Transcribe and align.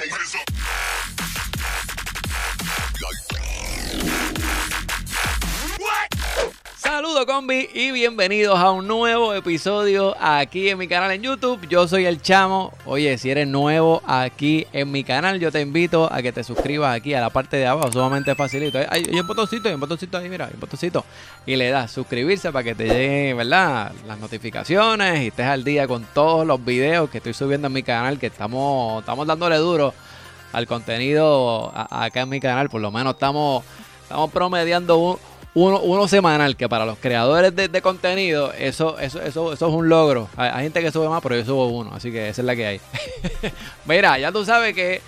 Check 0.00 0.08
this 0.18 0.34
out. 0.34 0.59
Saludos 7.10 7.26
combi 7.26 7.68
y 7.74 7.90
bienvenidos 7.90 8.56
a 8.56 8.70
un 8.70 8.86
nuevo 8.86 9.34
episodio 9.34 10.14
aquí 10.20 10.68
en 10.68 10.78
mi 10.78 10.86
canal 10.86 11.10
en 11.10 11.22
YouTube. 11.22 11.66
Yo 11.68 11.88
soy 11.88 12.06
el 12.06 12.22
Chamo. 12.22 12.72
Oye, 12.84 13.18
si 13.18 13.32
eres 13.32 13.48
nuevo 13.48 14.00
aquí 14.06 14.64
en 14.72 14.92
mi 14.92 15.02
canal, 15.02 15.40
yo 15.40 15.50
te 15.50 15.60
invito 15.60 16.08
a 16.12 16.22
que 16.22 16.30
te 16.30 16.44
suscribas 16.44 16.94
aquí 16.94 17.12
a 17.12 17.20
la 17.20 17.28
parte 17.30 17.56
de 17.56 17.66
abajo, 17.66 17.90
sumamente 17.90 18.36
facilito. 18.36 18.78
Hay, 18.88 19.10
un 19.12 19.26
botoncito, 19.26 19.66
hay 19.66 19.74
un 19.74 19.80
botoncito 19.80 20.18
ahí, 20.18 20.28
mira, 20.28 20.44
hay 20.44 20.52
un 20.54 20.60
botoncito. 20.60 21.04
Y 21.46 21.56
le 21.56 21.70
das 21.70 21.90
suscribirse 21.90 22.52
para 22.52 22.62
que 22.62 22.76
te 22.76 22.86
lleguen, 22.86 23.36
¿verdad? 23.36 23.90
Las 24.06 24.20
notificaciones 24.20 25.20
y 25.22 25.26
estés 25.28 25.46
al 25.46 25.64
día 25.64 25.88
con 25.88 26.06
todos 26.14 26.46
los 26.46 26.64
videos 26.64 27.10
que 27.10 27.18
estoy 27.18 27.34
subiendo 27.34 27.66
en 27.66 27.72
mi 27.72 27.82
canal, 27.82 28.20
que 28.20 28.26
estamos, 28.26 29.00
estamos 29.00 29.26
dándole 29.26 29.56
duro 29.56 29.92
al 30.52 30.68
contenido 30.68 31.72
acá 31.74 32.20
en 32.20 32.28
mi 32.28 32.38
canal. 32.38 32.70
Por 32.70 32.80
lo 32.80 32.92
menos 32.92 33.14
estamos, 33.14 33.64
estamos 34.04 34.30
promediando 34.30 34.96
un 34.96 35.29
uno, 35.54 35.80
uno 35.80 36.06
semanal, 36.06 36.56
que 36.56 36.68
para 36.68 36.86
los 36.86 36.98
creadores 36.98 37.54
de, 37.54 37.82
contenido, 37.82 38.52
eso, 38.52 38.98
eso, 38.98 39.20
eso, 39.20 39.52
eso 39.52 39.68
es 39.68 39.74
un 39.74 39.88
logro. 39.88 40.28
Hay, 40.36 40.62
gente 40.64 40.80
que 40.80 40.92
sube 40.92 41.08
más, 41.08 41.22
pero 41.22 41.36
yo 41.36 41.44
subo 41.44 41.66
uno, 41.66 41.92
así 41.94 42.12
que 42.12 42.28
esa 42.28 42.42
es 42.42 42.46
la 42.46 42.54
que 42.54 42.66
hay. 42.66 42.80
Mira, 43.84 44.18
ya 44.18 44.30
tú 44.30 44.44
sabes 44.44 44.74
que 44.74 45.00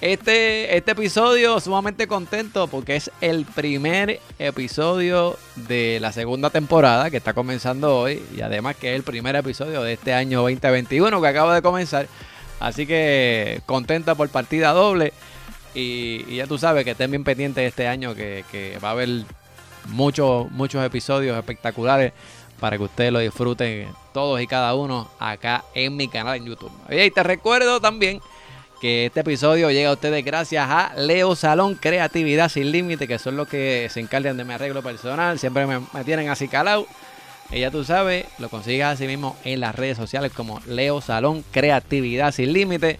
este, 0.00 0.76
este 0.76 0.92
episodio 0.92 1.60
sumamente 1.60 2.06
contento 2.06 2.66
porque 2.66 2.96
es 2.96 3.10
el 3.20 3.44
primer 3.44 4.18
episodio 4.38 5.36
de 5.54 5.98
la 6.00 6.10
segunda 6.10 6.50
temporada 6.50 7.10
que 7.10 7.18
está 7.18 7.34
comenzando 7.34 7.98
hoy 7.98 8.20
y 8.34 8.40
además 8.40 8.74
que 8.76 8.90
es 8.90 8.96
el 8.96 9.04
primer 9.04 9.36
episodio 9.36 9.82
de 9.82 9.92
este 9.92 10.12
año 10.12 10.40
2021 10.40 11.20
que 11.20 11.28
acaba 11.28 11.54
de 11.54 11.62
comenzar. 11.62 12.08
Así 12.60 12.86
que 12.86 13.60
contenta 13.66 14.14
por 14.14 14.28
partida 14.30 14.72
doble. 14.72 15.12
Y, 15.74 16.36
ya 16.36 16.46
tú 16.46 16.58
sabes 16.58 16.84
que 16.84 16.92
estén 16.92 17.10
bien 17.10 17.24
pendientes 17.24 17.66
este 17.66 17.86
año 17.86 18.14
que, 18.14 18.44
que 18.50 18.78
va 18.82 18.88
a 18.88 18.92
haber 18.92 19.24
muchos, 19.88 20.50
muchos 20.50 20.84
episodios 20.84 21.36
espectaculares 21.36 22.12
para 22.60 22.76
que 22.76 22.84
ustedes 22.84 23.12
lo 23.12 23.18
disfruten 23.18 23.88
todos 24.14 24.40
y 24.40 24.46
cada 24.46 24.74
uno 24.74 25.08
acá 25.18 25.64
en 25.74 25.96
mi 25.96 26.08
canal 26.08 26.36
en 26.36 26.46
YouTube. 26.46 26.72
Y 26.90 27.10
te 27.10 27.22
recuerdo 27.22 27.80
también 27.80 28.20
que 28.80 29.06
este 29.06 29.20
episodio 29.20 29.70
llega 29.70 29.90
a 29.90 29.92
ustedes 29.92 30.24
gracias 30.24 30.68
a 30.68 30.92
Leo 30.96 31.36
Salón 31.36 31.76
Creatividad 31.76 32.48
Sin 32.48 32.70
Límite, 32.72 33.06
que 33.06 33.18
son 33.18 33.36
los 33.36 33.48
que 33.48 33.88
se 33.90 34.00
encargan 34.00 34.36
de 34.36 34.44
mi 34.44 34.54
arreglo 34.54 34.82
personal, 34.82 35.38
siempre 35.38 35.66
me, 35.66 35.80
tienen 36.04 36.28
así 36.28 36.48
calado. 36.48 36.86
Y 37.50 37.60
ya 37.60 37.70
tú 37.70 37.84
sabes, 37.84 38.26
lo 38.38 38.48
consigues 38.48 38.86
así 38.86 39.06
mismo 39.06 39.36
en 39.44 39.60
las 39.60 39.74
redes 39.74 39.96
sociales 39.96 40.32
como 40.32 40.60
Leo 40.66 41.00
Salón 41.00 41.44
Creatividad 41.50 42.32
Sin 42.32 42.52
Límite 42.52 42.98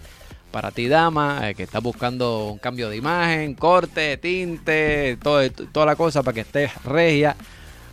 para 0.53 0.69
ti, 0.69 0.87
dama, 0.87 1.49
eh, 1.49 1.55
que 1.55 1.63
estás 1.63 1.81
buscando 1.81 2.45
un 2.45 2.59
cambio 2.59 2.87
de 2.87 2.95
imagen, 2.95 3.55
corte, 3.55 4.17
tinte, 4.17 5.17
todo, 5.17 5.49
toda 5.49 5.87
la 5.87 5.95
cosa 5.95 6.21
para 6.21 6.35
que 6.35 6.41
estés 6.41 6.71
regia 6.83 7.35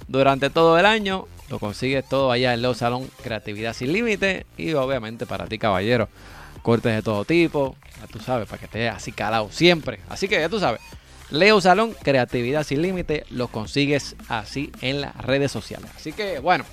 durante 0.06 0.50
todo 0.50 0.78
el 0.78 0.84
año. 0.84 1.26
Lo 1.48 1.58
consigues 1.58 2.06
todo 2.06 2.30
allá 2.30 2.52
en 2.52 2.60
Leo 2.60 2.74
Salón 2.74 3.10
Creatividad 3.22 3.72
Sin 3.72 3.94
Límite. 3.94 4.44
Y 4.58 4.74
obviamente 4.74 5.24
para 5.24 5.46
ti, 5.46 5.58
caballero, 5.58 6.10
cortes 6.60 6.94
de 6.94 7.00
todo 7.00 7.24
tipo. 7.24 7.76
Ya 7.98 8.06
tú 8.06 8.20
sabes, 8.20 8.46
para 8.46 8.58
que 8.58 8.66
estés 8.66 8.92
así 8.92 9.10
calado 9.10 9.48
siempre. 9.50 10.00
Así 10.10 10.28
que 10.28 10.38
ya 10.38 10.50
tú 10.50 10.60
sabes. 10.60 10.82
Leo 11.30 11.62
Salón 11.62 11.96
Creatividad 12.02 12.62
Sin 12.64 12.82
Límite. 12.82 13.24
Lo 13.30 13.48
consigues 13.48 14.16
así 14.28 14.70
en 14.82 15.00
las 15.00 15.16
redes 15.16 15.50
sociales. 15.50 15.90
Así 15.96 16.12
que 16.12 16.40
bueno. 16.40 16.64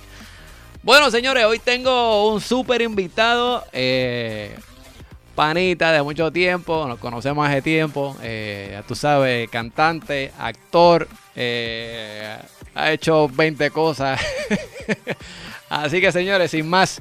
Bueno, 0.82 1.10
señores, 1.10 1.44
hoy 1.46 1.58
tengo 1.58 2.30
un 2.30 2.42
súper 2.42 2.82
invitado. 2.82 3.64
Eh, 3.72 4.54
panita 5.38 5.92
de 5.92 6.02
mucho 6.02 6.32
tiempo, 6.32 6.88
nos 6.88 6.98
conocemos 6.98 7.46
hace 7.46 7.62
tiempo, 7.62 8.16
eh, 8.22 8.82
tú 8.88 8.96
sabes, 8.96 9.48
cantante, 9.48 10.32
actor, 10.36 11.06
eh, 11.36 12.36
ha 12.74 12.90
hecho 12.90 13.28
20 13.28 13.70
cosas. 13.70 14.20
Así 15.70 16.00
que 16.00 16.10
señores, 16.10 16.50
sin 16.50 16.68
más, 16.68 17.00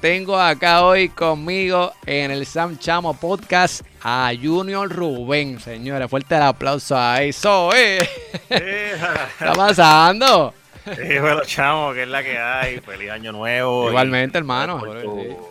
tengo 0.00 0.40
acá 0.40 0.82
hoy 0.82 1.10
conmigo 1.10 1.92
en 2.06 2.30
el 2.30 2.46
Sam 2.46 2.78
Chamo 2.78 3.12
Podcast 3.12 3.82
a 4.02 4.32
Junior 4.42 4.90
Rubén, 4.90 5.60
señores, 5.60 6.08
fuerte 6.08 6.36
el 6.36 6.42
aplauso 6.42 6.96
a 6.96 7.20
eso, 7.20 7.70
¿eh? 7.74 8.08
¿Qué 8.48 8.92
está 8.94 9.52
pasando? 9.52 10.54
Sí, 10.86 11.18
bueno, 11.18 11.42
chamo, 11.44 11.92
que 11.92 12.04
es 12.04 12.08
la 12.08 12.22
que 12.22 12.38
hay. 12.38 12.80
Feliz 12.80 13.10
año 13.10 13.32
nuevo. 13.32 13.88
Igualmente, 13.90 14.38
hermano. 14.38 14.80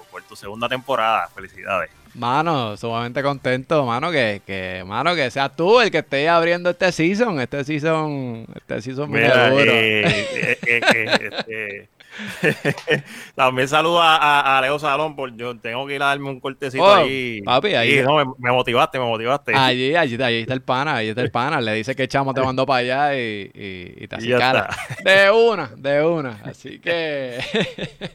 por 0.10 0.24
tu 0.24 0.36
segunda 0.36 0.68
temporada. 0.68 1.28
Felicidades. 1.36 1.92
Mano, 2.16 2.78
sumamente 2.78 3.24
contento, 3.24 3.86
mano, 3.86 4.12
que, 4.12 4.42
que, 4.46 4.84
mano, 4.86 5.16
que 5.16 5.32
seas 5.32 5.56
tú 5.56 5.82
el 5.82 5.90
que 5.90 6.00
esté 6.00 6.30
abriendo 6.30 6.70
este 6.70 6.92
season, 6.92 7.40
este 7.40 7.64
season, 7.64 8.46
este 8.56 8.82
season 8.82 9.10
Mira, 9.10 9.50
duro. 9.50 9.72
Eh, 9.72 10.28
eh, 10.32 10.58
eh, 10.68 11.30
este, 11.32 11.90
también 13.36 13.68
saludo 13.68 14.00
a, 14.00 14.58
a, 14.58 14.62
Leo 14.62 14.78
Salón, 14.78 15.16
por 15.16 15.36
yo 15.36 15.58
tengo 15.58 15.88
que 15.88 15.96
ir 15.96 16.04
a 16.04 16.08
darme 16.08 16.30
un 16.30 16.40
cortecito 16.40 16.84
oh, 16.84 16.94
ahí. 16.94 17.42
Papi, 17.42 17.74
ahí. 17.74 18.02
no, 18.04 18.36
me, 18.38 18.52
motivaste, 18.52 19.00
me 19.00 19.06
motivaste. 19.06 19.54
Allí, 19.56 19.96
allí, 19.96 20.22
allí 20.22 20.42
está 20.42 20.54
el 20.54 20.62
pana, 20.62 20.98
ahí 20.98 21.10
está 21.10 21.22
el 21.22 21.32
pana. 21.32 21.60
Le 21.60 21.74
dice 21.74 21.96
que 21.96 22.08
chamo 22.08 22.34
te 22.34 22.42
mandó 22.44 22.66
para 22.66 22.80
allá 22.80 23.16
y, 23.16 23.52
y, 23.54 24.04
y 24.04 24.08
te 24.08 24.38
cara. 24.38 24.70
De 25.04 25.32
una, 25.32 25.72
de 25.76 26.04
una. 26.04 26.40
Así 26.44 26.80
que 26.80 27.40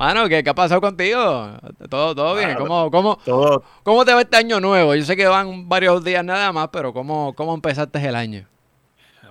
Mano, 0.00 0.30
¿qué, 0.30 0.42
¿qué, 0.42 0.48
ha 0.48 0.54
pasado 0.54 0.80
contigo? 0.80 1.20
¿Todo, 1.90 2.14
todo 2.14 2.34
bien? 2.34 2.54
¿Cómo, 2.56 2.90
cómo, 2.90 3.18
¿Cómo 3.82 4.04
te 4.06 4.14
va 4.14 4.22
este 4.22 4.38
año 4.38 4.58
nuevo? 4.58 4.94
Yo 4.94 5.04
sé 5.04 5.14
que 5.14 5.26
van 5.26 5.68
varios 5.68 6.02
días 6.02 6.24
nada 6.24 6.50
más, 6.52 6.70
pero 6.72 6.94
¿cómo, 6.94 7.34
cómo 7.34 7.52
empezaste 7.52 7.98
el 8.08 8.14
año? 8.14 8.49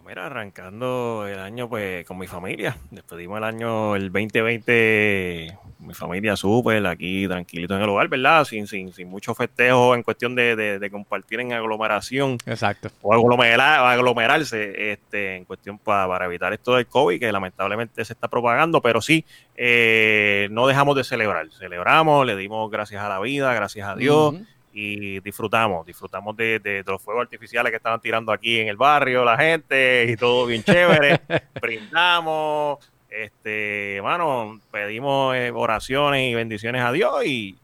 Mira, 0.10 0.26
arrancando 0.26 1.28
el 1.28 1.38
año 1.38 1.70
pues 1.70 2.04
con 2.04 2.18
mi 2.18 2.26
familia. 2.26 2.76
Despedimos 2.90 3.38
el 3.38 3.44
año, 3.44 3.96
el 3.96 4.12
2020, 4.12 5.56
mi 5.82 5.94
familia 5.94 6.36
súper, 6.36 6.88
aquí 6.88 7.28
tranquilito 7.28 7.76
en 7.76 7.84
el 7.84 7.90
hogar, 7.90 8.08
¿verdad? 8.08 8.44
Sin, 8.44 8.66
sin, 8.66 8.92
sin 8.92 9.08
mucho 9.08 9.36
festejo 9.36 9.94
en 9.94 10.02
cuestión 10.02 10.34
de, 10.34 10.56
de, 10.56 10.90
compartir 10.90 11.42
en 11.42 11.54
aglomeración. 11.54 12.40
Exacto. 12.48 12.90
O 13.04 13.14
aglomerar, 13.14 13.86
aglomerarse, 13.86 14.94
este, 14.94 15.36
en 15.36 15.46
cuestión 15.46 15.78
para, 15.78 16.26
evitar 16.26 16.54
esto 16.54 16.74
del 16.74 16.88
COVID, 16.88 17.20
que 17.20 17.32
lamentablemente 17.32 18.04
se 18.04 18.14
está 18.14 18.28
propagando, 18.28 18.82
pero 18.82 19.02
sí, 19.02 19.24
eh, 19.56 20.48
no 20.50 20.66
dejamos 20.66 20.96
de 20.96 21.04
celebrar. 21.04 21.52
Celebramos, 21.52 22.26
le 22.26 22.36
dimos 22.36 22.72
gracias 22.72 23.04
a 23.04 23.10
la 23.10 23.20
vida, 23.20 23.54
gracias 23.54 23.88
a 23.88 23.96
Dios 23.96 24.34
y 24.82 25.20
disfrutamos, 25.20 25.86
disfrutamos 25.86 26.38
de, 26.38 26.84
los 26.88 27.02
fuegos 27.02 27.24
artificiales 27.24 27.70
que 27.70 27.76
estaban 27.76 28.00
tirando 28.00 28.32
aquí 28.32 28.60
en 28.60 28.70
el 28.70 28.78
barrio 28.78 29.26
la 29.26 29.38
gente 29.38 30.06
y 30.10 30.16
todo 30.16 30.46
bien 30.46 30.64
chévere, 30.64 31.20
brindamos, 31.62 32.80
este, 33.10 34.00
bueno, 34.02 34.60
pedimos 34.72 35.36
eh, 35.36 35.52
oraciones 35.52 36.32
y 36.32 36.34
bendiciones 36.34 36.82
a 36.82 36.94
Dios 36.94 37.26
y 37.26 37.58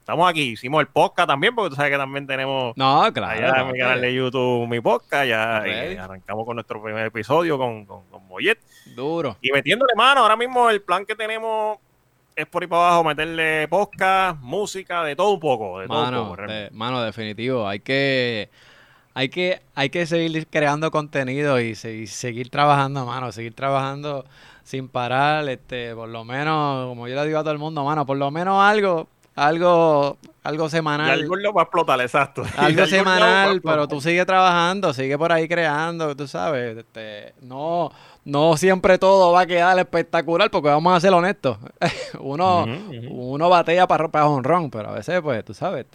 estamos 0.00 0.28
aquí, 0.28 0.42
hicimos 0.50 0.80
el 0.80 0.88
podcast 0.88 1.28
también, 1.28 1.54
porque 1.54 1.70
tú 1.70 1.76
sabes 1.76 1.92
que 1.92 1.98
también 1.98 2.26
tenemos 2.26 2.76
no, 2.76 3.12
claro, 3.12 3.44
allá 3.44 3.60
en 3.60 3.72
mi 3.72 3.78
canal 3.78 4.00
de 4.00 4.14
YouTube 4.14 4.66
mi 4.66 4.80
podcast, 4.80 5.28
ya 5.28 5.58
arrancamos 6.02 6.44
con 6.44 6.56
nuestro 6.56 6.82
primer 6.82 7.06
episodio 7.06 7.58
con, 7.58 7.86
con, 7.86 8.02
con. 8.08 8.26
Duro. 8.94 9.36
Y 9.40 9.52
metiéndole 9.52 9.92
mano, 9.96 10.22
ahora 10.22 10.36
mismo 10.36 10.68
el 10.68 10.82
plan 10.82 11.06
que 11.06 11.14
tenemos 11.14 11.78
es 12.36 12.46
por 12.46 12.62
ahí 12.62 12.68
para 12.68 12.88
abajo 12.88 13.04
meterle 13.04 13.66
podcast, 13.66 14.38
música, 14.42 15.02
de 15.02 15.16
todo 15.16 15.30
un 15.30 15.40
poco. 15.40 15.80
De 15.80 15.88
mano, 15.88 16.10
todo 16.10 16.30
un 16.30 16.36
poco, 16.36 16.52
mano, 16.72 17.02
definitivo. 17.02 17.66
Hay 17.66 17.80
que, 17.80 18.50
hay 19.14 19.30
que, 19.30 19.62
hay 19.74 19.88
que 19.88 20.04
seguir 20.04 20.46
creando 20.48 20.90
contenido 20.90 21.58
y, 21.58 21.74
seguir 21.74 22.50
trabajando, 22.50 23.06
mano, 23.06 23.32
seguir 23.32 23.54
trabajando 23.54 24.26
sin 24.64 24.88
parar, 24.88 25.48
este, 25.48 25.94
por 25.94 26.10
lo 26.10 26.24
menos, 26.24 26.88
como 26.88 27.08
yo 27.08 27.14
le 27.14 27.26
digo 27.26 27.38
a 27.38 27.42
todo 27.42 27.52
el 27.52 27.58
mundo, 27.58 27.82
mano, 27.84 28.04
por 28.04 28.18
lo 28.18 28.30
menos 28.30 28.62
algo, 28.62 29.08
algo, 29.34 30.18
algo 30.42 30.68
semanal. 30.68 31.18
Y 31.18 31.22
algo 31.22 31.36
lo 31.36 31.54
va 31.54 31.62
a 31.62 31.64
explotar, 31.64 32.00
exacto. 32.02 32.42
Algo 32.58 32.84
semanal, 32.84 33.62
pero 33.62 33.88
tú 33.88 34.02
sigues 34.02 34.26
trabajando, 34.26 34.92
sigue 34.92 35.16
por 35.16 35.32
ahí 35.32 35.48
creando, 35.48 36.14
tú 36.14 36.26
sabes, 36.26 36.76
este, 36.76 37.32
no, 37.40 37.90
no 38.26 38.56
siempre 38.56 38.98
todo 38.98 39.30
va 39.30 39.42
a 39.42 39.46
quedar 39.46 39.78
espectacular, 39.78 40.50
porque 40.50 40.68
vamos 40.68 40.92
a 40.94 41.00
ser 41.00 41.14
honestos. 41.14 41.58
uno, 42.18 42.66
uno 43.08 43.48
batea 43.48 43.86
para, 43.86 44.08
para 44.08 44.26
honrón, 44.26 44.68
pero 44.68 44.88
a 44.88 44.92
veces, 44.92 45.20
pues, 45.20 45.44
tú 45.44 45.54
sabes. 45.54 45.86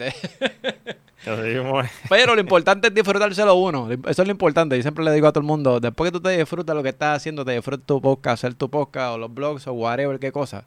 pero 2.08 2.34
lo 2.34 2.40
importante 2.40 2.88
es 2.88 2.94
disfrutárselo 2.94 3.54
uno. 3.54 3.90
Eso 4.06 4.22
es 4.22 4.26
lo 4.26 4.32
importante. 4.32 4.76
Yo 4.76 4.82
siempre 4.82 5.04
le 5.04 5.12
digo 5.12 5.26
a 5.26 5.32
todo 5.32 5.42
el 5.42 5.46
mundo, 5.46 5.78
después 5.78 6.10
que 6.10 6.18
tú 6.18 6.22
te 6.22 6.30
disfrutas 6.30 6.74
lo 6.74 6.82
que 6.82 6.88
estás 6.88 7.18
haciendo, 7.18 7.44
te 7.44 7.52
disfrutas 7.52 7.86
tu 7.86 8.00
podcast, 8.00 8.42
hacer 8.42 8.54
tu 8.54 8.70
podcast 8.70 9.14
o 9.14 9.18
los 9.18 9.32
blogs 9.32 9.66
o 9.66 9.74
whatever, 9.74 10.18
qué 10.18 10.32
cosa. 10.32 10.64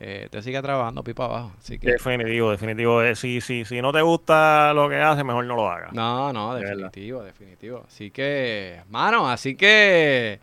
Eh, 0.00 0.28
te 0.30 0.42
sigue 0.42 0.60
trabajando 0.60 1.02
pipa 1.02 1.24
abajo. 1.24 1.52
Así 1.58 1.78
que... 1.78 1.92
Definitivo, 1.92 2.50
definitivo. 2.50 3.02
Eh, 3.02 3.16
si, 3.16 3.40
si, 3.40 3.64
si 3.64 3.80
no 3.80 3.90
te 3.90 4.02
gusta 4.02 4.74
lo 4.74 4.88
que 4.90 4.96
haces, 4.96 5.24
mejor 5.24 5.46
no 5.46 5.56
lo 5.56 5.70
hagas. 5.70 5.94
No, 5.94 6.30
no, 6.30 6.54
definitivo, 6.54 7.22
definitivo. 7.22 7.84
Así 7.88 8.10
que, 8.10 8.82
mano, 8.90 9.30
así 9.30 9.56
que 9.56 10.40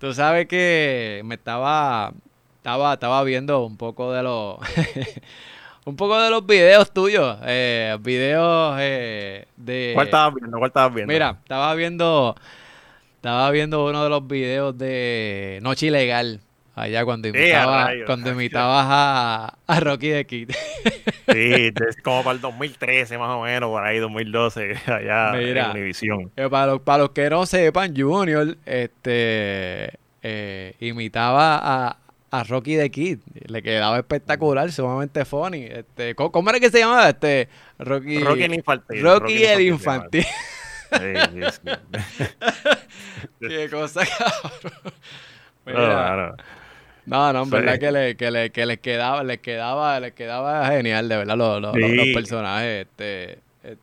Tú 0.00 0.14
sabes 0.14 0.48
que 0.48 1.20
me 1.26 1.34
estaba, 1.34 2.14
estaba, 2.56 2.94
estaba 2.94 3.22
viendo 3.22 3.66
un 3.66 3.76
poco 3.76 4.14
de 4.14 4.22
los, 4.22 4.56
un 5.84 5.94
poco 5.94 6.18
de 6.18 6.30
los 6.30 6.46
videos 6.46 6.90
tuyos, 6.90 7.36
eh, 7.44 7.98
videos 8.00 8.78
eh, 8.80 9.46
de... 9.58 9.90
¿Cuál 9.92 10.06
estabas 10.06 10.34
viendo? 10.36 10.56
¿Cuál 10.56 10.68
estabas 10.70 10.94
viendo? 10.94 11.12
Mira, 11.12 11.36
estaba 11.42 11.74
viendo, 11.74 12.34
estaba 13.16 13.50
viendo 13.50 13.84
uno 13.84 14.02
de 14.02 14.08
los 14.08 14.26
videos 14.26 14.78
de 14.78 15.58
Noche 15.60 15.88
Ilegal, 15.88 16.40
allá 16.82 17.04
cuando 17.04 17.28
Sí, 17.28 17.36
imitabas, 17.38 17.82
a 17.82 17.86
rayos. 17.86 18.06
cuando 18.06 18.30
imitabas 18.32 18.86
a, 18.88 19.58
a 19.66 19.80
Rocky 19.80 20.08
de 20.08 20.26
Kid. 20.26 20.50
Sí, 20.50 21.72
es 21.88 21.96
como 22.02 22.22
para 22.24 22.34
el 22.34 22.40
2013 22.40 23.18
más 23.18 23.30
o 23.30 23.42
menos, 23.42 23.68
por 23.70 23.84
ahí 23.84 23.98
2012, 23.98 24.76
allá 24.86 25.32
Mira. 25.32 25.66
en 25.66 25.70
Univision. 25.72 26.30
Eh, 26.36 26.48
para, 26.50 26.66
los, 26.72 26.80
para 26.80 26.98
los 27.04 27.10
que 27.10 27.28
no 27.30 27.46
sepan, 27.46 27.94
Junior 27.96 28.56
este, 28.66 29.98
eh, 30.22 30.74
imitaba 30.80 31.58
a, 31.62 31.96
a 32.30 32.44
Rocky 32.44 32.76
the 32.76 32.90
Kid. 32.90 33.18
Le 33.46 33.62
quedaba 33.62 33.98
espectacular, 33.98 34.70
sumamente 34.72 35.24
funny. 35.24 35.64
Este, 35.64 36.14
¿cómo, 36.14 36.30
cómo 36.32 36.50
era 36.50 36.60
que 36.60 36.70
se 36.70 36.78
llamaba? 36.80 37.08
Este, 37.08 37.48
Rocky, 37.78 38.18
Rocky 38.22 38.42
el 38.44 38.54
infantil. 38.54 39.02
Rocky 39.02 39.44
el 39.44 39.56
se 39.56 39.62
infantil. 39.64 40.22
llama. 40.24 40.36
Sí, 40.92 40.96
sí, 41.32 41.60
sí. 42.18 42.24
Qué 43.48 43.70
cosa, 43.70 44.00
cabrón. 44.04 44.72
No, 45.66 45.72
Mira, 45.72 45.86
claro. 45.86 46.36
No, 47.10 47.32
no, 47.32 47.42
en 47.42 47.50
verdad 47.50 47.78
que, 47.78 47.90
le, 47.92 48.16
que, 48.16 48.30
le, 48.30 48.50
que 48.52 48.66
les 48.66 48.78
quedaba, 48.80 49.22
les 49.24 49.40
quedaba, 49.40 49.98
les 50.00 50.12
quedaba 50.12 50.66
genial, 50.68 51.08
de 51.08 51.16
verdad, 51.16 51.36
los, 51.36 51.60
los, 51.60 51.78
los- 51.78 51.94
los 51.94 52.08
Sí. 52.08 52.12
personajes. 52.12 52.86
Este, 52.86 53.32
eh, 53.64 53.76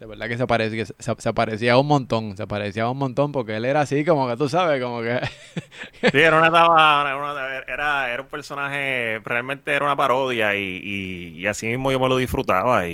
de 0.00 0.06
verdad 0.06 0.28
que 0.28 0.36
se 0.38 0.46
parecía, 0.46 0.84
se, 0.86 0.94
se 1.18 1.32
parecía 1.34 1.78
un 1.78 1.86
montón, 1.86 2.36
se 2.36 2.46
parecía 2.46 2.88
un 2.90 2.98
montón 2.98 3.32
porque 3.32 3.56
él 3.56 3.64
era 3.64 3.82
así 3.82 4.04
como 4.04 4.28
que 4.28 4.36
tú 4.36 4.48
sabes, 4.48 4.82
como 4.82 5.00
que... 5.02 5.20
Sí, 6.10 6.18
era 6.18 6.38
una 6.38 6.48
etapa- 6.48 7.02
era, 7.06 7.16
una- 7.16 7.58
era, 7.72 8.12
era 8.12 8.22
un 8.22 8.28
personaje, 8.28 9.20
realmente 9.24 9.72
era 9.72 9.84
una 9.84 9.96
parodia 9.96 10.54
y, 10.56 10.80
y, 10.82 11.38
y 11.40 11.46
así 11.46 11.66
mismo 11.68 11.90
yo 11.92 12.00
me 12.00 12.08
lo 12.08 12.16
disfrutaba 12.18 12.86
y, 12.88 12.92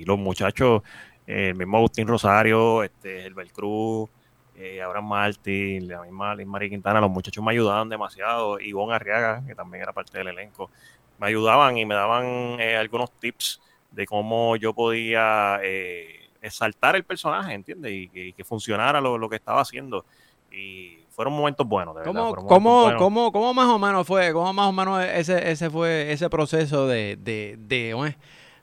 y 0.00 0.04
los 0.04 0.18
muchachos, 0.18 0.82
eh, 1.26 1.48
el 1.48 1.54
mismo 1.56 1.78
Agustín 1.78 2.06
Rosario, 2.06 2.82
este, 2.84 3.24
Herbert 3.26 3.50
Cruz, 3.52 4.08
eh, 4.60 4.82
Abraham 4.82 5.08
Martín, 5.08 5.88
la 5.88 6.02
misma 6.02 6.34
Liz 6.34 6.46
María 6.46 6.68
Quintana, 6.68 7.00
los 7.00 7.10
muchachos 7.10 7.42
me 7.42 7.52
ayudaban 7.52 7.88
demasiado, 7.88 8.60
Ivonne 8.60 8.94
Arriaga, 8.94 9.42
que 9.46 9.54
también 9.54 9.82
era 9.82 9.92
parte 9.92 10.18
del 10.18 10.28
elenco, 10.28 10.70
me 11.18 11.26
ayudaban 11.28 11.78
y 11.78 11.86
me 11.86 11.94
daban 11.94 12.60
eh, 12.60 12.76
algunos 12.76 13.10
tips 13.12 13.60
de 13.90 14.06
cómo 14.06 14.56
yo 14.56 14.74
podía 14.74 15.58
eh, 15.62 16.28
exaltar 16.42 16.94
el 16.96 17.04
personaje, 17.04 17.54
¿entiendes? 17.54 17.92
Y 17.92 18.08
que, 18.08 18.26
y 18.28 18.32
que 18.32 18.44
funcionara 18.44 19.00
lo, 19.00 19.18
lo 19.18 19.28
que 19.28 19.36
estaba 19.36 19.60
haciendo. 19.62 20.04
Y 20.52 20.98
fueron 21.10 21.34
momentos 21.34 21.66
buenos, 21.66 21.94
de 21.94 22.00
verdad. 22.00 22.12
¿Cómo, 22.12 22.28
fueron 22.30 22.46
cómo, 22.46 22.82
buenos. 22.82 22.98
cómo, 22.98 23.32
cómo 23.32 23.54
más 23.54 23.68
o 23.68 23.78
menos 23.78 24.06
fue? 24.06 24.32
¿Cómo 24.32 24.52
más 24.52 24.68
o 24.68 24.72
menos 24.72 25.04
ese, 25.04 25.50
ese 25.50 25.70
fue 25.70 26.12
ese 26.12 26.28
proceso 26.28 26.86
de, 26.86 27.16
de, 27.16 27.56
de, 27.58 28.16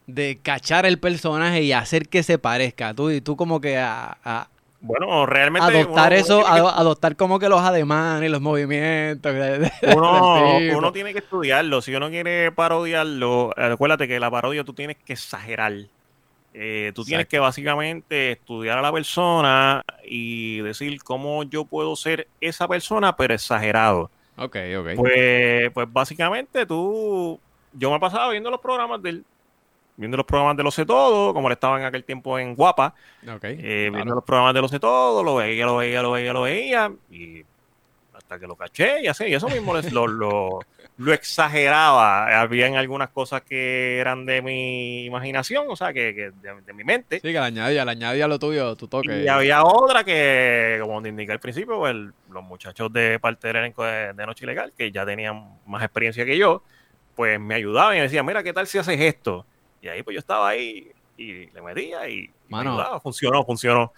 de 0.06 0.40
cachar 0.42 0.86
el 0.86 1.00
personaje 1.00 1.64
y 1.64 1.72
hacer 1.72 2.08
que 2.10 2.24
se 2.24 2.38
parezca? 2.38 2.94
Tú 2.94 3.10
y 3.10 3.22
tú 3.22 3.36
como 3.36 3.62
que 3.62 3.78
a, 3.78 4.18
a 4.24 4.48
Bueno, 4.79 5.25
realmente. 5.25 5.65
adoptar 5.68 6.12
uno- 6.12 6.21
eso, 6.21 6.39
uno 6.39 6.69
adoptar 6.69 7.15
como 7.15 7.39
que 7.39 7.50
los 7.50 7.62
ademanes 7.62 8.29
los 8.29 8.41
movimientos. 8.41 9.33
Uno, 9.95 10.57
uno 10.77 10.91
tiene 10.91 11.13
que 11.13 11.19
estudiarlo. 11.19 11.81
Si 11.81 11.94
uno 11.95 12.09
quiere 12.09 12.51
parodiarlo, 12.51 13.53
acuérdate 13.57 14.07
que 14.07 14.19
la 14.19 14.29
parodia 14.29 14.63
tú 14.63 14.74
tienes 14.74 14.97
que 15.03 15.13
exagerar. 15.13 15.74
Eh, 16.53 16.91
tú 16.95 17.03
tienes 17.03 17.27
que 17.27 17.38
básicamente 17.39 18.31
estudiar 18.31 18.77
a 18.79 18.81
la 18.81 18.91
persona 18.91 19.83
y 20.03 20.59
decir 20.62 21.03
cómo 21.03 21.44
yo 21.44 21.65
puedo 21.65 21.95
ser 21.95 22.27
esa 22.41 22.68
persona, 22.68 23.15
pero 23.15 23.33
exagerado. 23.33 24.09
Ok, 24.38 24.56
ok. 24.79 24.88
Pues, 24.95 25.71
pues 25.74 25.88
básicamente 25.91 26.65
tú, 26.65 27.39
yo 27.74 27.91
me 27.91 28.00
pasaba 28.00 28.29
viendo 28.31 28.50
los 28.50 28.59
programas 28.59 29.01
del, 29.03 29.24
viendo 29.98 30.16
los 30.18 30.26
programas 30.26 30.56
de 30.56 30.64
Lo 30.64 30.72
Sé 30.72 30.86
Todo, 30.86 31.34
como 31.34 31.50
le 31.50 31.54
estaba 31.54 31.78
en 31.80 31.86
aquel 31.86 32.04
tiempo 32.06 32.40
en 32.40 32.56
Guapa, 32.56 32.94
eh, 33.60 33.88
claro. 33.90 33.96
viendo 33.96 34.16
los 34.16 34.24
programas 34.24 34.54
de 34.54 34.62
Lo 34.62 34.68
Sé 34.70 34.80
Todo, 34.80 35.24
lo 35.24 35.36
veía, 35.36 35.66
lo 35.66 35.78
veía, 35.78 36.02
lo 36.02 36.12
veía, 36.12 36.34
lo 36.34 36.42
veía, 36.44 36.92
y 37.12 37.44
hasta 38.14 38.40
que 38.40 38.48
lo 38.48 38.56
caché 38.56 39.02
y 39.04 39.08
así, 39.08 39.26
y 39.26 39.34
eso 39.34 39.48
mismo 39.50 39.76
les- 39.76 39.92
lo, 39.92 40.08
lo, 40.08 40.60
lo 40.98 41.14
exageraba. 41.14 42.42
Habían 42.42 42.76
algunas 42.76 43.10
cosas 43.10 43.42
que 43.42 44.00
eran 44.00 44.26
de 44.26 44.42
mi 44.42 45.06
imaginación, 45.06 45.66
o 45.70 45.76
sea, 45.76 45.94
que, 45.94 46.14
que 46.16 46.32
de, 46.32 46.62
de 46.66 46.74
mi 46.74 46.84
mente. 46.84 47.18
Sí, 47.18 47.28
que 47.28 47.34
le 47.34 47.40
añadía, 47.40 47.86
le 47.86 47.92
añadía 47.92 48.28
lo 48.28 48.40
tuyo, 48.40 48.76
tu 48.76 48.88
toque. 48.88 49.24
Y 49.24 49.28
había 49.28 49.64
otra 49.64 50.04
que, 50.04 50.78
como 50.82 51.02
te 51.02 51.10
indiqué 51.10 51.32
al 51.32 51.40
principio, 51.40 51.88
el- 51.88 52.12
los 52.32 52.44
muchachos 52.44 52.92
de 52.92 53.20
parte 53.20 53.48
del 53.48 53.58
elenco 53.58 53.84
de, 53.84 54.14
de 54.14 54.26
Noche 54.26 54.46
Ilegal, 54.46 54.74
que 54.78 54.92
ya 54.92 55.06
tenían 55.06 55.60
más 55.66 55.84
experiencia 55.84 56.26
que 56.26 56.38
yo, 56.38 56.64
pues 57.16 57.40
me 57.40 57.56
ayudaban 57.56 57.94
y 57.96 57.98
me 57.98 58.04
decían, 58.04 58.26
mira, 58.26 58.44
¿qué 58.44 58.54
tal 58.54 58.68
si 58.68 58.78
haces 58.78 59.00
esto? 59.00 59.46
Y 59.81 59.88
ahí 59.88 60.03
pues 60.03 60.15
yo 60.15 60.19
estaba 60.19 60.50
ahí 60.50 60.91
y 61.18 61.47
le 61.47 61.62
metía 61.62 62.09
y, 62.09 62.29
Mano. 62.50 62.74
ayudaba. 62.74 63.00
Funcionó, 63.00 63.44
funcionó. 63.44 63.91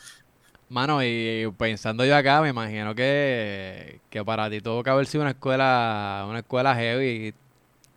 Mano, 0.69 1.03
y 1.03 1.51
pensando 1.57 2.05
yo 2.05 2.15
acá, 2.15 2.41
me 2.41 2.49
imagino 2.49 2.93
que, 2.93 3.99
que 4.09 4.23
para 4.23 4.49
ti 4.49 4.61
tuvo 4.61 4.83
que 4.83 4.89
haber 4.91 5.07
sido 5.07 5.23
una 5.23 5.31
escuela, 5.31 6.25
una 6.29 6.39
escuela 6.39 6.75
heavy 6.75 7.33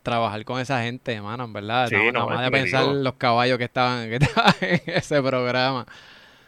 trabajar 0.02 0.44
con 0.44 0.61
esa 0.61 0.82
gente, 0.82 1.20
mano, 1.20 1.44
en 1.44 1.52
verdad. 1.52 1.88
Sí, 1.88 1.94
nada, 1.94 2.12
no, 2.12 2.20
nada 2.20 2.26
más 2.34 2.44
de 2.44 2.50
pensar 2.50 2.87
los 2.87 3.14
caballos 3.14 3.58
que 3.58 3.64
estaban, 3.64 4.08
que 4.08 4.17
estaban 4.17 4.55
en 4.61 4.81
ese 4.87 5.23
programa. 5.23 5.87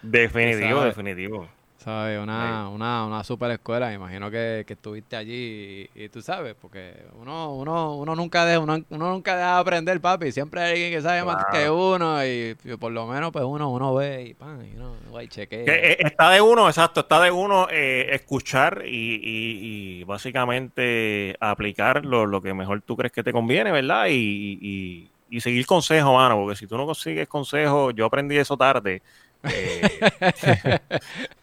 Definitivo, 0.03 0.83
definitivo. 0.83 1.49
¿Sabes? 1.85 2.19
Una, 2.19 2.71
una, 2.71 3.05
una 3.07 3.23
super 3.25 3.51
escuela, 3.51 3.89
me 3.89 3.95
imagino 3.95 4.31
que, 4.31 4.65
que 4.67 4.73
estuviste 4.73 5.17
allí 5.17 5.91
y, 5.95 6.05
y 6.05 6.09
tú 6.09 6.23
sabes, 6.23 6.55
porque 6.55 6.95
uno, 7.21 7.53
uno, 7.55 7.97
uno 7.97 8.17
nunca 8.17 8.47
deja, 8.47 8.59
uno, 8.61 8.79
uno 8.89 9.11
nunca 9.13 9.37
deja 9.37 9.55
de 9.57 9.61
aprender, 9.61 10.01
papi. 10.01 10.33
Siempre 10.33 10.63
hay 10.63 10.71
alguien 10.73 10.93
que 10.93 11.03
sabe 11.03 11.23
más 11.25 11.45
que 11.45 11.69
uno 11.69 12.25
y, 12.25 12.57
y 12.65 12.77
por 12.79 12.91
lo 12.91 13.07
menos 13.07 13.33
pues 13.33 13.45
uno, 13.45 13.71
uno 13.71 13.93
ve 13.95 14.23
y 14.29 14.35
pan, 14.35 14.65
y 14.67 14.75
uno 14.77 14.95
va 15.15 15.23
y 15.25 15.29
chequea. 15.29 15.65
Que, 15.65 15.73
eh, 15.73 15.97
está 16.01 16.31
de 16.31 16.41
uno, 16.41 16.69
exacto, 16.69 17.01
está 17.01 17.21
de 17.21 17.31
uno 17.31 17.69
eh, 17.71 18.09
escuchar 18.15 18.83
y, 18.87 19.17
y- 19.17 20.01
y 20.01 20.05
básicamente 20.05 21.37
aplicar 21.41 22.05
lo, 22.07 22.25
lo 22.25 22.41
que 22.41 22.55
mejor 22.55 22.81
tú 22.83 22.97
crees 22.97 23.13
que 23.13 23.23
te 23.23 23.33
conviene, 23.33 23.73
¿verdad? 23.73 24.07
Y, 24.09 24.59
y- 24.61 25.11
y 25.31 25.41
seguir 25.41 25.67
consejos, 25.67 26.15
mano, 26.15 26.37
porque 26.37 26.57
si 26.57 26.67
tú 26.67 26.77
no 26.77 26.87
consigues 26.87 27.27
consejos, 27.29 27.93
yo 27.97 28.07
aprendí 28.07 28.37
eso 28.37 28.57
tarde. 28.57 29.03
Eh, 29.49 29.81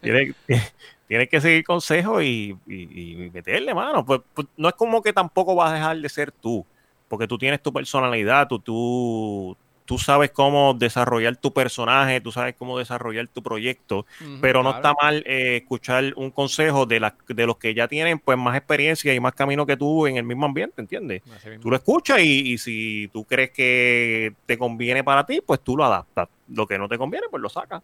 tienes, 0.00 1.28
que 1.28 1.40
seguir 1.40 1.64
consejos 1.64 2.22
y, 2.22 2.56
y- 2.66 3.12
y 3.26 3.30
meterle, 3.30 3.74
mano. 3.74 4.04
Pues, 4.04 4.20
pues, 4.34 4.46
no 4.56 4.68
es 4.68 4.74
como 4.74 5.02
que 5.02 5.12
tampoco 5.12 5.54
vas 5.54 5.72
a 5.72 5.74
dejar 5.74 5.96
de 5.98 6.08
ser 6.08 6.32
tú, 6.32 6.66
porque 7.08 7.26
tú 7.28 7.38
tienes 7.38 7.62
tu 7.62 7.72
personalidad, 7.72 8.48
tú, 8.48 8.58
tú, 8.60 9.56
tú 9.84 9.98
sabes 9.98 10.30
cómo 10.30 10.74
desarrollar 10.74 11.36
tu 11.36 11.52
personaje, 11.52 12.20
tú 12.20 12.32
sabes 12.32 12.54
cómo 12.56 12.78
desarrollar 12.78 13.28
tu 13.28 13.42
proyecto 13.42 14.06
pero 14.40 14.62
no 14.62 14.70
claro. 14.70 14.88
está 14.88 14.94
mal 15.04 15.22
eh, 15.26 15.58
escuchar 15.58 16.12
un 16.16 16.30
consejo 16.30 16.86
de, 16.86 17.00
las 17.00 17.14
de 17.28 17.46
los 17.46 17.58
que 17.58 17.74
ya 17.74 17.88
tienen 17.88 18.18
pues 18.18 18.38
más 18.38 18.56
experiencia 18.56 19.14
y 19.14 19.20
más 19.20 19.34
camino 19.34 19.66
que 19.66 19.76
tú 19.76 20.06
en 20.06 20.16
el 20.16 20.24
mismo 20.24 20.46
ambiente, 20.46 20.80
¿entiendes? 20.80 21.22
Tú 21.60 21.70
lo 21.70 21.76
escuchas 21.76 22.20
y, 22.20 22.52
y 22.52 22.58
si 22.58 23.08
tú 23.12 23.24
crees 23.24 23.50
que 23.50 24.34
te 24.46 24.58
conviene 24.58 25.04
para 25.04 25.24
ti, 25.26 25.40
pues 25.46 25.60
tú 25.62 25.76
lo 25.76 25.84
adaptas. 25.84 26.28
Lo 26.54 26.66
que 26.66 26.78
no 26.78 26.88
te 26.88 26.98
conviene, 26.98 27.26
pues 27.30 27.42
lo 27.42 27.48
sacas. 27.48 27.82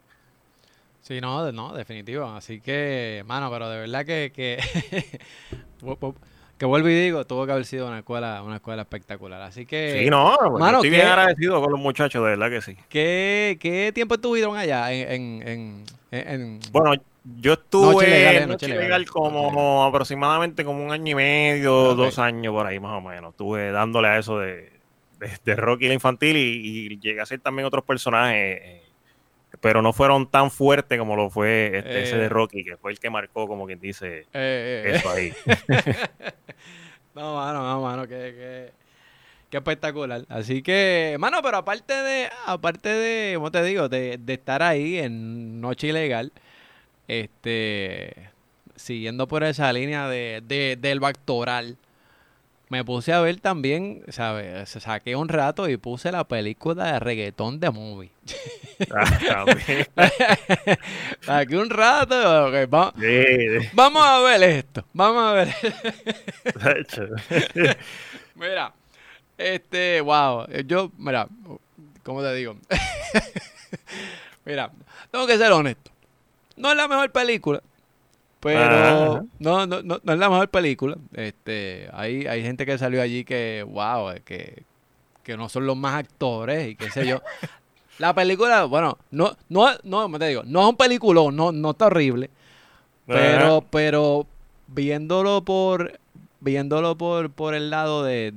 Sí, 1.01 1.21
no, 1.21 1.51
no, 1.53 1.73
definitivo. 1.73 2.27
Así 2.27 2.61
que, 2.61 3.23
mano, 3.27 3.51
pero 3.51 3.71
de 3.71 3.79
verdad 3.81 4.05
que, 4.05 4.33
que, 4.35 4.59
que 6.59 6.67
vuelvo 6.67 6.89
y 6.89 6.95
digo, 6.95 7.25
tuvo 7.25 7.47
que 7.47 7.53
haber 7.53 7.65
sido 7.65 7.87
una 7.87 8.01
escuela, 8.01 8.43
una 8.43 8.57
escuela 8.57 8.83
espectacular. 8.83 9.41
Así 9.43 9.65
que, 9.65 10.03
sí, 10.05 10.11
no, 10.11 10.37
pues, 10.39 10.61
mano, 10.61 10.79
estoy 10.79 10.91
bien 10.91 11.07
agradecido 11.07 11.63
con 11.63 11.73
los 11.73 11.81
muchachos, 11.81 12.23
de 12.25 12.31
verdad 12.31 12.51
que 12.51 12.61
sí. 12.61 12.77
¿qué, 12.89 13.57
qué 13.61 13.93
tiempo 13.95 14.17
estuvieron 14.17 14.57
allá 14.57 14.93
en, 14.93 15.11
en, 15.11 15.49
en, 15.49 15.85
en- 16.11 16.41
en- 16.41 16.61
Bueno, 16.73 17.01
yo 17.41 17.55
estuve 17.55 17.95
Noche 17.95 18.37
eh, 18.37 18.43
en 18.43 18.49
Noche 18.49 19.05
como 19.07 19.51
Noche 19.53 19.89
aproximadamente 19.89 20.65
como 20.65 20.85
un 20.85 20.93
año 20.93 21.13
y 21.13 21.15
medio, 21.15 21.95
dos 21.95 22.19
años 22.19 22.53
por 22.53 22.67
ahí 22.67 22.81
más 22.81 22.99
o 22.99 23.01
menos. 23.01 23.31
Estuve 23.31 23.71
dándole 23.71 24.09
a 24.09 24.19
eso 24.19 24.39
de, 24.39 24.78
de, 25.19 25.31
de 25.45 25.57
Rocky 25.57 25.89
la 25.89 25.95
infantil 25.95 26.37
y, 26.37 26.87
y 26.93 26.99
llegué 27.01 27.21
a 27.21 27.25
hacer 27.25 27.41
también 27.41 27.67
otros 27.67 27.85
personajes, 27.85 28.61
eh, 28.63 28.83
pero 29.61 29.83
no 29.83 29.93
fueron 29.93 30.31
tan 30.31 30.51
fuertes 30.51 30.99
como 30.99 31.17
lo 31.17 31.31
fue 31.31 31.79
este, 31.79 32.03
ese 32.03 32.17
Eh. 32.17 32.19
de 32.21 32.29
Rocky, 32.29 32.65
que 32.65 32.77
fue 32.77 32.93
el 32.93 32.99
que 33.01 33.11
marcó, 33.11 33.49
como 33.49 33.67
quien 33.67 33.81
dice, 33.81 34.21
eh, 34.21 34.27
eh, 34.35 34.93
eso 34.95 35.11
ahí. 35.11 35.33
No, 37.15 37.35
mano, 37.35 37.65
no, 37.67 37.81
mano, 37.83 38.03
que, 38.07 38.15
que, 38.15 38.73
que 39.51 39.57
espectacular. 39.57 40.25
Así 40.29 40.63
que, 40.63 41.17
mano, 41.19 41.43
pero 41.43 41.57
aparte 41.57 41.93
de, 41.95 42.29
aparte 42.47 42.89
de, 42.91 43.35
¿cómo 43.35 43.51
te 43.51 43.63
digo? 43.65 43.89
De, 43.89 44.19
de 44.19 44.35
estar 44.35 44.63
ahí 44.63 44.99
en 44.99 45.61
Noche 45.61 45.89
Ilegal, 45.89 46.31
este, 47.09 48.31
siguiendo 48.77 49.27
por 49.27 49.43
esa 49.43 49.73
línea 49.73 50.07
de, 50.09 50.43
de, 50.47 50.77
del 50.81 51.01
Bactoral, 51.01 51.77
me 52.71 52.85
puse 52.85 53.13
a 53.13 53.21
ver 53.21 53.41
también, 53.41 54.03
¿sabes? 54.09 54.69
Saqué 54.71 55.17
un 55.17 55.29
rato 55.29 55.69
y 55.69 55.77
puse 55.77 56.11
la 56.13 56.25
película 56.25 56.93
de 56.93 57.01
reggaetón 57.01 57.61
de 57.61 57.71
movie. 57.71 58.11
Ah. 58.95 59.45
Saqué 61.23 61.57
un 61.57 61.71
rato, 61.71 62.47
ok, 62.47 62.55
va- 62.73 62.93
Sí, 62.99 63.69
vamos 63.73 64.05
a 64.07 64.21
ver 64.21 64.43
esto, 64.43 64.85
vamos 64.93 65.23
a 65.23 65.33
ver. 65.33 65.55
Mira, 68.35 68.73
este, 69.37 70.01
wow, 70.01 70.47
yo, 70.67 70.91
mira, 70.99 71.29
¿cómo 72.03 72.23
te 72.23 72.35
digo? 72.35 72.57
Mira, 74.45 74.71
tengo 75.11 75.27
que 75.27 75.37
ser 75.39 75.53
honesto. 75.53 75.91
No 76.57 76.71
es 76.71 76.77
la 76.77 76.89
mejor 76.89 77.11
película, 77.13 77.63
pero 78.41 79.27
no, 79.39 79.67
no, 79.67 79.83
no, 79.83 80.01
no, 80.03 80.13
es 80.13 80.19
la 80.19 80.29
mejor 80.29 80.49
película. 80.49 80.97
Este, 81.13 81.89
hay, 81.93 82.27
hay 82.27 82.43
gente 82.43 82.65
que 82.65 82.79
salió 82.79 83.03
allí 83.03 83.25
que, 83.25 83.65
wow, 83.69 84.13
que, 84.25 84.63
que 85.23 85.37
no 85.37 85.49
son 85.49 85.67
los 85.67 85.77
más 85.77 85.95
actores 85.95 86.69
y 86.69 86.77
qué 86.77 86.91
sé 86.91 87.07
yo. 87.07 87.21
La 87.99 88.15
película, 88.15 88.65
bueno, 88.65 88.97
no, 89.11 89.37
no, 89.49 89.71
no, 89.83 90.19
te 90.21 90.29
digo, 90.29 90.43
no 90.45 90.61
es 90.61 90.69
un 90.69 90.77
peliculón, 90.77 91.35
no, 91.35 91.51
no 91.51 91.71
está 91.71 91.87
horrible. 91.87 92.31
Pero, 93.07 93.65
pero 93.71 94.27
viéndolo 94.69 95.43
por 95.43 95.99
viéndolo 96.41 96.97
por, 96.97 97.31
por 97.31 97.55
el 97.55 97.71
lado 97.71 98.05
de, 98.05 98.33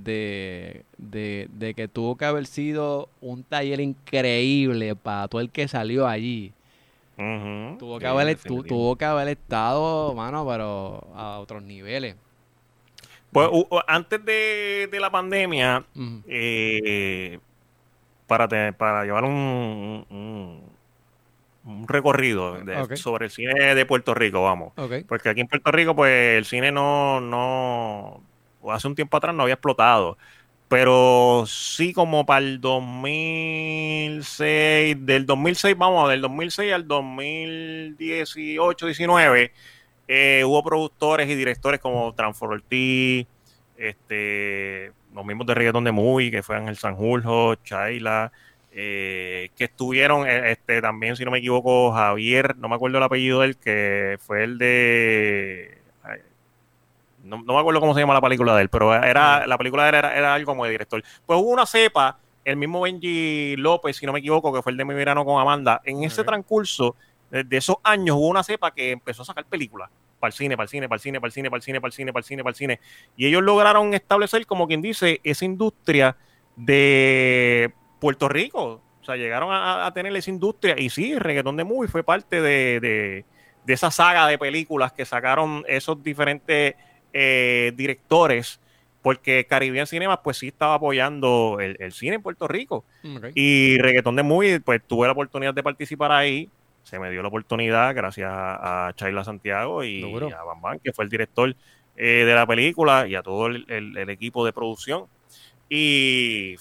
de, 0.98 1.74
que 1.76 1.88
tuvo 1.88 2.16
que 2.16 2.26
haber 2.26 2.46
sido 2.46 3.10
un 3.22 3.44
taller 3.44 3.80
increíble 3.80 4.96
para 4.96 5.28
todo 5.28 5.42
el 5.42 5.50
que 5.50 5.68
salió 5.68 6.08
allí. 6.08 6.54
Tuvo, 7.18 8.00
que 8.00 8.08
haber, 8.08 8.36
tuvo 8.38 8.96
que 8.96 9.06
haber 9.06 9.28
estado, 9.30 10.14
mano, 10.16 10.48
pero 10.48 11.08
a 11.16 11.40
otros 11.40 11.64
niveles. 11.64 12.16
Pues 13.32 13.50
antes 13.88 14.24
de, 14.26 14.98
la 15.00 15.10
pandemia, 15.10 15.86
eh, 16.28 17.40
para, 18.28 18.48
para 18.74 19.06
llevar 19.06 19.24
un, 19.24 20.06
un, 21.64 21.88
recorrido 21.88 22.58
sobre 22.96 23.26
el 23.26 23.32
cine 23.32 23.76
de 23.76 23.86
Puerto 23.86 24.14
Rico, 24.14 24.44
vamos. 24.44 24.74
Porque 25.08 25.30
aquí 25.30 25.42
en 25.42 25.48
Puerto 25.48 25.72
Rico, 25.72 25.96
pues 25.96 26.38
el 26.38 26.46
cine 26.46 26.72
no, 26.74 27.22
no, 27.22 28.22
hace 28.70 28.88
un 28.88 28.96
tiempo 28.96 29.16
atrás 29.16 29.34
no 29.34 29.44
había 29.44 29.56
explotado. 29.56 30.18
Pero 30.72 31.44
sí 31.48 31.92
como 31.92 32.26
para 32.26 32.46
el 32.46 32.62
2006, 32.62 35.06
del 35.06 35.26
2006, 35.26 35.78
vamos, 35.78 36.10
del 36.10 36.22
2006 36.22 36.72
al 36.72 36.88
2018, 36.88 38.86
19 38.86 39.52
eh, 40.08 40.44
hubo 40.46 40.64
productores 40.64 41.30
y 41.30 41.36
directores 41.36 41.82
como 41.82 42.16
Transfor 42.16 42.54
Ortiz, 42.54 43.28
este, 43.76 44.94
los 45.14 45.26
mismos 45.26 45.46
de 45.46 45.56
Reggaeton 45.56 45.84
de 45.84 45.92
Movie, 45.92 46.32
que 46.32 46.42
fue 46.42 46.56
Ángel 46.56 46.78
Sanjurjo, 46.78 47.56
Chaila, 47.56 48.32
eh, 48.72 49.50
que 49.58 49.66
estuvieron, 49.66 50.26
eh, 50.26 50.52
este, 50.52 50.82
también, 50.82 51.18
si 51.18 51.26
no 51.26 51.32
me 51.32 51.40
equivoco, 51.40 51.92
Javier, 51.92 52.56
no 52.56 52.70
me 52.70 52.76
acuerdo 52.76 52.98
el 52.98 53.04
apellido 53.04 53.42
de 53.42 53.48
él, 53.48 53.58
que 53.58 54.18
fue 54.22 54.46
el 54.46 54.58
de... 54.58 55.81
no, 57.24 57.38
me 57.40 57.60
acuerdo 57.60 57.80
cómo 57.80 57.94
se 57.94 58.00
llama 58.00 58.14
la 58.14 58.22
película 58.22 58.56
de 58.56 58.64
él, 58.64 58.70
pero 58.70 58.94
era 58.94 59.46
la 59.48 59.58
película 59.58 59.84
de 59.84 59.90
él 59.90 59.96
era, 59.96 60.34
algo 60.34 60.52
como 60.52 60.66
de 60.66 60.72
director. 60.72 61.04
Pues 61.26 61.40
hubo 61.40 61.50
una 61.50 61.66
cepa, 61.66 62.20
el 62.44 62.58
mismo 62.58 62.82
Benji 62.82 63.56
López, 63.58 63.98
si 63.98 64.06
no 64.06 64.14
me 64.14 64.20
equivoco, 64.20 64.54
que 64.54 64.62
fue 64.62 64.72
el 64.72 64.78
de 64.78 64.86
Mi 64.86 64.94
Verano 64.94 65.24
con 65.26 65.40
Amanda, 65.40 65.82
en 65.86 66.04
ese 66.04 66.24
transcurso 66.24 66.96
de 67.30 67.58
esos 67.58 67.78
años 67.84 68.18
hubo 68.18 68.28
una 68.28 68.44
cepa 68.44 68.72
que 68.72 68.92
empezó 68.92 69.22
a 69.22 69.26
sacar 69.26 69.46
películas 69.46 69.90
para 70.22 70.30
el 70.30 70.34
cine, 70.34 70.56
para 70.56 70.66
el 70.66 70.70
cine, 70.70 70.88
para 70.88 70.96
el 70.96 71.02
cine, 71.02 71.20
para 71.20 71.28
el 71.28 71.34
cine, 71.34 71.50
para 71.50 71.58
el 71.58 71.64
cine, 71.64 71.82
para 71.82 71.90
el 71.90 71.94
cine, 71.94 72.14
para 72.14 72.20
el 72.20 72.26
cine, 72.26 72.44
para 72.44 72.52
el 72.52 72.56
cine. 72.56 72.80
Y 73.18 73.26
ellos 73.26 73.44
lograron 73.44 73.94
establecer, 73.94 74.46
como 74.46 74.68
quien 74.68 74.82
dice, 74.82 75.20
esa 75.24 75.44
industria 75.44 76.16
de 76.56 77.74
Puerto 78.00 78.30
Rico. 78.30 78.82
O 79.02 79.04
sea, 79.04 79.16
llegaron 79.16 79.50
a, 79.52 79.92
tener 79.94 80.16
esa 80.16 80.30
industria. 80.30 80.76
Y 80.78 80.90
sí, 80.90 81.18
Reggaetón 81.18 81.58
de 81.58 81.64
Movie 81.66 81.90
fue 81.90 82.04
parte 82.04 82.40
de, 82.40 83.26
esa 83.68 83.92
saga 83.92 84.28
de 84.28 84.38
películas 84.38 84.94
que 84.94 85.06
sacaron 85.06 85.66
esos 85.68 86.02
diferentes 86.04 86.76
eh, 87.14 87.74
directores 87.76 88.60
porque 89.02 89.46
Caribbean 89.46 89.88
Cinema 89.88 90.22
pues 90.22 90.38
sí 90.38 90.48
estaba 90.48 90.76
apoyando 90.76 91.58
el, 91.60 91.92
cine 91.92 92.16
en 92.16 92.22
Puerto 92.22 92.48
Rico. 92.48 92.84
Y 93.34 93.80
Reggaetón 93.80 94.16
de 94.16 94.24
Movie, 94.24 94.60
pues 94.60 94.82
tuve 94.86 95.08
la 95.08 95.14
oportunidad 95.14 95.56
de 95.56 95.64
participar 95.64 96.12
ahí 96.12 96.50
se 96.84 97.00
me 97.00 97.10
dio 97.12 97.22
la 97.22 97.28
oportunidad 97.28 97.96
gracias 97.96 98.30
a, 98.32 98.92
Chayla 98.96 99.24
Santiago 99.24 99.84
y 99.84 100.04
a 100.04 100.44
Bambán, 100.44 100.80
que 100.80 100.92
fue 100.92 101.06
el 101.06 101.10
director 101.10 101.56
eh, 101.96 102.26
de 102.26 102.34
la 102.34 102.46
película, 102.46 103.08
y 103.08 103.16
a 103.16 103.22
todo 103.22 103.48
el, 103.48 104.10
equipo 104.10 104.46
de 104.46 104.54
producción. 104.54 105.06
Y 105.70 106.56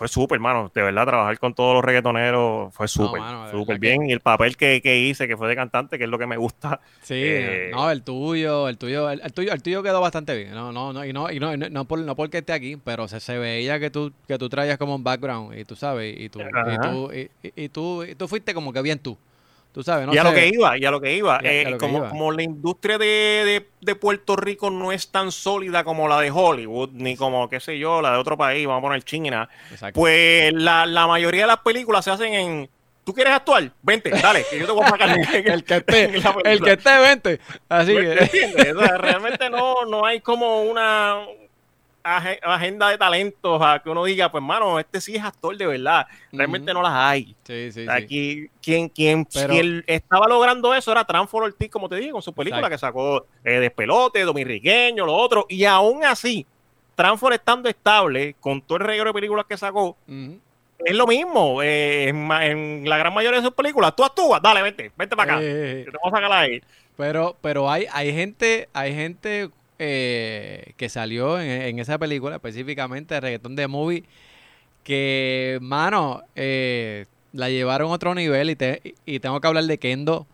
fue 0.00 0.08
súper, 0.08 0.36
hermano. 0.36 0.72
De 0.74 0.80
verdad, 0.80 1.04
trabajar 1.04 1.38
con 1.38 1.52
todos 1.52 1.74
los 1.74 1.84
reggaetoneros 1.84 2.72
fue 2.72 2.88
súper, 2.88 3.20
súper 3.50 3.78
bien. 3.78 4.08
Y 4.08 4.12
el 4.12 4.20
papel 4.20 4.56
que, 4.56 4.80
hice, 4.82 5.28
que 5.28 5.36
fue 5.36 5.46
de 5.46 5.54
cantante, 5.54 5.98
que 5.98 6.04
es 6.04 6.10
lo 6.10 6.18
que 6.18 6.26
me 6.26 6.38
gusta. 6.38 6.80
Sí, 7.02 7.16
eh, 7.16 7.70
no, 7.72 7.90
el 7.90 8.02
tuyo, 8.02 8.68
el 8.68 8.78
tuyo, 8.78 9.10
el, 9.10 9.20
tuyo, 9.32 9.52
el 9.52 9.62
tuyo 9.62 9.82
quedó 9.82 10.00
bastante 10.00 10.34
bien. 10.36 10.52
No, 10.52 10.72
no, 10.72 10.92
no, 10.92 11.04
y 11.04 11.12
no, 11.12 11.30
y 11.30 11.40
no, 11.40 11.54
no, 11.56 11.84
por, 11.84 11.98
no 11.98 12.14
porque 12.14 12.38
esté 12.38 12.52
aquí, 12.52 12.76
pero 12.76 13.08
se, 13.08 13.20
se 13.20 13.36
veía 13.36 13.80
que 13.80 13.90
tú, 13.90 14.12
que 14.28 14.38
tú 14.38 14.48
traías 14.48 14.78
como 14.78 14.94
un 14.94 15.02
background, 15.02 15.58
y 15.58 15.64
tú 15.64 15.76
sabes, 15.76 16.18
y 16.18 16.28
tú, 16.28 16.40
y 16.40 16.78
tú, 16.78 17.10
y, 17.56 17.68
tú, 17.68 18.04
y 18.04 18.14
tú 18.14 18.28
fuiste 18.28 18.54
como 18.54 18.72
que 18.72 18.80
bien 18.80 19.00
tú 19.00 19.18
sabes, 19.82 20.08
y 20.12 20.18
a 20.18 20.24
lo 20.24 20.34
que 20.34 20.48
iba, 20.48 20.76
y 20.76 20.84
a 20.84 20.90
lo 20.90 21.00
que 21.00 21.14
iba. 21.14 21.40
Eh, 21.42 21.76
como, 21.78 22.08
como 22.08 22.32
la 22.32 22.42
industria 22.42 22.98
de, 22.98 23.66
Puerto 24.00 24.36
Rico 24.36 24.70
no 24.70 24.92
es 24.92 25.08
tan 25.10 25.32
sólida 25.32 25.84
como 25.84 26.08
la 26.08 26.20
de 26.20 26.30
Hollywood, 26.30 26.90
ni 26.92 27.16
como, 27.16 27.48
qué 27.48 27.60
sé 27.60 27.78
yo, 27.78 28.02
la 28.02 28.12
de 28.12 28.18
otro 28.18 28.36
país, 28.36 28.66
vamos 28.66 28.80
a 28.80 28.86
poner 28.88 29.02
China, 29.02 29.48
pues 29.94 30.52
la, 30.52 31.06
mayoría 31.06 31.42
de 31.42 31.46
las 31.48 31.58
películas 31.58 32.04
se 32.04 32.10
hacen 32.10 32.34
en 32.34 32.70
¿Tú 33.02 33.14
quieres 33.14 33.32
actuar? 33.32 33.72
Vente, 33.82 34.10
dale, 34.10 34.44
que 34.48 34.58
yo 34.58 34.66
te 34.66 34.72
voy 34.72 34.84
a 34.84 34.88
sacar 34.90 35.18
el 35.44 35.64
que 35.64 35.76
esté, 35.76 36.04
el 36.44 36.60
que 36.60 36.72
esté, 36.72 36.98
vente. 36.98 37.40
Así 37.68 37.94
que. 37.94 38.74
realmente 38.98 39.48
no, 39.50 39.86
no 39.86 40.04
hay 40.04 40.20
como 40.20 40.62
una, 40.62 41.16
agenda 42.02 42.88
de 42.88 42.98
talentos 42.98 43.60
a 43.62 43.80
que 43.82 43.90
uno 43.90 44.04
diga, 44.04 44.30
pues 44.30 44.42
mano, 44.42 44.78
este 44.78 45.00
sí 45.00 45.16
es 45.16 45.22
actor 45.22 45.56
de 45.56 45.66
verdad. 45.66 46.06
Realmente 46.32 46.72
no 46.72 46.82
las 46.82 46.92
hay. 46.92 47.34
Aquí, 47.88 48.48
quien, 48.62 48.88
quien, 48.88 49.26
estaba 49.86 50.26
logrando 50.26 50.74
eso 50.74 50.92
era 50.92 51.04
Transfor 51.04 51.44
Ortiz, 51.44 51.70
como 51.70 51.88
te 51.88 51.96
digo, 51.96 52.14
con 52.14 52.22
su 52.22 52.32
película 52.32 52.68
que 52.68 52.78
sacó 52.78 53.26
eh, 53.44 53.60
Despelote, 53.60 54.22
Dominriqueño, 54.22 55.04
lo 55.06 55.14
otro. 55.14 55.46
Y 55.48 55.64
aún 55.64 56.04
así, 56.04 56.46
Transfor 56.94 57.32
estando 57.32 57.68
estable, 57.68 58.36
con 58.40 58.60
todo 58.62 58.78
el 58.78 58.84
reguero 58.84 59.10
de 59.10 59.14
películas 59.14 59.46
que 59.46 59.56
sacó, 59.56 59.96
es 60.84 60.94
lo 60.94 61.06
mismo. 61.06 61.62
Eh, 61.62 62.08
en, 62.08 62.88
la 62.88 62.98
gran 62.98 63.12
mayoría 63.14 63.40
de 63.40 63.46
sus 63.46 63.54
películas, 63.54 63.94
tú 63.94 64.04
actúas, 64.04 64.40
dale, 64.42 64.62
vente, 64.62 64.92
vente 64.96 65.16
para 65.16 65.34
acá. 65.34 65.42
Eh, 65.42 65.84
te 65.84 65.98
voy 66.02 66.08
a 66.08 66.10
sacar 66.10 66.32
ahí. 66.32 66.62
Pero, 66.96 67.36
pero 67.40 67.70
hay, 67.70 67.86
hay 67.92 68.12
gente, 68.12 68.68
hay 68.72 68.94
gente 68.94 69.50
eh, 69.82 70.74
que 70.76 70.90
salió 70.90 71.40
en, 71.40 71.78
esa 71.78 71.96
película, 71.96 72.36
específicamente 72.36 73.14
de 73.14 73.20
Reggaetón 73.22 73.56
de 73.56 73.66
Movie, 73.66 74.04
que, 74.84 75.58
mano, 75.62 76.22
eh, 76.36 77.06
la 77.32 77.48
llevaron 77.48 77.90
a 77.90 77.94
otro 77.94 78.14
nivel 78.14 78.50
y, 78.50 78.56
te, 78.56 78.94
y 79.06 79.20
tengo 79.20 79.40
que 79.40 79.46
hablar 79.46 79.64
de 79.64 79.78
Kendo. 79.78 80.26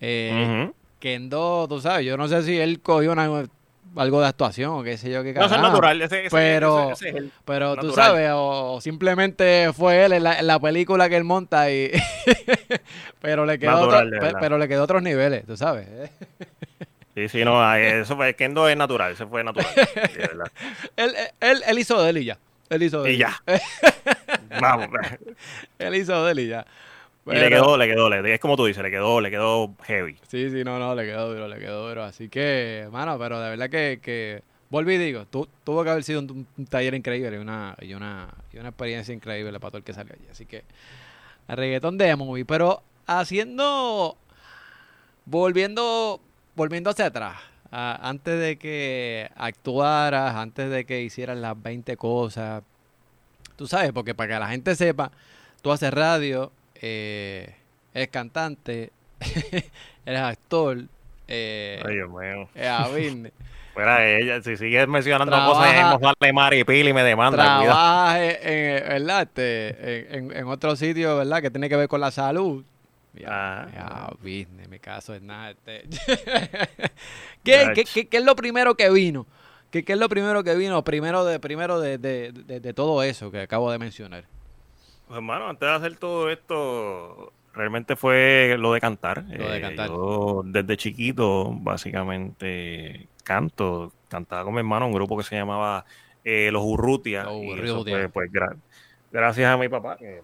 Eh, 0.00 0.70
Kendo, 1.00 1.66
tú 1.68 1.80
sabes, 1.80 2.06
yo 2.06 2.16
no 2.16 2.28
sé 2.28 2.44
si 2.44 2.56
él 2.56 2.78
cogió 2.78 3.16
algo 3.18 4.20
de 4.20 4.26
actuación 4.28 4.70
o 4.70 4.82
qué 4.84 4.96
sé 4.96 5.10
yo 5.10 5.24
qué 5.24 5.32
No, 5.32 5.46
es 5.46 5.50
natural, 5.50 6.08
pero, 6.30 6.92
pero 7.44 7.74
tú 7.74 7.90
sabes, 7.90 8.30
o, 8.32 8.80
simplemente 8.80 9.72
fue 9.72 10.04
él 10.04 10.12
en 10.12 10.22
la, 10.22 10.60
película 10.60 11.08
que 11.08 11.16
él 11.16 11.24
monta 11.24 11.68
y 11.68 11.90
pero 13.20 13.44
le 13.44 13.58
quedó 13.58 13.90
pero 14.38 14.56
le 14.56 14.68
quedó 14.68 14.84
otros 14.84 15.02
niveles, 15.02 15.44
tú 15.46 15.56
sabes. 15.56 15.88
Sí, 17.18 17.28
sí, 17.28 17.44
no, 17.44 17.74
eso 17.74 18.14
fue, 18.14 18.34
Kendo 18.34 18.68
es 18.68 18.76
natural, 18.76 19.12
eso 19.12 19.26
fue 19.26 19.42
natural. 19.42 19.66
él, 20.96 21.14
él, 21.40 21.62
él, 21.66 21.78
hizo 21.80 22.00
de 22.00 22.10
él 22.10 22.18
y 22.18 22.24
ya. 22.26 22.38
Él 22.70 22.80
hizo 22.84 23.02
de 23.02 23.10
él. 23.10 23.16
Y 23.16 23.18
ya. 23.18 23.42
Vamos. 24.60 24.88
él 25.80 25.94
hizo 25.96 26.24
de 26.24 26.30
él 26.30 26.38
y 26.38 26.46
ya. 26.46 26.64
y 27.26 27.32
le 27.32 27.48
quedó, 27.48 27.76
le 27.76 27.88
quedó, 27.88 28.08
le, 28.08 28.34
es 28.34 28.38
como 28.38 28.56
tú 28.56 28.66
dices, 28.66 28.84
le 28.84 28.92
quedó, 28.92 29.20
le 29.20 29.32
quedó 29.32 29.74
heavy. 29.82 30.16
Sí, 30.28 30.48
sí, 30.48 30.62
no, 30.62 30.78
no, 30.78 30.94
le 30.94 31.06
quedó 31.06 31.34
duro, 31.34 31.48
le 31.48 31.58
quedó 31.58 31.88
duro. 31.88 32.04
Así 32.04 32.28
que, 32.28 32.88
mano, 32.92 33.18
pero 33.18 33.40
de 33.40 33.50
verdad 33.50 33.68
que, 33.68 33.98
que 34.00 34.44
volví 34.70 34.94
y 34.94 34.98
digo, 34.98 35.26
tuvo 35.26 35.82
que 35.82 35.90
haber 35.90 36.04
sido 36.04 36.20
un, 36.20 36.46
taller 36.70 36.94
increíble 36.94 37.36
y 37.36 37.40
una, 37.40 37.74
y 37.80 37.94
una, 37.94 38.28
y 38.52 38.58
una 38.58 38.68
experiencia 38.68 39.12
increíble 39.12 39.58
para 39.58 39.72
todo 39.72 39.78
el 39.78 39.84
que 39.84 39.92
salió 39.92 40.14
allí. 40.14 40.28
Así 40.30 40.46
que, 40.46 40.62
reggaetón 41.48 41.98
de 41.98 42.14
movie, 42.14 42.44
pero 42.44 42.84
haciendo, 43.08 44.16
volviendo 45.24 46.20
volviendo 46.58 46.90
hacia 46.90 47.06
atrás, 47.06 47.36
antes 47.70 48.38
de 48.38 48.58
que 48.58 49.30
actuaras, 49.36 50.34
antes 50.34 50.68
de 50.68 50.84
que 50.84 51.02
hicieras 51.02 51.38
las 51.38 51.60
20 51.62 51.96
cosas, 51.96 52.64
tú 53.56 53.68
sabes, 53.68 53.92
porque 53.92 54.14
para 54.14 54.34
que 54.34 54.40
la 54.40 54.48
gente 54.48 54.74
sepa, 54.74 55.12
tú 55.62 55.70
haces 55.70 55.94
radio, 55.94 56.50
eh, 56.74 57.54
eres 57.94 58.08
cantante, 58.08 58.90
eres 60.04 60.20
actor, 60.20 60.78
eh, 61.28 61.80
Ay, 61.86 61.94
Dios 61.94 62.10
mío. 62.10 62.48
eres 62.54 63.32
Fuera 63.74 64.04
ella, 64.04 64.42
si 64.42 64.56
sigues 64.56 64.88
mencionando 64.88 65.36
cosas, 65.36 66.00
vale 66.00 66.32
Maripil 66.32 66.88
y 66.88 66.92
me 66.92 67.04
demanda. 67.04 67.60
Trabajas 67.62 68.18
en. 68.42 69.08
Este, 69.08 70.16
en, 70.16 70.36
en, 70.36 70.48
otro 70.48 70.74
sitio, 70.74 71.18
¿verdad? 71.18 71.40
Que 71.40 71.50
tiene 71.52 71.68
que 71.68 71.76
ver 71.76 71.86
con 71.86 72.00
la 72.00 72.10
salud. 72.10 72.64
Ya, 73.14 73.62
ah. 73.76 74.12
business, 74.20 74.68
mi 74.68 74.78
caso 74.78 75.14
es 75.14 75.22
nada. 75.22 75.50
Este. 75.50 75.84
¿Qué, 77.44 77.72
qué, 77.74 78.06
qué, 78.08 78.16
es 78.18 78.24
lo 78.24 78.36
primero 78.36 78.74
que 78.76 78.90
vino? 78.90 79.26
¿Qué, 79.70 79.84
¿Qué, 79.84 79.94
es 79.94 79.98
lo 79.98 80.08
primero 80.08 80.44
que 80.44 80.54
vino 80.54 80.82
primero 80.84 81.24
de 81.24 81.40
primero 81.40 81.80
de, 81.80 81.98
de, 81.98 82.32
de, 82.32 82.74
todo 82.74 83.02
eso 83.02 83.30
que 83.30 83.40
acabo 83.40 83.70
de 83.70 83.78
mencionar? 83.78 84.24
Pues 85.06 85.16
hermano, 85.16 85.48
antes 85.48 85.68
de 85.68 85.74
hacer 85.74 85.96
todo 85.96 86.30
esto, 86.30 87.32
realmente 87.54 87.96
fue 87.96 88.56
lo 88.58 88.72
de 88.72 88.80
cantar. 88.80 89.24
Lo 89.28 89.48
de 89.50 89.58
Eh, 89.58 89.60
cantar. 89.60 89.88
yo 89.88 90.42
desde 90.44 90.76
chiquito, 90.76 91.50
básicamente, 91.52 93.08
canto. 93.24 93.92
Cantaba 94.08 94.44
con 94.44 94.54
mi 94.54 94.60
hermano 94.60 94.86
en 94.86 94.92
un 94.92 94.94
grupo 94.94 95.16
que 95.18 95.24
se 95.24 95.36
llamaba 95.36 95.84
eh, 96.24 96.50
Los 96.52 96.62
Urrutia. 96.64 97.24
Los 97.24 97.36
Urrutia. 97.36 97.94
fue, 97.96 98.08
pues, 98.08 98.30
gra- 98.32 98.56
gracias 99.12 99.50
a 99.50 99.56
mi 99.58 99.68
papá, 99.68 99.96
que 99.98 100.22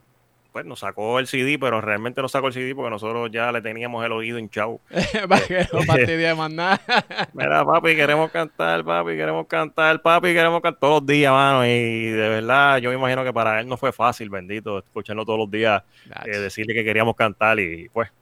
pues 0.55 0.65
nos 0.65 0.79
sacó 0.79 1.19
el 1.19 1.27
CD, 1.27 1.59
pero 1.59 1.81
realmente 1.81 2.23
no 2.23 2.29
sacó 2.29 2.47
el 2.47 2.53
CD 2.53 2.77
porque 2.77 2.89
nosotros 2.89 3.29
ya 3.33 3.51
le 3.51 3.61
teníamos 3.61 4.05
el 4.05 4.13
oído 4.13 4.39
hinchado. 4.39 4.81
Para 5.29 5.45
que 5.45 5.67
no 5.73 5.83
fastidie 5.83 6.33
más 6.37 6.53
nada. 6.53 6.81
Mira, 7.35 7.65
papi, 7.65 7.97
queremos 7.97 8.31
cantar, 8.31 8.85
papi, 8.85 9.17
queremos 9.17 9.49
cantar, 9.49 10.01
papi, 10.01 10.29
queremos 10.29 10.63
cantar 10.63 10.79
todos 10.79 11.01
los 11.01 11.07
días, 11.09 11.33
mano. 11.33 11.67
Y 11.67 12.05
de 12.07 12.29
verdad, 12.29 12.79
yo 12.79 12.91
me 12.91 12.95
imagino 12.95 13.25
que 13.25 13.33
para 13.33 13.59
él 13.59 13.67
no 13.67 13.77
fue 13.77 13.91
fácil, 13.91 14.31
bendito, 14.31 14.79
escucharlo 14.79 15.25
todos 15.25 15.41
los 15.41 15.51
días, 15.51 15.83
eh, 16.25 16.39
decirle 16.39 16.73
que 16.73 16.85
queríamos 16.85 17.17
cantar 17.17 17.59
y 17.59 17.89
pues 17.89 18.13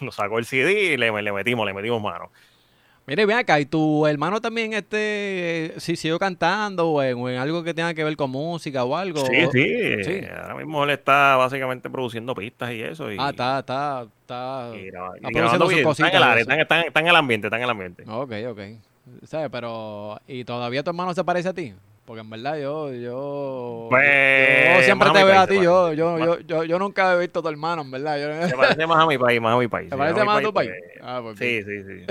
nos 0.00 0.14
sacó 0.14 0.38
el 0.38 0.44
CD 0.44 0.92
y 0.92 0.96
le, 0.96 1.10
le 1.10 1.32
metimos, 1.32 1.66
le 1.66 1.74
metimos 1.74 2.00
mano. 2.00 2.30
Mire, 3.10 3.26
ven 3.26 3.38
acá, 3.38 3.58
¿y 3.58 3.66
tu 3.66 4.06
hermano 4.06 4.40
también 4.40 4.72
este, 4.72 5.74
si 5.78 5.96
siguió 5.96 6.16
cantando 6.16 6.88
o 6.90 7.02
en, 7.02 7.18
o 7.18 7.28
en 7.28 7.38
algo 7.38 7.64
que 7.64 7.74
tenga 7.74 7.92
que 7.92 8.04
ver 8.04 8.14
con 8.16 8.30
música 8.30 8.84
o 8.84 8.96
algo? 8.96 9.26
Sí, 9.26 9.34
sí, 9.50 10.04
Sí. 10.04 10.20
ahora 10.32 10.54
mismo 10.54 10.84
él 10.84 10.90
está 10.90 11.34
básicamente 11.34 11.90
produciendo 11.90 12.36
pistas 12.36 12.70
y 12.70 12.82
eso. 12.82 13.10
Y, 13.10 13.16
Ah, 13.18 13.30
está, 13.30 13.58
está, 13.58 14.06
está. 14.20 14.70
y 14.76 14.86
graba- 14.86 15.14
y 15.14 15.26
está 15.26 15.30
grabando 15.30 15.30
produciendo 15.32 15.64
sus 15.64 15.74
bien. 15.74 15.84
cositas 15.84 16.12
Está 16.14 16.20
en, 17.00 17.06
el 17.06 17.10
en- 17.10 17.16
ambiente, 17.16 17.46
está 17.48 17.56
en 17.56 17.62
el 17.64 17.70
ambiente. 17.70 18.04
Ok, 18.06 18.32
ok. 18.48 18.60
¿Sabes? 19.26 19.48
Pero, 19.50 20.20
¿y 20.28 20.44
todavía 20.44 20.84
tu 20.84 20.90
hermano 20.90 21.12
se 21.12 21.24
parece 21.24 21.48
a 21.48 21.52
ti? 21.52 21.74
Porque 22.10 22.22
en 22.22 22.30
verdad 22.30 22.58
yo, 22.58 22.92
yo, 22.92 23.86
Pues, 23.88 24.78
yo 24.78 24.82
siempre 24.82 25.10
te 25.12 25.22
veo 25.22 25.38
a 25.38 25.46
ti, 25.46 25.54
yo, 25.62 25.92
yo, 25.92 26.18
yo, 26.18 26.40
yo, 26.40 26.64
yo 26.64 26.78
nunca 26.80 27.14
he 27.14 27.18
visto 27.20 27.38
a 27.38 27.42
tu 27.42 27.48
hermano, 27.48 27.82
en 27.82 27.90
verdad. 27.92 28.18
Yo- 28.18 28.48
Se 28.48 28.56
parece 28.56 28.84
más 28.84 29.04
a 29.04 29.06
mi 29.06 29.16
país, 29.16 29.40
más 29.40 29.54
a 29.54 29.58
mi 29.60 29.68
país. 29.68 29.90
¿Te 29.90 29.96
parece 29.96 30.24
más 30.24 30.40
a 30.40 30.42
tu 30.42 30.52
país? 30.52 30.72
Ah, 31.00 31.20
pues 31.22 31.38
sí, 31.38 31.62
sí, 31.62 31.84
sí. 31.84 32.04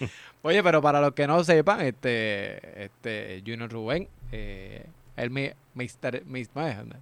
Oye, 0.40 0.62
pero 0.62 0.80
para 0.80 1.02
los 1.02 1.12
que 1.12 1.26
no 1.26 1.44
sepan, 1.44 1.82
este, 1.82 2.84
este, 2.84 3.42
Junior 3.46 3.70
Rubén, 3.70 4.08
eh, 4.32 4.86
el 5.18 5.28
mi, 5.28 5.50
Mr. 5.74 6.22
Diamond, 6.24 6.94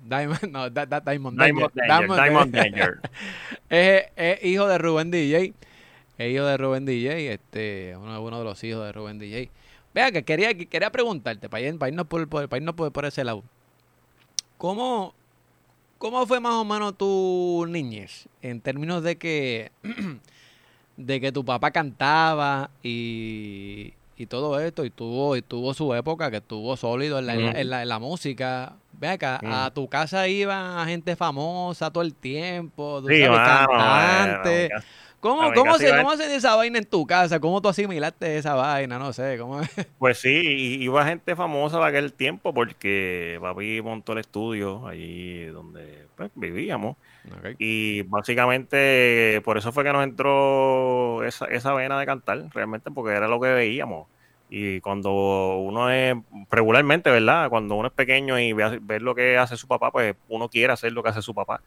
no, 0.50 0.68
Diamond 0.68 1.04
Diamond 1.06 1.38
Danger. 1.38 1.70
Danger, 1.86 2.16
Diamond. 2.16 2.52
Danger. 2.56 2.98
es, 3.70 4.06
es 4.16 4.44
hijo 4.44 4.66
de 4.66 4.78
Rubén 4.78 5.12
DJ. 5.12 5.54
Es 6.18 6.34
hijo 6.34 6.44
de 6.44 6.56
Rubén 6.56 6.84
DJ, 6.84 7.32
este, 7.32 7.94
uno, 7.96 8.20
uno 8.20 8.38
de 8.38 8.44
los 8.44 8.64
hijos 8.64 8.84
de 8.84 8.90
Rubén 8.90 9.20
DJ. 9.20 9.48
Vea 9.94 10.10
que 10.10 10.24
quería, 10.24 10.52
que 10.54 10.66
quería 10.66 10.90
preguntarte, 10.90 11.48
para, 11.48 11.62
ir- 11.62 11.78
para 11.78 11.88
irnos, 11.88 12.06
por, 12.06 12.26
por- 12.28 12.48
para 12.48 12.58
irnos 12.58 12.74
por, 12.74 12.90
por 12.92 13.04
ese 13.04 13.22
lado. 13.24 13.42
¿Cómo, 14.58 15.14
¿Cómo 15.98 16.26
fue 16.26 16.40
más 16.40 16.54
o 16.54 16.64
menos 16.64 16.96
tu 16.96 17.64
niñez? 17.68 18.26
En 18.42 18.60
términos 18.60 19.02
de 19.02 19.16
que, 19.16 19.70
de 20.96 21.20
que 21.20 21.32
tu 21.32 21.44
papá 21.44 21.70
cantaba 21.70 22.70
y, 22.82 23.94
y 24.16 24.26
todo 24.26 24.58
esto, 24.60 24.84
y 24.84 24.90
tuvo, 24.90 25.36
y 25.36 25.42
tuvo 25.42 25.74
su 25.74 25.94
época 25.94 26.30
que 26.30 26.38
estuvo 26.38 26.76
sólido 26.76 27.18
en 27.18 27.26
la, 27.26 27.34
en 27.34 27.44
la- 27.44 27.60
en 27.60 27.70
la- 27.70 27.82
en 27.82 27.88
la 27.88 27.98
música. 27.98 28.74
Ve 28.96 29.08
acá, 29.08 29.40
a 29.42 29.66
Ujú. 29.66 29.74
tu 29.74 29.88
casa 29.88 30.28
iba 30.28 30.84
gente 30.86 31.16
famosa 31.16 31.90
todo 31.90 32.02
el 32.04 32.14
tiempo, 32.14 33.00
tú 33.02 33.08
Sí, 33.08 33.20
sabes, 33.22 33.38
mano, 33.40 33.66
cantantes. 33.76 34.70
¿Cómo, 35.24 35.54
cómo, 35.54 35.78
se, 35.78 35.88
¿Cómo 35.88 36.14
se 36.18 36.36
esa 36.36 36.54
vaina 36.54 36.76
en 36.76 36.84
tu 36.84 37.06
casa? 37.06 37.40
¿Cómo 37.40 37.62
tú 37.62 37.70
asimilaste 37.70 38.36
esa 38.36 38.52
vaina? 38.56 38.98
No 38.98 39.10
sé, 39.14 39.38
¿cómo 39.38 39.58
Pues 39.98 40.18
sí, 40.18 40.76
iba 40.82 41.06
gente 41.06 41.34
famosa 41.34 41.78
de 41.78 41.86
aquel 41.86 42.12
tiempo 42.12 42.52
porque 42.52 43.38
papi 43.40 43.80
montó 43.80 44.12
el 44.12 44.18
estudio 44.18 44.86
allí 44.86 45.46
donde 45.46 46.08
pues, 46.14 46.30
vivíamos 46.34 46.98
y 47.58 48.02
básicamente 48.02 49.40
por 49.46 49.56
eso 49.56 49.72
fue 49.72 49.82
que 49.82 49.94
nos 49.94 50.04
entró 50.04 51.24
esa, 51.24 51.46
esa 51.46 51.72
vena 51.72 51.98
de 51.98 52.04
cantar, 52.04 52.44
realmente 52.52 52.90
porque 52.90 53.14
era 53.14 53.26
lo 53.26 53.40
que 53.40 53.48
veíamos. 53.48 54.06
Y 54.50 54.82
cuando 54.82 55.56
uno 55.56 55.90
es, 55.90 56.14
regularmente, 56.50 57.10
¿verdad? 57.10 57.48
Cuando 57.48 57.74
uno 57.74 57.88
es 57.88 57.94
pequeño 57.94 58.38
y 58.38 58.52
ve, 58.52 59.00
lo 59.00 59.14
que 59.14 59.36
hace 59.36 59.56
su 59.56 59.66
papá, 59.66 59.90
pues 59.90 60.14
uno 60.28 60.48
quiere 60.48 60.72
hacer 60.72 60.92
lo 60.92 61.02
que 61.02 61.10
hace 61.10 61.22
su 61.22 61.34
papá. 61.34 61.60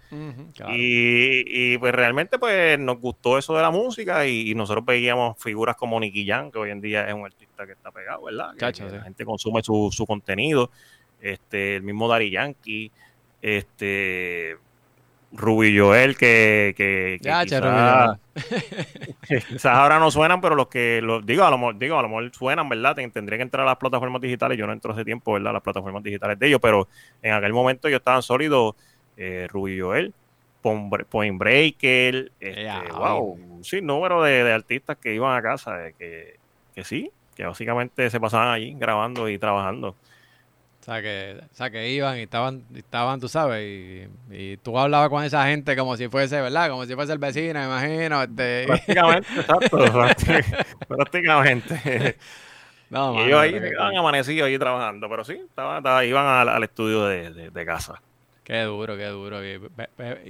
Claro. 0.55 0.73
Y, 0.75 1.43
y, 1.45 1.77
pues 1.77 1.93
realmente 1.93 2.39
pues 2.39 2.79
nos 2.79 2.99
gustó 2.99 3.37
eso 3.37 3.55
de 3.55 3.61
la 3.61 3.71
música 3.71 4.25
y, 4.25 4.51
y 4.51 4.55
nosotros 4.55 4.85
veíamos 4.85 5.37
figuras 5.41 5.75
como 5.75 5.99
Nicky 5.99 6.25
Jam, 6.25 6.51
que 6.51 6.59
hoy 6.59 6.71
en 6.71 6.81
día 6.81 7.07
es 7.07 7.13
un 7.13 7.25
artista 7.25 7.65
que 7.65 7.73
está 7.73 7.91
pegado, 7.91 8.23
¿verdad? 8.23 8.51
Que, 8.53 8.59
Chacho, 8.59 8.85
que 8.85 8.91
sí. 8.91 8.97
la 8.97 9.03
gente 9.03 9.25
consume 9.25 9.61
su, 9.63 9.89
su 9.91 10.05
contenido. 10.05 10.71
Este, 11.21 11.77
el 11.77 11.83
mismo 11.83 12.07
Dari 12.07 12.29
Yankee, 12.29 12.91
este 13.41 14.57
Ruby 15.31 15.77
Joel, 15.77 16.17
que, 16.17 16.73
que, 16.77 17.19
que 17.23 17.37
quizás- 19.47 19.65
ahora 19.65 19.99
no 19.99 20.11
suenan, 20.11 20.41
pero 20.41 20.55
los 20.55 20.67
que 20.67 21.01
los 21.01 21.25
digo, 21.25 21.43
a 21.43 21.51
lo 21.51 21.57
mejor, 21.57 21.77
digo, 21.77 21.97
a 21.97 22.01
lo 22.01 22.09
mejor 22.09 22.31
suenan, 22.33 22.69
¿verdad? 22.69 22.95
Ten- 22.95 23.11
Tendría 23.11 23.37
que 23.37 23.43
entrar 23.43 23.63
a 23.63 23.69
las 23.69 23.77
plataformas 23.77 24.21
digitales. 24.21 24.57
Yo 24.57 24.67
no 24.67 24.73
entro 24.73 24.91
hace 24.93 25.05
tiempo, 25.05 25.33
¿verdad? 25.33 25.51
A 25.51 25.53
las 25.53 25.61
plataformas 25.61 26.03
digitales 26.03 26.39
de 26.39 26.47
ellos, 26.47 26.59
pero 26.61 26.87
en 27.21 27.33
aquel 27.33 27.53
momento 27.53 27.87
ellos 27.87 27.99
estaban 27.99 28.21
sólidos, 28.23 28.75
eh, 29.15 29.47
Ruby 29.49 29.79
Joel, 29.79 30.15
Point 30.61 30.91
Bre- 30.91 31.05
Point 31.07 31.39
Breaker, 31.39 32.31
este, 32.39 32.91
wow, 32.93 33.23
un 33.57 33.63
sinnúmero 33.63 34.21
de, 34.23 34.43
de 34.43 34.53
artistas 34.53 34.97
que 34.99 35.13
iban 35.15 35.35
a 35.37 35.41
casa, 35.41 35.87
eh, 35.87 35.95
que, 35.97 36.39
que 36.73 36.83
sí, 36.83 37.11
que 37.35 37.45
básicamente 37.45 38.09
se 38.09 38.19
pasaban 38.19 38.49
allí 38.49 38.75
grabando 38.77 39.29
y 39.29 39.39
trabajando. 39.39 39.97
O 40.87 40.89
sea, 40.89 41.01
que, 41.01 41.37
o 41.51 41.53
sea, 41.55 41.69
que 41.69 41.89
iban 41.91 42.17
y 42.17 42.21
estaban, 42.21 42.63
y 42.73 42.79
estaban 42.79 43.19
tú 43.19 43.27
sabes, 43.27 43.61
y, 43.61 44.07
y 44.33 44.55
tú 44.57 44.79
hablabas 44.79 45.09
con 45.09 45.21
esa 45.21 45.45
gente 45.47 45.75
como 45.75 45.97
si 45.97 46.07
fuese, 46.07 46.39
¿verdad? 46.39 46.69
Como 46.69 46.85
si 46.85 46.95
fuese 46.95 47.11
el 47.11 47.19
vecino, 47.19 47.59
me 47.59 47.65
imagino. 47.65 48.23
Este... 48.23 48.63
Prácticamente, 48.67 49.27
exacto, 49.35 49.77
prácti- 49.77 50.65
prácticamente. 50.87 52.17
No, 52.89 53.15
Y 53.15 53.23
ellos 53.27 53.41
ahí 53.41 53.51
cool. 53.51 53.97
amanecidos 53.97 54.47
ahí 54.47 54.57
trabajando, 54.57 55.09
pero 55.09 55.25
sí, 55.25 55.33
estaban, 55.33 55.79
estaban- 55.79 56.05
iban 56.05 56.25
al, 56.25 56.47
al 56.47 56.63
estudio 56.63 57.03
de, 57.05 57.31
de- 57.31 57.49
de 57.49 57.65
casa. 57.65 58.01
Qué 58.45 58.61
duro, 58.61 58.95
qué 58.95 59.07
duro. 59.07 59.43
Y, 59.43 59.57
ve, 59.57 59.89
ve- 59.97 60.21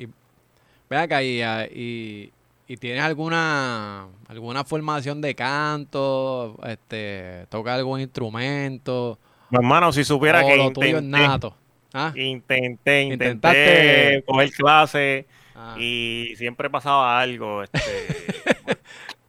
y- 0.89 0.95
acá, 0.95 1.21
y, 1.21 1.39
ah, 1.43 1.67
y, 1.67 2.31
y 2.67 2.77
tienes 2.77 3.03
alguna 3.03 4.07
alguna 4.27 4.63
formación 4.63 5.21
de 5.21 5.35
canto, 5.35 6.57
este, 6.65 7.45
toca 7.49 7.75
algún 7.75 8.01
instrumento, 8.01 9.19
hermano, 9.51 9.91
si 9.91 10.03
supiera 10.03 10.43
o 10.43 10.47
que 10.47 10.71
tuyo 10.73 10.97
es 10.97 11.03
intenté, 11.03 11.27
nato. 11.27 11.55
¿Ah? 11.93 12.11
intenté, 12.15 13.01
intenté 13.03 14.23
coger 14.25 14.51
clases 14.51 15.25
Ah, 15.59 15.75
y 15.79 16.35
siempre 16.35 16.69
pasaba 16.69 17.19
algo. 17.19 17.63
Este, 17.63 17.79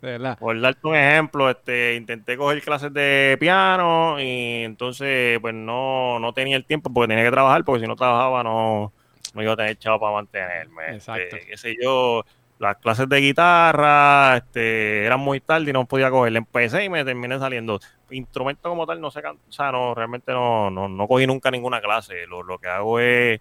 de 0.03 0.11
verdad. 0.11 0.39
por 0.39 0.61
darte 0.61 0.87
un 0.87 0.95
ejemplo, 0.95 1.49
este, 1.49 1.95
intenté 1.95 2.37
coger 2.37 2.61
clases 2.61 2.93
de 2.93 3.39
piano 3.41 4.21
y 4.21 4.63
entonces 4.65 5.39
pues 5.41 5.55
no, 5.55 6.19
no 6.19 6.35
tenía 6.35 6.57
el 6.57 6.67
tiempo 6.67 6.93
porque 6.93 7.09
tenía 7.09 7.25
que 7.25 7.31
trabajar, 7.31 7.65
porque 7.65 7.81
si 7.81 7.87
no 7.87 7.97
trabajaba 7.97 8.43
no, 8.45 8.93
no 9.33 9.43
iba 9.43 9.55
a 9.55 9.57
tener 9.57 9.79
chavo 9.79 10.01
para 10.01 10.13
mantenerme. 10.13 10.93
Exacto. 10.93 11.37
Este, 11.37 11.47
qué 11.47 11.57
sé 11.57 11.75
yo, 11.83 12.27
las 12.59 12.77
clases 12.79 13.09
de 13.09 13.21
guitarra 13.21 14.37
este, 14.39 15.05
eran 15.05 15.21
muy 15.21 15.41
tarde 15.41 15.71
y 15.71 15.73
no 15.73 15.87
podía 15.87 16.11
coger. 16.11 16.37
Empecé 16.37 16.85
y 16.85 16.89
me 16.89 17.05
terminé 17.05 17.39
saliendo. 17.39 17.81
Instrumento 18.11 18.69
como 18.69 18.87
tal 18.87 19.01
no 19.01 19.11
sé, 19.11 19.21
o 19.21 19.53
sea, 19.53 19.71
no, 19.71 19.95
realmente 19.95 20.33
no, 20.33 20.71
no, 20.71 20.89
no 20.89 21.09
cogí 21.09 21.27
nunca 21.27 21.51
ninguna 21.51 21.81
clase. 21.81 22.27
Lo, 22.27 22.43
lo 22.43 22.59
que 22.59 22.69
hago 22.69 22.99
es 22.99 23.41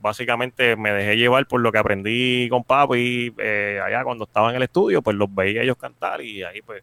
básicamente 0.00 0.76
me 0.76 0.92
dejé 0.92 1.16
llevar 1.16 1.46
por 1.46 1.60
lo 1.60 1.72
que 1.72 1.78
aprendí 1.78 2.48
con 2.48 2.62
papi 2.64 3.34
eh, 3.38 3.80
allá 3.84 4.04
cuando 4.04 4.24
estaba 4.24 4.50
en 4.50 4.56
el 4.56 4.62
estudio, 4.62 5.02
pues 5.02 5.16
los 5.16 5.32
veía 5.34 5.62
ellos 5.62 5.76
cantar 5.76 6.20
y 6.20 6.42
ahí 6.42 6.62
pues 6.62 6.82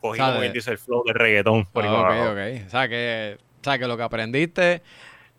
cogí 0.00 0.18
sea, 0.18 0.34
como 0.34 0.40
dice 0.40 0.70
el 0.72 0.78
flow 0.78 1.04
del 1.04 1.14
reggaetón 1.14 1.66
por 1.66 1.84
Ah. 1.86 2.34
O 2.66 2.70
sea, 2.70 2.88
que, 2.88 3.38
o 3.38 3.64
sea, 3.64 3.78
que 3.78 3.86
lo 3.86 3.96
que 3.96 4.02
aprendiste 4.02 4.82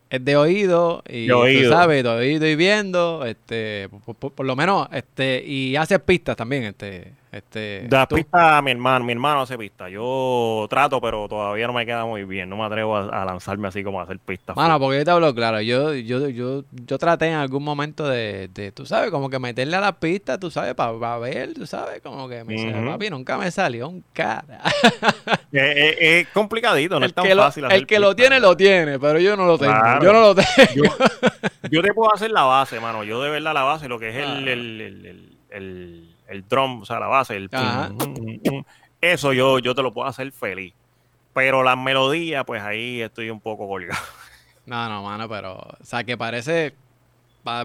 es 0.10 0.24
de 0.24 0.36
oído 0.38 1.04
y 1.08 1.28
oído. 1.38 1.70
tú 1.70 1.76
sabes, 1.76 2.04
de 2.04 2.10
oído 2.10 2.48
y 2.48 2.56
viendo, 2.56 3.26
este, 3.26 3.90
por, 4.06 4.16
por- 4.16 4.32
por 4.34 4.46
lo 4.46 4.56
menos, 4.56 4.88
este, 4.92 5.44
y 5.46 5.76
haces 5.76 6.00
pistas 6.00 6.36
también, 6.36 6.64
este, 6.64 7.14
este. 7.38 7.86
Das 7.88 8.08
pistas 8.08 8.42
a 8.54 8.62
mi 8.62 8.72
hermano, 8.72 9.06
mi 9.06 9.12
hermano 9.14 9.42
hace 9.42 9.58
pistas. 9.58 9.92
Yo 9.92 10.68
trato, 10.70 11.00
pero 11.02 11.28
todavía 11.28 11.68
no 11.68 11.74
me 11.74 11.86
queda 11.86 12.06
muy 12.06 12.24
bien. 12.26 12.50
No 12.50 12.58
me 12.58 12.66
atrevo 12.66 12.96
a, 12.98 13.22
a 13.22 13.26
lanzarme 13.26 13.68
así 13.68 13.84
como 13.84 14.00
a 14.00 14.04
hacer 14.04 14.20
pistas. 14.20 14.56
Mano, 14.56 14.80
porque 14.80 14.98
yo 15.00 15.06
te 15.06 15.12
hablo 15.12 15.34
claro, 15.34 15.62
yo, 15.62 15.94
yo, 15.94 16.28
yo, 16.30 16.64
yo 16.72 16.98
traté 16.98 17.28
en 17.28 17.36
algún 17.36 17.64
momento 17.64 18.08
de, 18.08 18.48
de, 18.54 18.72
tú 18.72 18.86
sabes, 18.86 19.12
como 19.12 19.30
que 19.30 19.40
meterle 19.40 19.76
a 19.78 19.82
las 19.82 19.94
pistas, 19.98 20.40
tú 20.40 20.52
sabes, 20.52 20.74
para 20.76 21.18
ver, 21.18 21.54
tú 21.54 21.66
sabes, 21.66 22.02
como 22.02 22.28
que 22.28 22.44
me 22.44 22.54
dice, 22.54 22.72
papi, 22.74 23.10
nunca 23.10 23.38
me 23.38 23.50
salió 23.52 23.88
un 23.90 24.04
cara. 24.14 24.62
Es, 25.52 25.64
es- 25.78 25.98
es 26.00 26.28
complicadito, 26.30 27.00
no 27.00 27.06
el 27.06 27.12
es 27.12 27.16
tan 27.16 27.26
que, 27.26 27.34
lo, 27.34 27.44
fácil 27.44 27.66
hacer 27.66 27.78
el 27.78 27.88
que 27.88 28.00
lo 28.00 28.16
tiene, 28.16 28.40
lo 28.40 28.56
tiene, 28.58 29.00
pero 29.00 29.18
yo 29.20 29.36
no 29.38 29.46
lo 29.46 29.58
tengo, 29.58 29.72
Claro. 29.74 30.04
yo 30.04 30.14
no 30.14 30.22
lo 30.22 30.36
tengo. 30.36 30.48
Yo, 30.76 30.84
yo 31.72 31.82
te 31.82 31.94
puedo 31.94 32.14
hacer 32.14 32.32
la 32.32 32.44
base, 32.44 32.80
mano. 32.80 33.04
Yo 33.04 33.22
de 33.22 33.30
verdad 33.30 33.54
la 33.54 33.64
base, 33.64 33.88
lo 33.88 33.98
que 33.98 34.10
es 34.10 34.16
el, 34.18 34.48
el, 34.48 34.82
el, 34.82 35.38
el, 35.50 36.16
el- 36.28 36.48
drum, 36.48 36.82
o 36.82 36.86
sea, 36.86 37.00
la 37.00 37.08
base, 37.08 37.36
el 37.36 37.50
pum, 37.50 37.98
pum, 37.98 38.64
eso 39.02 39.34
yo, 39.34 39.60
yo 39.60 39.76
te 39.76 39.82
lo 39.84 39.94
puedo 39.94 40.08
hacer 40.08 40.32
feliz. 40.32 40.74
Pero 41.34 41.64
las 41.64 41.78
melodías, 41.78 42.44
pues 42.46 42.62
ahí 42.64 43.02
estoy 43.02 43.30
un 43.30 43.40
poco 43.40 43.68
colgado. 43.68 44.02
No, 44.66 44.90
no, 44.90 45.02
mano, 45.02 45.30
pero, 45.30 45.54
o 45.54 45.78
sea, 45.86 46.04
que 46.04 46.18
parece, 46.18 46.74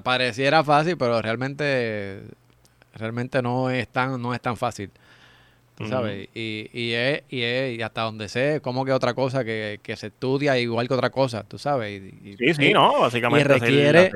pareciera 0.04 0.62
fácil, 0.62 0.96
pero 0.96 1.20
realmente 1.20 2.22
realmente 2.94 3.42
no 3.42 3.70
es 3.70 3.88
tan, 3.88 4.22
no 4.22 4.34
es 4.34 4.40
tan 4.40 4.56
fácil. 4.56 4.90
Tú 5.76 5.88
sabes, 5.88 6.28
y, 6.34 6.70
y, 6.72 6.92
es, 6.92 7.22
y, 7.28 7.42
es, 7.42 7.78
y 7.78 7.82
hasta 7.82 8.02
donde 8.02 8.28
sé, 8.28 8.60
como 8.62 8.84
que 8.84 8.92
otra 8.92 9.14
cosa 9.14 9.44
que, 9.44 9.80
que 9.82 9.96
se 9.96 10.08
estudia 10.08 10.56
igual 10.58 10.86
que 10.86 10.94
otra 10.94 11.10
cosa, 11.10 11.42
tú 11.42 11.58
sabes. 11.58 12.00
Y, 12.24 12.36
sí, 12.36 12.54
sí, 12.54 12.72
no, 12.72 13.00
básicamente. 13.00 13.56
Y 13.56 13.58
requiere, 13.60 14.12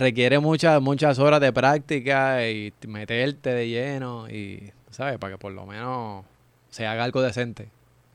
requiere 0.00 0.38
muchas, 0.40 0.80
muchas 0.80 1.18
horas 1.18 1.40
de 1.40 1.52
práctica 1.52 2.48
y 2.48 2.72
meterte 2.88 3.50
de 3.50 3.68
lleno 3.68 4.28
y, 4.28 4.72
¿sabes? 4.90 5.18
Para 5.18 5.34
que 5.34 5.38
por 5.38 5.52
lo 5.52 5.66
menos 5.66 6.24
se 6.70 6.86
haga 6.86 7.04
algo 7.04 7.22
decente. 7.22 7.68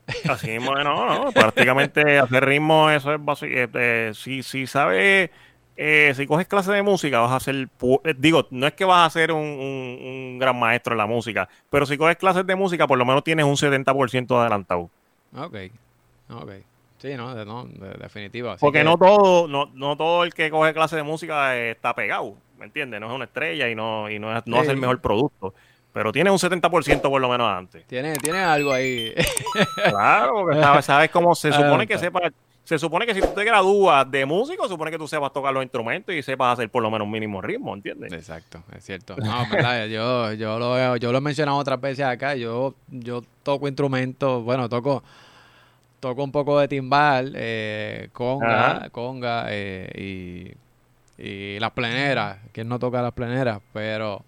Así, 0.28 0.58
bueno, 0.58 1.24
no, 1.24 1.32
prácticamente 1.32 2.18
hacer 2.18 2.44
ritmo, 2.44 2.90
eso 2.90 3.14
es 3.14 3.24
básico. 3.24 3.52
Eh, 3.54 4.12
si, 4.14 4.42
si 4.42 4.66
sabes 4.66 5.30
eh, 5.76 6.14
si 6.16 6.26
coges 6.26 6.48
clase 6.48 6.72
de 6.72 6.82
música, 6.82 7.20
vas 7.20 7.32
a 7.32 7.40
ser, 7.40 7.68
eh, 8.04 8.14
digo, 8.16 8.46
no 8.50 8.66
es 8.66 8.72
que 8.72 8.86
vas 8.86 9.06
a 9.06 9.10
ser 9.10 9.30
un, 9.30 10.38
gran 10.40 10.58
maestro 10.58 10.94
en 10.94 10.98
la 10.98 11.06
música, 11.06 11.48
pero 11.70 11.84
si 11.84 11.98
coges 11.98 12.16
clases 12.16 12.46
de 12.46 12.56
música, 12.56 12.86
por 12.86 12.98
lo 12.98 13.04
menos 13.04 13.22
tienes 13.22 13.44
un 13.44 13.56
70% 13.56 14.40
adelantado. 14.40 14.90
Ok, 15.34 15.56
ok. 16.30 16.50
Sí, 16.98 17.14
no, 17.14 17.44
no 17.44 17.64
definitivo. 17.98 18.56
Porque 18.58 18.82
no 18.82 18.96
todo 18.96 19.48
no, 19.48 19.70
no 19.74 19.96
todo 19.96 20.24
el 20.24 20.32
que 20.32 20.50
coge 20.50 20.72
clases 20.72 20.96
de 20.96 21.02
música 21.02 21.56
está 21.56 21.94
pegado, 21.94 22.34
¿me 22.58 22.64
entiendes? 22.64 23.00
No 23.00 23.08
es 23.08 23.12
una 23.12 23.24
estrella 23.24 23.68
y 23.68 23.74
no, 23.74 24.10
y 24.10 24.18
no, 24.18 24.36
es, 24.36 24.46
no 24.46 24.58
hace 24.58 24.72
el 24.72 24.78
mejor 24.78 25.00
producto. 25.00 25.54
Pero 25.92 26.12
tiene 26.12 26.30
un 26.30 26.38
70% 26.38 27.00
por 27.02 27.20
lo 27.20 27.28
menos 27.28 27.48
antes. 27.48 27.86
Tiene, 27.86 28.16
tiene 28.16 28.40
algo 28.40 28.72
ahí. 28.72 29.14
claro, 29.88 30.34
porque 30.34 30.60
sabes, 30.60 30.84
sabes 30.84 31.10
cómo 31.10 31.34
se 31.34 31.52
supone 31.52 31.86
que 31.86 31.96
sepa 31.96 32.20
se 32.66 32.80
supone 32.80 33.06
que 33.06 33.14
si 33.14 33.20
tú 33.20 33.28
te 33.28 33.44
gradúas 33.44 34.10
de 34.10 34.26
músico, 34.26 34.64
se 34.64 34.70
supone 34.70 34.90
que 34.90 34.98
tú 34.98 35.06
sepas 35.06 35.32
tocar 35.32 35.54
los 35.54 35.62
instrumentos 35.62 36.12
y 36.12 36.20
sepas 36.20 36.54
hacer 36.54 36.68
por 36.68 36.82
lo 36.82 36.90
menos 36.90 37.06
un 37.06 37.12
mínimo 37.12 37.40
ritmo, 37.40 37.72
¿entiendes? 37.72 38.12
Exacto, 38.12 38.60
es 38.76 38.84
cierto. 38.84 39.14
No, 39.18 39.48
verdad, 39.48 39.86
yo, 39.86 40.32
yo, 40.32 40.58
lo, 40.58 40.96
yo 40.96 41.12
lo 41.12 41.18
he 41.18 41.20
mencionado 41.20 41.58
otras 41.58 41.80
veces 41.80 42.04
acá, 42.04 42.34
yo, 42.34 42.74
yo 42.88 43.22
toco 43.44 43.68
instrumentos, 43.68 44.42
bueno, 44.42 44.68
toco 44.68 45.04
toco 46.00 46.22
un 46.22 46.32
poco 46.32 46.58
de 46.60 46.68
timbal, 46.68 47.32
eh, 47.36 48.08
conga, 48.12 48.88
conga 48.90 49.46
eh, 49.48 50.54
y, 51.18 51.22
y 51.22 51.58
las 51.58 51.72
pleneras, 51.72 52.38
quien 52.52 52.68
no 52.68 52.78
toca 52.78 53.02
las 53.02 53.12
pleneras, 53.12 53.60
pero 53.72 54.24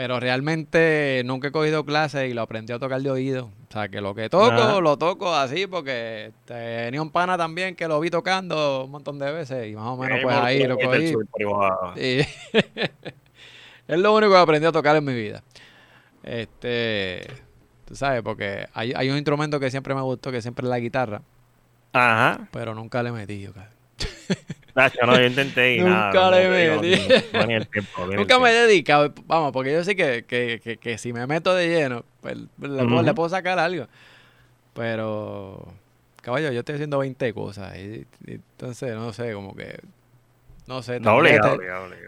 pero 0.00 0.18
realmente 0.18 1.20
nunca 1.26 1.48
he 1.48 1.52
cogido 1.52 1.84
clases 1.84 2.30
y 2.30 2.32
lo 2.32 2.40
aprendí 2.40 2.72
a 2.72 2.78
tocar 2.78 3.02
de 3.02 3.10
oído. 3.10 3.50
O 3.68 3.72
sea, 3.72 3.90
que 3.90 4.00
lo 4.00 4.14
que 4.14 4.30
toco, 4.30 4.80
lo 4.80 4.96
toco 4.96 5.34
así 5.34 5.66
porque 5.66 6.32
tenía 6.46 7.02
un 7.02 7.10
pana 7.10 7.36
también 7.36 7.76
que 7.76 7.86
lo 7.86 8.00
vi 8.00 8.08
tocando 8.08 8.84
un 8.86 8.92
montón 8.92 9.18
de 9.18 9.30
veces 9.30 9.68
y 9.68 9.76
más 9.76 9.88
o 9.88 9.98
menos 9.98 10.20
pues 10.22 10.34
ahí 10.36 10.64
lo 10.64 10.78
cogí. 10.78 11.14
es 13.88 13.98
lo 13.98 14.14
único 14.14 14.32
que 14.32 14.38
aprendí 14.38 14.66
a 14.66 14.72
tocar 14.72 14.96
en 14.96 15.04
mi 15.04 15.12
vida. 15.12 15.42
Este, 16.22 17.26
tú 17.90 17.96
sabes, 17.96 18.22
porque 18.22 18.68
hay, 18.72 18.92
hay 18.94 19.10
un 19.10 19.16
instrumento 19.16 19.58
que 19.58 19.68
siempre 19.68 19.96
me 19.96 20.00
gustó, 20.00 20.30
que 20.30 20.40
siempre 20.40 20.64
es 20.64 20.70
la 20.70 20.78
guitarra. 20.78 21.22
Ajá. 21.92 22.46
Pero 22.52 22.72
nunca 22.72 23.02
le 23.02 23.10
metí, 23.10 23.40
yo, 23.40 23.50
Nacho, 24.76 25.04
no, 25.04 25.18
yo 25.18 25.26
intenté 25.26 25.74
y 25.74 25.80
nada. 25.80 26.06
Nunca 26.06 26.30
le 26.30 26.78
metí. 26.78 27.08
Nunca 28.16 28.38
me 28.38 28.50
he 28.50 28.66
dedicado. 28.68 29.12
Vamos, 29.26 29.50
porque 29.50 29.72
yo 29.72 29.82
sé 29.82 29.96
que, 29.96 30.24
que, 30.24 30.78
que, 30.80 30.98
si 30.98 31.12
me 31.12 31.26
meto 31.26 31.52
de 31.52 31.66
lleno, 31.66 32.04
pues 32.20 32.36
le, 32.60 33.12
puedo, 33.12 33.28
sacar 33.28 33.58
algo. 33.58 33.88
Pero, 34.72 35.66
caballo, 36.22 36.52
yo 36.52 36.60
estoy 36.60 36.76
haciendo 36.76 36.98
20 36.98 37.34
cosas. 37.34 37.76
Y, 37.76 38.06
entonces, 38.24 38.94
no 38.94 39.12
sé, 39.12 39.32
como 39.32 39.56
que. 39.56 39.80
No 40.68 40.80
sé. 40.80 41.00
No, 41.00 41.18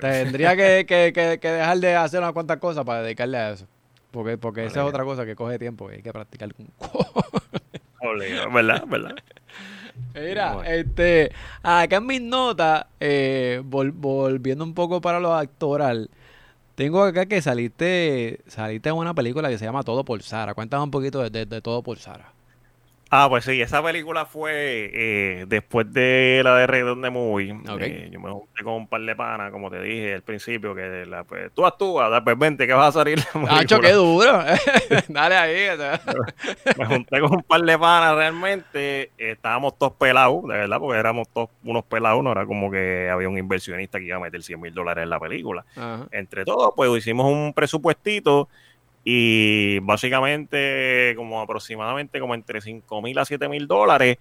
Tendría 0.00 0.54
que, 0.54 0.86
que, 0.86 1.12
que, 1.40 1.48
dejar 1.48 1.78
de 1.78 1.96
hacer 1.96 2.20
unas 2.20 2.32
cuantas 2.32 2.58
cosas 2.58 2.84
para 2.84 3.02
dedicarle 3.02 3.38
a 3.38 3.50
eso. 3.50 3.66
Porque, 4.12 4.38
porque 4.38 4.66
esa 4.66 4.82
es 4.82 4.86
otra 4.86 5.04
cosa 5.04 5.24
que 5.24 5.34
coge 5.34 5.58
tiempo 5.58 5.90
y 5.90 5.96
hay 5.96 6.02
que 6.02 6.12
practicar. 6.12 6.50
¿verdad? 8.52 8.84
¿verdad? 8.86 9.14
Mira, 10.14 10.62
este, 10.66 11.32
acá 11.62 11.96
en 11.96 12.06
mis 12.06 12.20
notas, 12.20 12.86
eh, 13.00 13.62
volviendo 13.64 14.64
un 14.64 14.74
poco 14.74 15.00
para 15.00 15.18
lo 15.18 15.34
actoral, 15.34 16.10
tengo 16.74 17.02
acá 17.02 17.26
que 17.26 17.40
saliste, 17.40 18.40
saliste 18.46 18.90
en 18.90 18.96
una 18.96 19.14
película 19.14 19.48
que 19.48 19.58
se 19.58 19.64
llama 19.64 19.82
Todo 19.82 20.04
por 20.04 20.22
Sara. 20.22 20.54
Cuéntame 20.54 20.84
un 20.84 20.90
poquito 20.90 21.28
de 21.28 21.60
Todo 21.62 21.82
por 21.82 21.98
Sara. 21.98 22.31
Ah, 23.14 23.26
pues 23.28 23.44
sí, 23.44 23.60
esa 23.60 23.82
película 23.82 24.24
fue 24.24 24.90
eh, 24.94 25.44
después 25.46 25.92
de 25.92 26.40
la 26.42 26.56
de 26.56 26.66
Redon 26.66 27.02
de 27.02 27.10
Movie. 27.10 27.54
Eh, 27.78 28.08
yo 28.10 28.18
me 28.18 28.30
junté 28.30 28.64
con 28.64 28.72
un 28.72 28.86
par 28.86 29.02
de 29.02 29.14
panas, 29.14 29.52
como 29.52 29.70
te 29.70 29.82
dije 29.82 30.14
al 30.14 30.22
principio, 30.22 30.74
que 30.74 31.04
la, 31.04 31.22
pues, 31.22 31.52
tú 31.52 31.66
actúas, 31.66 32.22
pues 32.24 32.38
vente 32.38 32.66
que 32.66 32.72
vas 32.72 32.96
a 32.96 33.00
salir. 33.00 33.22
Nacho, 33.34 33.80
qué 33.80 33.92
duro. 33.92 34.42
Dale 35.08 35.36
ahí. 35.36 35.76
me 36.78 36.86
junté 36.86 37.20
con 37.20 37.34
un 37.34 37.42
par 37.42 37.60
de 37.60 37.78
panas 37.78 38.16
realmente. 38.16 39.10
Estábamos 39.18 39.76
todos 39.76 39.92
pelados, 39.92 40.44
de 40.44 40.54
verdad, 40.54 40.78
porque 40.78 40.98
éramos 40.98 41.28
todos 41.28 41.50
unos 41.64 41.84
pelados. 41.84 42.24
No 42.24 42.32
era 42.32 42.46
como 42.46 42.70
que 42.70 43.10
había 43.10 43.28
un 43.28 43.36
inversionista 43.36 43.98
que 43.98 44.06
iba 44.06 44.16
a 44.16 44.20
meter 44.20 44.42
100 44.42 44.58
mil 44.58 44.72
dólares 44.72 45.02
en 45.02 45.10
la 45.10 45.20
película. 45.20 45.66
Entre 46.12 46.46
todos, 46.46 46.72
pues 46.74 46.90
hicimos 46.96 47.30
un 47.30 47.52
presupuestito 47.52 48.48
y 49.04 49.80
básicamente 49.80 51.14
como 51.16 51.40
aproximadamente 51.40 52.20
como 52.20 52.34
entre 52.34 52.60
5 52.60 53.02
mil 53.02 53.18
a 53.18 53.24
7 53.24 53.48
mil 53.48 53.66
dólares 53.66 54.18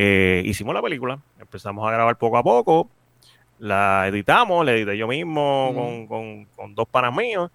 eh, 0.00 0.42
hicimos 0.44 0.74
la 0.74 0.82
película, 0.82 1.18
empezamos 1.40 1.86
a 1.88 1.90
grabar 1.90 2.16
poco 2.18 2.38
a 2.38 2.42
poco, 2.44 2.88
la 3.58 4.06
editamos, 4.06 4.64
la 4.64 4.72
edité 4.72 4.96
yo 4.96 5.08
mismo 5.08 6.06
con, 6.06 6.46
con, 6.46 6.74
dos 6.76 6.86
panas 6.88 7.12
míos, 7.12 7.50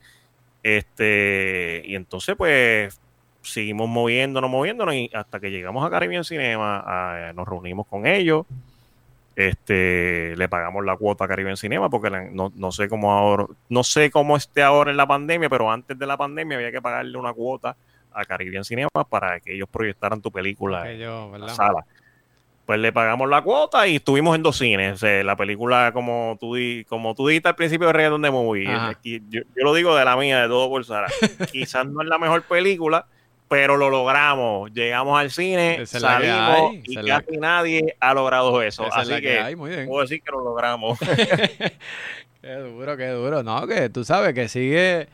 este, 0.61 1.83
y 1.85 1.95
entonces 1.95 2.35
pues 2.35 2.99
seguimos 3.41 3.87
moviéndonos, 3.87 4.49
moviéndonos 4.49 4.93
y 4.93 5.09
hasta 5.13 5.39
que 5.39 5.51
llegamos 5.51 5.85
a 5.85 5.89
Caribbean 5.89 6.25
Cinema, 6.25 7.31
nos 7.33 7.47
reunimos 7.47 7.87
con 7.87 8.05
ellos, 8.05 8.45
este 9.35 10.35
le 10.37 10.47
pagamos 10.47 10.85
la 10.85 10.95
cuota 10.95 11.25
a 11.25 11.27
Caribe 11.27 11.49
en 11.49 11.57
Cinema 11.57 11.89
porque 11.89 12.09
no, 12.31 12.51
no, 12.55 12.71
sé 12.71 12.87
cómo 12.87 13.11
ahora 13.11 13.47
no 13.69 13.83
sé 13.83 14.11
cómo 14.11 14.37
esté 14.37 14.61
ahora 14.61 14.91
en 14.91 14.97
la 14.97 15.07
pandemia 15.07 15.49
pero 15.49 15.71
antes 15.71 15.97
de 15.97 16.05
la 16.05 16.17
pandemia 16.17 16.57
había 16.57 16.71
que 16.71 16.81
pagarle 16.81 17.17
una 17.17 17.33
cuota 17.33 17.75
a 18.11 18.25
Caribe 18.25 18.57
en 18.57 18.63
Cinema 18.63 18.89
para 19.09 19.39
que 19.39 19.55
ellos 19.55 19.67
proyectaran 19.69 20.21
tu 20.21 20.31
película 20.31 20.89
en 20.91 21.41
la 21.41 21.49
sala. 21.49 21.83
Pues 22.65 22.79
le 22.79 22.93
pagamos 22.93 23.27
la 23.27 23.41
cuota 23.41 23.87
y 23.87 23.97
estuvimos 23.97 24.35
en 24.35 24.43
dos 24.43 24.57
cines 24.57 25.01
la 25.01 25.35
película 25.35 25.91
como 25.93 26.37
tú 26.39 26.55
como 26.87 27.13
tú 27.13 27.27
dijiste 27.27 27.49
al 27.49 27.55
principio 27.55 27.87
de 27.87 27.93
Reggaeton 27.93 28.21
de 28.21 28.31
Movie 28.31 28.65
yo, 29.03 29.19
yo, 29.29 29.41
lo 29.55 29.73
digo 29.73 29.95
de 29.97 30.05
la 30.05 30.15
mía 30.15 30.43
de 30.43 30.47
todo 30.47 30.69
por 30.69 30.85
Sara 30.85 31.07
quizás 31.51 31.85
no 31.85 32.01
es 32.01 32.07
la 32.07 32.17
mejor 32.17 32.43
película 32.43 33.05
pero 33.47 33.77
lo 33.77 33.89
logramos. 33.89 34.71
Llegamos 34.73 35.19
al 35.19 35.31
cine, 35.31 35.85
salimos 35.85 36.75
y 36.83 36.95
casi 37.05 37.37
nadie 37.37 37.95
ha 37.99 38.13
logrado 38.13 38.61
eso. 38.61 38.85
Así 38.93 39.21
que, 39.21 39.55
puedo 39.57 40.01
decir 40.01 40.21
que 40.21 40.31
lo 40.31 40.43
logramos. 40.43 40.99
qué 42.41 42.53
duro, 42.55 42.97
qué 42.97 43.07
duro. 43.09 43.43
No, 43.43 43.67
que 43.67 43.89
tú 43.89 44.03
sabes 44.03 44.33
que 44.33 44.47
sigue, 44.47 45.07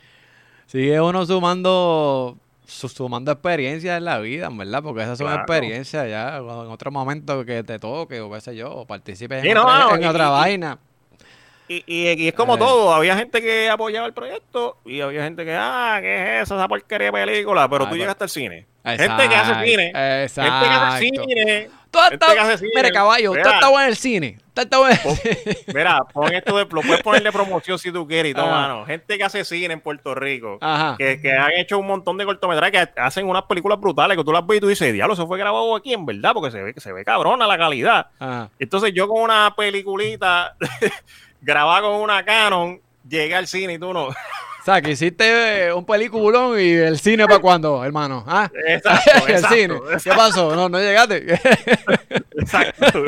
sigue 0.67 0.99
uno 1.01 1.25
sumando 1.25 2.37
sumando 2.69 3.31
experiencias 3.31 3.97
en 3.97 4.05
la 4.05 4.19
vida, 4.19 4.49
¿verdad? 4.51 4.83
Porque 4.83 5.01
esas 5.01 5.17
son 5.17 5.33
experiencias 5.33 6.07
ya 6.07 6.37
en 6.37 6.47
otro 6.47 6.91
momento 6.91 7.43
que 7.45 7.63
te 7.63 7.79
toque 7.79 8.21
o 8.21 8.31
qué 8.31 8.41
sé 8.41 8.55
yo, 8.55 8.71
o 8.71 8.85
participes 8.85 9.43
en, 9.43 9.57
otra, 9.57 10.29
vaina. 10.29 10.77
Y, 11.71 11.83
y, 11.85 12.27
es 12.27 12.33
como 12.33 12.57
todo, 12.57 12.91
había 12.91 13.15
gente 13.15 13.43
que 13.43 13.69
apoyaba 13.69 14.07
el 14.07 14.13
proyecto 14.13 14.77
y 14.85 15.01
había 15.01 15.23
gente 15.23 15.45
que, 15.45 15.53
ah, 15.53 15.99
¿qué 16.01 16.39
es 16.39 16.43
eso? 16.43 16.55
Esa 16.55 16.67
porquería 16.67 17.11
de 17.11 17.13
película, 17.13 17.69
pero 17.69 17.87
tú 17.87 17.95
llegaste 17.95 18.23
al 18.23 18.29
cine. 18.31 18.65
gente 18.83 19.29
que 19.29 19.35
hace 19.35 19.65
cine. 19.65 20.23
Exacto. 20.23 20.51
Gente 20.51 20.67
que 20.67 20.75
hace 20.75 20.99
cine. 20.99 21.69
Tú 21.91 21.99
estás, 22.11 22.61
mire, 22.75 22.91
caballo, 22.91 23.33
tú 23.33 23.37
estás 23.39 23.71
en 23.71 23.81
el 23.81 23.95
cine. 23.95 24.37
Tú 24.53 24.61
estás 24.61 25.67
Mira, 25.73 26.01
pon 26.13 26.31
esto 26.33 26.57
de, 26.57 26.65
lo 26.65 26.81
puedes 26.81 27.01
poner 27.01 27.23
de 27.23 27.31
promoción 27.31 27.79
si 27.79 27.91
tú 27.91 28.07
quieres 28.07 28.31
y 28.31 28.35
todo, 28.35 28.47
mano. 28.47 28.85
Gente 28.85 29.17
que 29.17 29.23
hace 29.23 29.43
cine 29.43 29.73
en 29.73 29.81
Puerto 29.81 30.13
Rico, 30.13 30.59
Que, 30.97 31.19
que 31.19 31.33
han 31.33 31.51
hecho 31.53 31.79
un 31.79 31.87
montón 31.87 32.17
de 32.17 32.25
cortometrajes, 32.25 32.89
que 32.89 32.99
hacen 32.99 33.27
unas 33.27 33.43
películas 33.43 33.79
brutales, 33.79 34.17
que 34.17 34.23
tú 34.23 34.31
las 34.31 34.45
ves 34.45 34.57
y 34.57 34.61
tú 34.61 34.67
dices, 34.67 34.93
diablo, 34.93 35.13
eso 35.13 35.27
fue 35.27 35.37
grabado 35.37 35.75
aquí, 35.75 35.93
en 35.93 36.05
verdad, 36.05 36.33
porque 36.33 36.51
se 36.51 36.61
ve, 36.61 36.73
se 36.77 36.93
ve 36.93 37.03
cabrona 37.03 37.47
la 37.47 37.57
calidad. 37.57 38.07
Entonces 38.59 38.91
yo 38.93 39.07
con 39.07 39.21
una 39.21 39.53
peliculita 39.55 40.55
grabar 41.41 41.81
con 41.81 41.95
una 41.95 42.23
Canon, 42.23 42.79
llegué 43.07 43.35
al 43.35 43.47
cine 43.47 43.73
y 43.73 43.79
tú 43.79 43.93
no. 43.93 44.07
O 44.07 44.63
sea, 44.63 44.81
que 44.81 44.91
hiciste 44.91 45.67
eh, 45.67 45.73
un 45.73 45.85
peliculón 45.85 46.59
y 46.59 46.73
el 46.73 46.99
cine 46.99 47.25
para 47.25 47.39
cuándo, 47.39 47.83
hermano. 47.83 48.23
¿Ah? 48.27 48.51
Exacto, 48.67 49.27
el 49.27 49.45
cine. 49.45 49.79
¿Qué 50.03 50.09
pasó? 50.09 50.53
No, 50.53 50.67
no 50.67 50.79
llegaste. 50.79 51.33
exacto. 52.37 53.05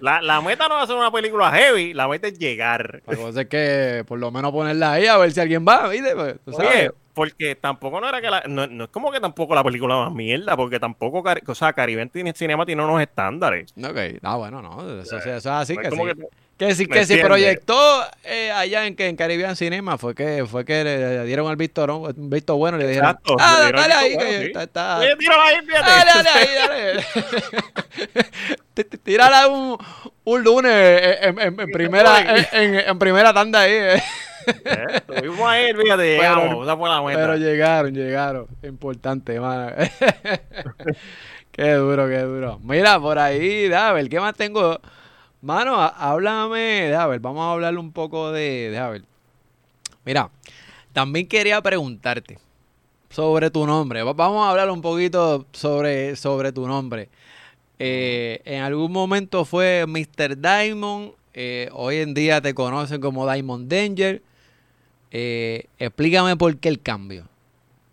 La, 0.00 0.20
la, 0.20 0.40
meta 0.40 0.66
no 0.68 0.76
es 0.78 0.84
hacer 0.84 0.96
una 0.96 1.12
película 1.12 1.52
heavy, 1.52 1.94
la 1.94 2.08
meta 2.08 2.26
es 2.26 2.38
llegar. 2.38 3.02
La 3.06 3.16
cosa 3.16 3.42
es 3.42 3.46
que 3.46 4.04
por 4.08 4.18
lo 4.18 4.32
menos 4.32 4.50
ponerla 4.50 4.92
ahí 4.92 5.06
a 5.06 5.16
ver 5.18 5.30
si 5.30 5.40
alguien 5.40 5.64
va, 5.66 5.88
¿viste? 5.88 6.14
Pues, 6.16 6.36
Oye, 6.46 6.90
porque 7.14 7.54
tampoco 7.54 8.00
no 8.00 8.08
era 8.08 8.20
que 8.20 8.30
la, 8.30 8.42
no, 8.46 8.66
no, 8.66 8.84
es 8.84 8.90
como 8.90 9.10
que 9.10 9.20
tampoco 9.20 9.54
la 9.54 9.64
película 9.64 9.96
más 9.96 10.12
mierda, 10.12 10.56
porque 10.56 10.78
tampoco, 10.80 11.22
o 11.46 11.54
sea, 11.54 11.72
Caribe 11.72 12.10
Cinema 12.34 12.66
tiene 12.66 12.84
unos 12.84 13.00
estándares. 13.00 13.72
Ok, 13.76 14.20
ah, 14.22 14.36
bueno, 14.36 14.62
no, 14.62 15.00
eso, 15.00 15.18
eso 15.18 15.30
es 15.36 15.46
así 15.46 15.76
que, 15.76 15.90
sí. 15.90 15.96
Que 15.96 16.28
si, 16.74 16.86
que 16.86 17.06
si 17.06 17.16
proyectó 17.18 18.02
eh, 18.24 18.50
allá 18.50 18.86
en, 18.86 18.96
en 18.98 19.16
Caribbean 19.16 19.54
Cinema 19.54 19.96
fue 19.96 20.14
que 20.14 20.44
fue 20.44 20.64
que 20.64 20.82
le 20.82 21.24
dieron 21.24 21.48
al 21.48 21.56
visto, 21.56 21.86
¿no? 21.86 21.98
un 22.00 22.30
visto 22.30 22.56
bueno 22.56 22.78
le 22.78 22.88
dijeron, 22.88 23.10
Exacto, 23.10 23.36
ah, 23.38 23.70
dale 23.72 23.94
ahí, 23.94 24.18
que 24.18 24.46
está, 24.46 24.62
está. 24.64 24.98
Oye, 24.98 25.16
tírala 25.16 25.44
ahí, 25.44 25.56
fíjate. 25.64 25.90
Dale, 25.90 26.10
dale 26.14 26.30
ahí, 26.30 26.48
dale. 28.74 28.98
tírala 29.04 29.46
un, 29.46 29.78
un 30.24 30.44
lunes 30.44 31.18
en, 31.22 31.38
en, 31.38 31.60
en 31.60 31.70
primera, 31.70 32.24
en, 32.52 32.98
primera 32.98 33.32
tanda 33.32 33.60
ahí. 33.60 33.72
Eh. 33.72 34.02
Estuvimos 34.94 35.48
ahí, 35.48 35.72
fíjate, 35.74 36.16
llegamos, 36.16 36.66
la 36.66 37.02
meta. 37.02 37.20
Pero 37.20 37.36
llegaron, 37.36 37.94
llegaron. 37.94 38.46
Importante, 38.62 39.38
mano. 39.38 39.72
qué 41.52 41.72
duro, 41.72 42.08
qué 42.08 42.18
duro. 42.20 42.58
Mira, 42.62 42.98
por 42.98 43.18
ahí, 43.18 43.68
David, 43.68 44.08
¿qué 44.08 44.20
más 44.20 44.34
tengo? 44.34 44.80
Mano, 45.40 45.76
háblame, 45.80 46.92
a 46.94 47.06
ver, 47.06 47.20
vamos 47.20 47.42
a 47.42 47.52
hablar 47.52 47.78
un 47.78 47.92
poco 47.92 48.32
de, 48.32 48.70
ver. 48.70 49.04
Mira, 50.04 50.30
también 50.92 51.28
quería 51.28 51.62
preguntarte 51.62 52.38
sobre 53.08 53.48
tu 53.50 53.64
nombre. 53.64 54.02
Vamos 54.02 54.44
a 54.44 54.50
hablar 54.50 54.68
un 54.70 54.82
poquito 54.82 55.46
sobre, 55.52 56.16
sobre 56.16 56.50
tu 56.50 56.66
nombre. 56.66 57.08
Eh, 57.78 58.40
en 58.44 58.62
algún 58.62 58.90
momento 58.90 59.44
fue 59.44 59.84
Mr. 59.86 60.36
Diamond, 60.36 61.12
eh, 61.34 61.68
hoy 61.72 61.98
en 61.98 62.14
día 62.14 62.40
te 62.40 62.52
conocen 62.52 63.00
como 63.00 63.30
Diamond 63.30 63.70
Danger. 63.70 64.20
Eh, 65.12 65.66
explícame 65.78 66.36
por 66.36 66.56
qué 66.56 66.68
el 66.68 66.82
cambio. 66.82 67.28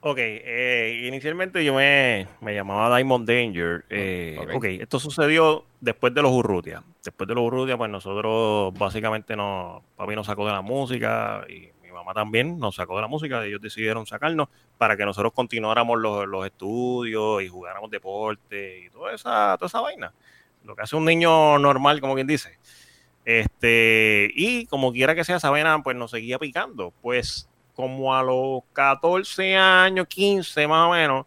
Ok, 0.07 0.19
eh, 0.19 1.01
inicialmente 1.07 1.65
yo 1.65 1.73
me, 1.73 2.27
llamaba 2.39 2.95
Diamond 2.95 3.27
Danger. 3.27 3.85
Eh, 3.89 4.37
ok, 4.53 4.65
esto 4.65 4.99
sucedió 4.99 5.65
después 5.81 6.13
de 6.13 6.21
los 6.21 6.31
Urrutia. 6.31 6.83
Después 7.03 7.27
de 7.27 7.33
los 7.33 7.43
Urrutia, 7.43 7.75
pues 7.75 7.89
nosotros 7.89 8.71
básicamente 8.77 9.35
nos, 9.35 9.81
papi 9.95 10.13
nos 10.13 10.27
sacó 10.27 10.45
de 10.45 10.51
la 10.51 10.61
música 10.61 11.43
y 11.49 11.71
mi 11.81 11.91
mamá 11.91 12.13
también 12.13 12.59
nos 12.59 12.75
sacó 12.75 12.97
de 12.97 13.01
la 13.01 13.07
música. 13.07 13.43
Ellos 13.43 13.59
decidieron 13.59 14.05
sacarnos 14.05 14.47
para 14.77 14.95
que 14.95 15.05
nosotros 15.05 15.33
continuáramos 15.33 15.97
los, 15.99 16.45
estudios 16.45 17.41
y 17.41 17.47
jugáramos 17.47 17.89
deporte 17.89 18.81
y 18.85 18.89
toda 18.91 19.11
esa, 19.11 19.55
toda 19.57 19.65
esa 19.65 19.81
vaina. 19.81 20.13
Lo 20.65 20.75
que 20.75 20.83
hace 20.83 20.95
un 20.95 21.05
niño 21.05 21.57
normal, 21.57 21.99
como 21.99 22.13
quien 22.13 22.27
dice. 22.27 22.59
Este, 23.25 24.29
y 24.35 24.67
como 24.67 24.93
quiera 24.93 25.15
que 25.15 25.23
sea, 25.23 25.37
esa 25.37 25.49
vaina, 25.49 25.81
pues 25.81 25.97
nos 25.97 26.11
seguía 26.11 26.37
picando. 26.37 26.93
Pues 27.01 27.49
como 27.75 28.15
a 28.15 28.23
los 28.23 28.61
14 28.73 29.55
años, 29.55 30.07
15 30.07 30.67
más 30.67 30.87
o 30.87 30.91
menos, 30.91 31.25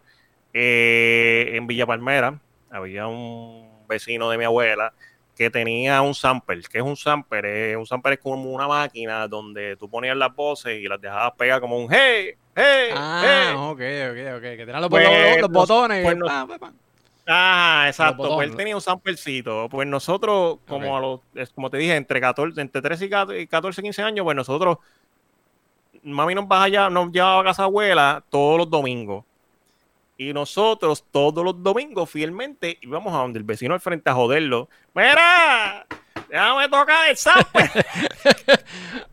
eh, 0.52 1.52
en 1.54 1.66
Villa 1.66 1.87
Palmera, 1.87 2.40
había 2.70 3.06
un 3.06 3.87
vecino 3.87 4.30
de 4.30 4.38
mi 4.38 4.44
abuela 4.44 4.92
que 5.37 5.50
tenía 5.50 6.02
un 6.02 6.14
sample. 6.14 6.62
que 6.62 6.78
es 6.78 6.84
un 6.84 6.96
sample? 6.96 7.76
un 7.76 7.87
sample 7.87 8.14
es 8.14 8.20
como 8.20 8.50
una 8.50 8.66
máquina 8.66 9.28
donde 9.28 9.76
tú 9.76 9.88
ponías 9.88 10.16
las 10.16 10.34
voces 10.34 10.80
y 10.80 10.88
las 10.88 11.00
dejabas 11.00 11.32
pegar 11.38 11.61
como 11.61 11.78
un 11.78 11.88
hey, 11.88 12.34
hey, 12.56 12.90
ah, 12.92 13.54
ok, 13.56 13.80
ok, 13.80 14.37
ok, 14.37 14.42
que 14.42 14.56
tenían 14.58 14.80
los, 14.80 14.90
pues, 14.90 15.48
botones. 15.48 16.02
Pues, 16.02 16.18
ah, 16.28 16.46
ah, 17.28 17.84
exacto. 17.87 18.34
Pues 18.34 18.50
él 18.50 18.56
tenía 18.56 18.74
un 18.74 18.82
samplecito. 18.82 19.68
Pues 19.70 19.87
nosotros, 19.87 20.58
como 20.66 20.96
a 20.96 21.00
los, 21.00 21.20
como 21.54 21.70
te 21.70 21.76
dije, 21.76 21.94
entre 21.94 22.20
14, 22.20 22.61
entre 22.61 22.82
13 22.82 23.04
y 23.38 23.46
14, 23.46 23.80
15 23.80 24.02
años, 24.02 24.24
pues 24.24 24.34
nosotros 24.34 24.78
mami 26.02 26.34
nos, 26.34 26.46
allá, 26.50 26.90
nos 26.90 27.12
llevaba 27.12 27.40
a 27.40 27.44
casa 27.44 27.62
abuela 27.64 28.22
todos 28.30 28.58
los 28.58 28.70
domingos. 28.70 29.24
Y 30.16 30.32
nosotros 30.32 31.04
todos 31.12 31.44
los 31.44 31.62
domingos 31.62 32.11
fielmente 32.11 32.78
íbamos 32.82 33.14
a 33.14 33.18
donde 33.18 33.38
el 33.38 33.44
vecino 33.44 33.74
al 33.74 33.80
frente 33.80 34.11
a 34.11 34.14
joderlo. 34.14 34.68
¡Mira! 34.94 35.87
¡Déjame 36.28 36.68
tocar 36.68 37.08
el 37.08 37.16
sample! 37.16 37.70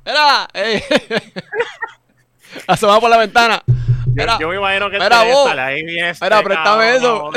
¡Mira! 0.06 0.48
Asomado 2.68 3.02
por 3.02 3.10
la 3.10 3.18
ventana. 3.18 3.64
Mira, 4.08 4.38
yo, 4.40 4.50
me 4.50 4.56
imagino 4.56 4.90
que 4.90 4.98
espera, 4.98 5.24
vos. 5.26 5.52
ahí 5.52 5.84
viene 5.84 6.10
este 6.10 6.44
préstame 6.44 6.96
eso. 6.96 7.30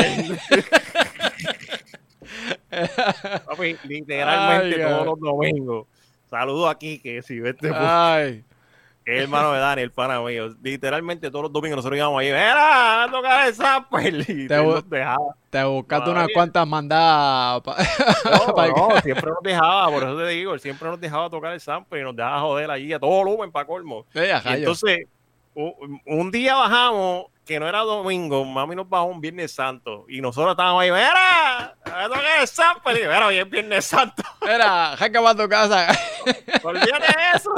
Papi, 3.46 3.76
literalmente 3.84 4.78
todos 4.78 5.06
los 5.06 5.20
domingos. 5.20 5.86
Saludo 6.30 6.68
aquí 6.68 7.00
que 7.00 7.22
si 7.22 7.40
ves 7.40 7.54
este 7.54 7.72
Es 9.08 9.22
hermano 9.22 9.52
de 9.52 9.60
Dani, 9.60 9.80
el 9.80 9.90
pana 9.90 10.20
mío. 10.20 10.54
Literalmente 10.62 11.30
todos 11.30 11.44
los 11.44 11.52
domingos 11.52 11.76
nosotros 11.76 11.96
íbamos 11.96 12.20
ahí, 12.20 12.26
¡Mira! 12.26 13.04
¡A 13.04 13.10
tocar 13.10 13.48
el 13.48 13.54
sample! 13.54 14.18
Y 14.28 14.46
te, 14.46 14.56
te 15.48 15.64
buscaste 15.64 16.10
unas 16.10 16.28
cuantas 16.34 16.66
mandadas. 16.68 17.62
No, 17.64 18.66
no, 18.90 19.00
siempre 19.00 19.30
nos 19.30 19.42
dejaba, 19.42 19.88
por 19.88 20.02
eso 20.02 20.18
te 20.18 20.26
digo, 20.26 20.52
él 20.52 20.60
siempre 20.60 20.90
nos 20.90 21.00
dejaba 21.00 21.30
tocar 21.30 21.54
el 21.54 21.60
sample 21.60 22.00
y 22.00 22.02
nos 22.02 22.14
dejaba 22.14 22.40
joder 22.40 22.70
allí 22.70 22.92
a 22.92 22.98
todo 22.98 23.08
volumen 23.08 23.50
para 23.50 23.66
colmo. 23.66 24.04
entonces, 24.12 25.06
un, 25.54 26.30
día 26.30 26.54
bajamos, 26.54 27.28
que 27.46 27.58
no 27.58 27.66
era 27.66 27.78
domingo, 27.78 28.44
mami 28.44 28.76
nos 28.76 28.90
bajó 28.90 29.06
un 29.06 29.22
Viernes 29.22 29.52
Santo 29.52 30.04
y 30.06 30.20
nosotros 30.20 30.50
estábamos 30.50 30.82
ahí, 30.82 30.90
¡Mira! 30.90 31.74
¡A 31.82 32.08
tocar 32.08 32.40
el 32.42 32.46
sample! 32.46 32.92
Y 32.92 33.04
mira, 33.04 33.26
hoy 33.26 33.38
es 33.38 33.48
Viernes 33.48 33.86
Santo. 33.86 34.22
Mira, 34.42 34.94
jaca 34.98 35.22
para 35.22 35.42
tu 35.42 35.48
casa. 35.48 35.88
Olvídate 36.62 37.06
eso. 37.34 37.54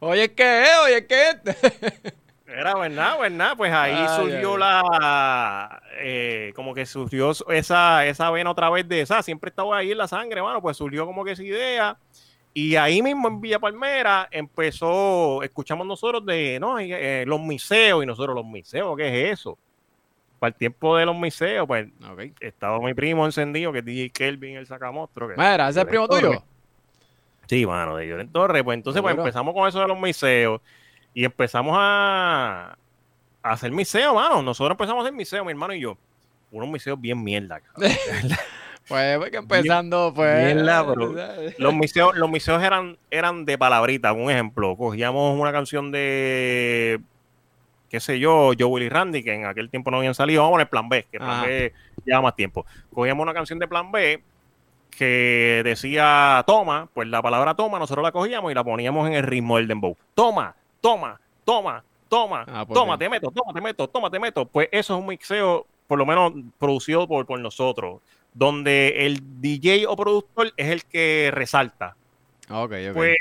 Oye, 0.00 0.32
¿qué 0.34 0.62
es? 0.62 0.70
Oye, 0.84 1.06
¿qué 1.06 1.30
es? 1.30 2.12
Era 2.46 2.74
verdad, 2.76 3.18
verdad, 3.18 3.54
pues 3.56 3.72
ahí 3.72 4.06
surgió 4.16 4.56
la, 4.56 5.82
eh, 5.98 6.52
como 6.54 6.74
que 6.74 6.86
surgió 6.86 7.32
esa, 7.50 8.06
esa 8.06 8.30
vena 8.30 8.50
otra 8.50 8.70
vez 8.70 8.88
de 8.88 9.00
esa, 9.00 9.20
siempre 9.22 9.50
estaba 9.50 9.76
ahí 9.76 9.90
en 9.90 9.98
la 9.98 10.06
sangre, 10.06 10.40
mano, 10.40 10.62
pues 10.62 10.76
surgió 10.76 11.04
como 11.06 11.24
que 11.24 11.32
esa 11.32 11.42
idea. 11.42 11.98
Y 12.54 12.76
ahí 12.76 13.02
mismo 13.02 13.28
en 13.28 13.40
Villa 13.40 13.58
Palmera 13.58 14.28
empezó, 14.30 15.42
escuchamos 15.42 15.86
nosotros 15.86 16.24
de, 16.24 16.58
no, 16.60 16.78
eh, 16.78 17.24
los 17.26 17.40
miseos, 17.40 18.02
y 18.02 18.06
nosotros, 18.06 18.34
los 18.34 18.46
miseos, 18.46 18.96
¿qué 18.96 19.24
es 19.24 19.40
eso? 19.40 19.58
Para 20.38 20.48
el 20.48 20.54
tiempo 20.54 20.96
de 20.96 21.04
los 21.04 21.16
miseos, 21.16 21.66
pues 21.66 21.88
estaba 22.40 22.78
mi 22.80 22.94
primo 22.94 23.26
encendido, 23.26 23.72
que 23.72 23.80
es 23.80 23.84
DJ 23.84 24.10
Kelvin, 24.10 24.56
el 24.56 24.66
sacamostro. 24.66 25.28
Mira, 25.28 25.68
¿ese 25.68 25.80
es 25.80 25.84
el 25.84 25.88
primo 25.88 26.08
tuyo? 26.08 26.42
Sí, 27.46 27.66
mano, 27.66 27.96
de 27.96 28.08
Lloren 28.08 28.30
Torres. 28.32 28.62
Pues 28.62 28.76
entonces 28.76 29.02
pues 29.02 29.16
empezamos 29.16 29.54
con 29.54 29.68
eso 29.68 29.80
de 29.80 29.88
los 29.88 29.98
miseos 29.98 30.60
y 31.14 31.24
empezamos 31.24 31.76
a, 31.78 32.76
a 33.42 33.50
hacer 33.50 33.70
miseos, 33.70 34.14
mano. 34.14 34.42
Nosotros 34.42 34.74
empezamos 34.74 35.02
a 35.02 35.06
hacer 35.06 35.16
miseos, 35.16 35.44
mi 35.44 35.52
hermano 35.52 35.74
y 35.74 35.80
yo. 35.80 35.96
Unos 36.50 36.68
miseos 36.68 37.00
bien 37.00 37.22
mierda, 37.22 37.60
Pues, 38.88 39.18
pues 39.18 39.32
empezando, 39.34 40.12
pues. 40.14 40.54
Mierda, 40.54 40.84
los 41.58 41.74
miseos, 41.74 42.16
los 42.16 42.30
miseos 42.30 42.62
eran, 42.62 42.96
eran 43.10 43.44
de 43.44 43.58
palabrita. 43.58 44.12
Un 44.12 44.30
ejemplo, 44.30 44.76
cogíamos 44.76 45.38
una 45.40 45.50
canción 45.50 45.90
de 45.90 47.00
qué 47.88 48.00
sé 48.00 48.18
yo, 48.18 48.52
Joe 48.58 48.66
Willy 48.66 48.88
Randy, 48.88 49.22
que 49.22 49.34
en 49.34 49.46
aquel 49.46 49.70
tiempo 49.70 49.90
no 49.90 49.98
habían 49.98 50.14
salido, 50.14 50.42
vamos 50.42 50.54
a 50.54 50.54
poner 50.54 50.68
Plan 50.68 50.88
B, 50.88 51.06
que 51.10 51.18
Plan 51.18 51.44
B 51.44 51.72
lleva 52.04 52.20
más 52.20 52.36
tiempo. 52.36 52.66
Cogíamos 52.92 53.22
una 53.22 53.34
canción 53.34 53.58
de 53.58 53.66
Plan 53.68 53.90
B 53.90 54.22
que 54.96 55.62
decía 55.64 56.42
toma, 56.46 56.88
pues 56.92 57.08
la 57.08 57.22
palabra 57.22 57.54
toma 57.54 57.78
nosotros 57.78 58.02
la 58.02 58.12
cogíamos 58.12 58.50
y 58.50 58.54
la 58.54 58.64
poníamos 58.64 59.06
en 59.06 59.14
el 59.14 59.22
ritmo 59.22 59.56
del 59.58 59.68
dembow. 59.68 59.96
Toma, 60.14 60.54
toma, 60.80 61.20
toma, 61.44 61.84
toma, 62.08 62.44
ah, 62.48 62.64
pues 62.66 62.78
toma, 62.78 62.98
te 62.98 63.08
meto, 63.08 63.30
toma, 63.30 63.52
te 63.52 63.60
meto, 63.60 63.88
toma, 63.88 64.10
te 64.10 64.18
meto. 64.18 64.46
Pues 64.46 64.68
eso 64.72 64.94
es 64.94 65.00
un 65.00 65.06
mixeo, 65.06 65.66
por 65.86 65.98
lo 65.98 66.06
menos 66.06 66.32
producido 66.58 67.06
por, 67.06 67.26
por 67.26 67.38
nosotros, 67.38 68.00
donde 68.34 69.06
el 69.06 69.20
DJ 69.40 69.86
o 69.86 69.96
productor 69.96 70.52
es 70.56 70.68
el 70.68 70.84
que 70.84 71.30
resalta. 71.32 71.96
Okay, 72.48 72.92
Pues, 72.92 73.16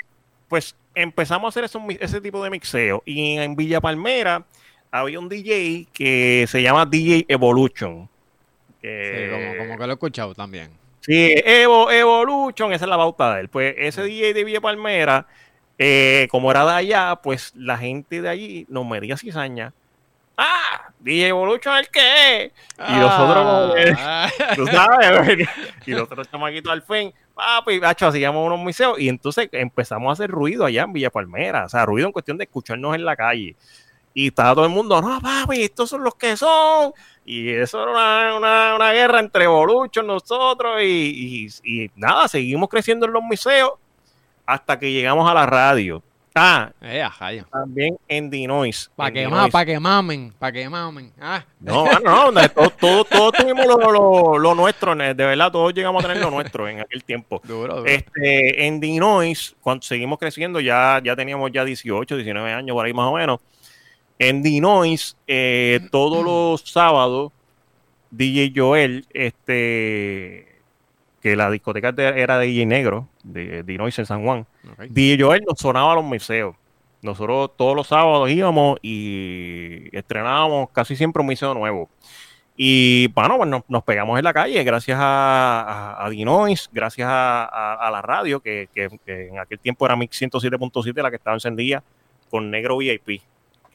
pues 0.47 0.75
empezamos 0.93 1.45
a 1.55 1.59
hacer 1.59 1.81
ese 1.99 2.21
tipo 2.21 2.43
de 2.43 2.49
mixeo. 2.49 3.03
Y 3.05 3.37
en 3.37 3.55
Villa 3.55 3.81
Palmera 3.81 4.45
había 4.91 5.19
un 5.19 5.29
DJ 5.29 5.87
que 5.93 6.45
se 6.47 6.61
llama 6.61 6.85
DJ 6.85 7.25
Evolution. 7.27 8.07
sí, 8.81 8.87
como, 9.31 9.57
como 9.57 9.77
que 9.77 9.85
lo 9.85 9.91
he 9.91 9.93
escuchado 9.93 10.33
también. 10.35 10.84
Sí, 11.05 11.35
Evo, 11.45 11.91
Evolution, 11.91 12.73
esa 12.73 12.85
es 12.85 12.89
la 12.89 12.97
bauta 12.97 13.35
de 13.35 13.41
él. 13.41 13.49
Pues 13.49 13.75
ese 13.77 14.03
DJ 14.03 14.33
de 14.33 14.43
Villa 14.43 14.59
Palmera, 14.59 15.27
eh, 15.77 16.27
como 16.31 16.49
era 16.49 16.65
de 16.65 16.71
allá, 16.71 17.19
pues 17.21 17.53
la 17.55 17.77
gente 17.77 18.23
de 18.23 18.29
allí 18.29 18.65
nos 18.69 18.87
medía 18.87 19.15
cizaña. 19.15 19.71
¡Ah! 20.35 20.89
DJ 20.99 21.27
Evolution 21.27 21.77
el 21.77 21.87
que 21.89 22.51
Y 22.79 22.93
nosotros, 22.93 23.95
ah. 23.99 24.29
tú 24.55 24.65
sabes, 24.65 25.47
y 25.85 25.91
nosotros 25.91 26.27
chamaquitos 26.31 26.73
al 26.73 26.81
fin, 26.81 27.13
papi, 27.35 27.79
hacho, 27.83 28.07
hacíamos 28.07 28.43
unos 28.45 28.57
museos 28.57 28.99
y 28.99 29.07
entonces 29.07 29.47
empezamos 29.51 30.09
a 30.09 30.13
hacer 30.13 30.31
ruido 30.31 30.65
allá 30.65 30.81
en 30.81 30.93
Villa 30.93 31.11
Palmera, 31.11 31.65
o 31.65 31.69
sea, 31.69 31.85
ruido 31.85 32.07
en 32.07 32.13
cuestión 32.13 32.39
de 32.39 32.45
escucharnos 32.45 32.95
en 32.95 33.05
la 33.05 33.15
calle. 33.15 33.55
Y 34.15 34.27
estaba 34.27 34.55
todo 34.55 34.65
el 34.65 34.71
mundo, 34.71 34.99
no, 35.01 35.21
papi, 35.21 35.61
estos 35.61 35.89
son 35.89 36.03
los 36.03 36.15
que 36.15 36.35
son. 36.35 36.93
Y 37.25 37.49
eso 37.49 37.81
era 37.81 37.91
una, 38.37 38.75
una, 38.77 38.91
guerra 38.91 39.19
entre 39.19 39.47
Boluchos, 39.47 40.05
nosotros, 40.05 40.79
y, 40.83 41.47
y, 41.63 41.91
nada, 41.95 42.27
seguimos 42.27 42.69
creciendo 42.69 43.07
en 43.07 43.13
los 43.13 43.23
museos 43.23 43.71
hasta 44.45 44.77
que 44.77 44.91
llegamos 44.91 45.29
a 45.29 45.33
la 45.33 45.45
radio. 45.45 46.03
Ah, 46.37 46.69
Eh, 46.81 47.01
también 47.49 47.97
en 48.09 48.29
Dinois. 48.29 48.91
Para 48.93 49.09
que, 49.09 49.25
ma- 49.25 49.47
pa' 49.47 49.63
que 49.65 49.79
mamen, 49.79 50.33
para 50.37 50.51
que 50.51 50.67
mamen. 50.67 51.13
Ah, 51.19 51.45
No, 51.61 51.85
ah, 51.85 51.99
no, 52.03 52.29
no, 52.29 52.49
todos 52.49 52.75
todo, 52.75 53.05
todo 53.05 53.31
tuvimos 53.31 53.65
lo, 53.65 53.77
lo- 53.89 54.37
lo 54.37 54.53
nuestro, 54.53 54.93
de 54.95 55.13
verdad, 55.13 55.49
todos 55.49 55.73
llegamos 55.73 56.03
a 56.03 56.07
tener 56.09 56.21
lo 56.21 56.29
nuestro 56.29 56.67
en 56.67 56.81
aquel 56.81 57.05
tiempo. 57.05 57.39
duro, 57.45 57.77
duro. 57.77 57.85
Este, 57.85 58.67
en 58.67 58.81
Dinois, 58.81 59.55
cuando 59.61 59.81
seguimos 59.83 60.19
creciendo, 60.19 60.59
ya, 60.59 60.99
ya 61.01 61.15
teníamos 61.15 61.49
ya 61.53 61.63
18, 61.63 62.17
19 62.17 62.51
años 62.51 62.73
por 62.75 62.85
ahí 62.85 62.93
más 62.93 63.07
o 63.07 63.13
menos. 63.13 63.39
En 64.19 64.41
Dinois, 64.43 65.17
eh, 65.27 65.81
todos 65.91 66.23
los 66.23 66.61
sábados, 66.61 67.31
DJ 68.11 68.53
Joel, 68.55 69.05
este, 69.13 70.61
que 71.21 71.35
la 71.35 71.49
discoteca 71.51 71.89
era 71.97 72.37
de 72.39 72.47
DJ 72.47 72.65
Negro, 72.65 73.09
de 73.23 73.63
Dinois 73.63 73.97
en 73.99 74.05
San 74.05 74.23
Juan. 74.23 74.45
DJ 74.89 75.17
Joel 75.21 75.43
nos 75.47 75.59
sonaba 75.59 75.91
a 75.91 75.95
los 75.95 76.03
museos. 76.03 76.55
Nosotros 77.01 77.51
todos 77.57 77.75
los 77.75 77.87
sábados 77.87 78.29
íbamos 78.31 78.79
y 78.81 79.89
estrenábamos 79.95 80.69
casi 80.71 80.95
siempre 80.95 81.19
un 81.21 81.27
museo 81.27 81.53
nuevo. 81.53 81.89
Y 82.57 83.09
bueno, 83.09 83.35
pues 83.37 83.49
nos, 83.49 83.63
nos 83.67 83.83
pegamos 83.83 84.17
en 84.17 84.23
la 84.23 84.33
calle 84.33 84.63
gracias 84.63 84.97
a, 84.99 85.61
a, 85.99 86.05
a 86.05 86.09
Dinois, 86.09 86.69
gracias 86.71 87.07
a, 87.09 87.43
a- 87.43 87.73
a 87.87 87.91
la 87.91 88.01
radio, 88.01 88.39
que, 88.39 88.69
que- 88.73 88.97
que 89.05 89.27
en 89.27 89.39
aquel 89.39 89.59
tiempo 89.59 89.85
era 89.85 89.95
Mix 89.97 90.21
107.7 90.21 91.01
la 91.03 91.09
que 91.09 91.17
estaba 91.17 91.35
encendida 91.35 91.83
con 92.29 92.49
Negro 92.49 92.77
VIP. 92.77 93.21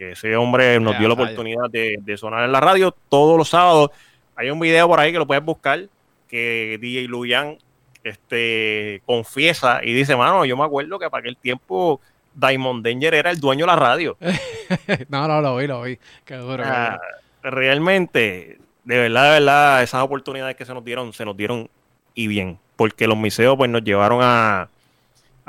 Que 0.00 0.12
ese 0.12 0.34
hombre 0.34 0.80
nos 0.80 0.98
dio 0.98 1.08
la 1.08 1.12
oportunidad 1.12 1.68
de, 1.70 1.98
de 2.00 2.16
sonar 2.16 2.44
en 2.44 2.52
la 2.52 2.60
radio 2.60 2.90
todos 3.10 3.36
los 3.36 3.50
sábados. 3.50 3.90
Hay 4.34 4.48
un 4.48 4.58
video 4.58 4.88
por 4.88 4.98
ahí 4.98 5.12
que 5.12 5.18
lo 5.18 5.26
puedes 5.26 5.44
buscar 5.44 5.88
que 6.26 6.78
DJ 6.80 7.06
Luyan 7.06 7.58
este, 8.02 9.02
confiesa 9.04 9.80
y 9.82 9.92
dice, 9.92 10.16
mano, 10.16 10.46
yo 10.46 10.56
me 10.56 10.64
acuerdo 10.64 10.98
que 10.98 11.10
para 11.10 11.20
aquel 11.20 11.36
tiempo 11.36 12.00
Diamond 12.34 12.82
Danger 12.82 13.12
era 13.12 13.30
el 13.30 13.40
dueño 13.40 13.66
de 13.66 13.72
la 13.72 13.76
radio. 13.76 14.16
no, 15.10 15.28
no, 15.28 15.42
lo 15.42 15.56
vi, 15.56 15.66
lo 15.66 15.82
vi. 15.82 15.98
Qué 16.24 16.36
duro. 16.36 16.62
Ah, 16.64 16.98
realmente, 17.42 18.58
de 18.84 18.98
verdad, 18.98 19.24
de 19.24 19.30
verdad, 19.40 19.82
esas 19.82 20.02
oportunidades 20.02 20.56
que 20.56 20.64
se 20.64 20.72
nos 20.72 20.82
dieron, 20.82 21.12
se 21.12 21.26
nos 21.26 21.36
dieron 21.36 21.68
y 22.14 22.26
bien, 22.26 22.58
porque 22.76 23.06
los 23.06 23.18
museos 23.18 23.54
pues 23.58 23.68
nos 23.68 23.84
llevaron 23.84 24.20
a, 24.22 24.70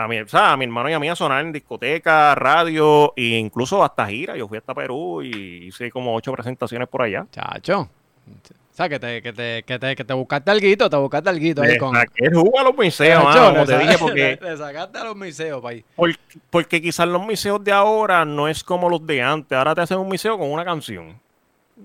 a, 0.04 0.08
mi, 0.08 0.20
o 0.20 0.28
sea, 0.28 0.54
a 0.54 0.58
mi 0.58 0.66
hermano 0.66 0.90
y 0.90 0.94
a 0.94 1.00
mí 1.00 1.10
a 1.10 1.16
sonar 1.16 1.44
en 1.46 1.52
discoteca, 1.52 2.36
radio 2.36 3.14
e 3.16 3.38
incluso 3.38 3.84
hasta 3.84 4.06
gira. 4.08 4.36
Yo 4.36 4.48
fui 4.48 4.58
hasta 4.58 4.74
Perú 4.74 5.22
y 5.24 5.68
hice 5.68 5.90
como 5.92 6.14
ocho 6.16 6.32
presentaciones 6.34 6.88
por 6.88 7.02
allá. 7.04 7.26
Chacho. 7.32 7.82
O 7.82 8.74
sea, 8.74 8.88
que 8.88 9.00
te, 9.00 9.22
que 9.22 9.34
te, 9.34 9.64
que 9.64 9.78
te, 9.80 9.96
que 9.98 10.04
te 10.06 10.14
buscaste 10.14 10.50
alguito, 10.50 10.90
te 10.90 10.96
buscaste 10.96 11.30
alguito 11.30 11.62
ahí 11.62 11.78
con... 11.78 11.94
saqué 11.94 12.26
el 12.26 12.34
jugo 12.36 12.58
a 12.60 12.64
los 12.64 12.74
museos, 12.76 13.22
mano, 13.24 13.50
como 13.52 13.66
te 13.66 13.74
sa- 13.74 13.80
dije, 13.80 13.98
porque 14.00 14.38
le, 14.42 14.50
le 14.52 14.58
sacaste 14.58 14.98
a 14.98 15.04
los 15.04 15.16
museos, 15.18 15.62
país. 15.62 15.84
Por- 15.96 16.16
porque 16.50 16.82
quizás 16.82 17.08
los 17.08 17.22
museos 17.22 17.62
de 17.64 17.74
ahora 17.74 18.24
no 18.24 18.48
es 18.48 18.64
como 18.64 18.90
los 18.90 19.06
de 19.06 19.22
antes. 19.22 19.58
Ahora 19.58 19.76
te 19.76 19.82
hacen 19.82 19.98
un 19.98 20.08
museo 20.08 20.38
con 20.38 20.50
una 20.50 20.64
canción. 20.64 21.20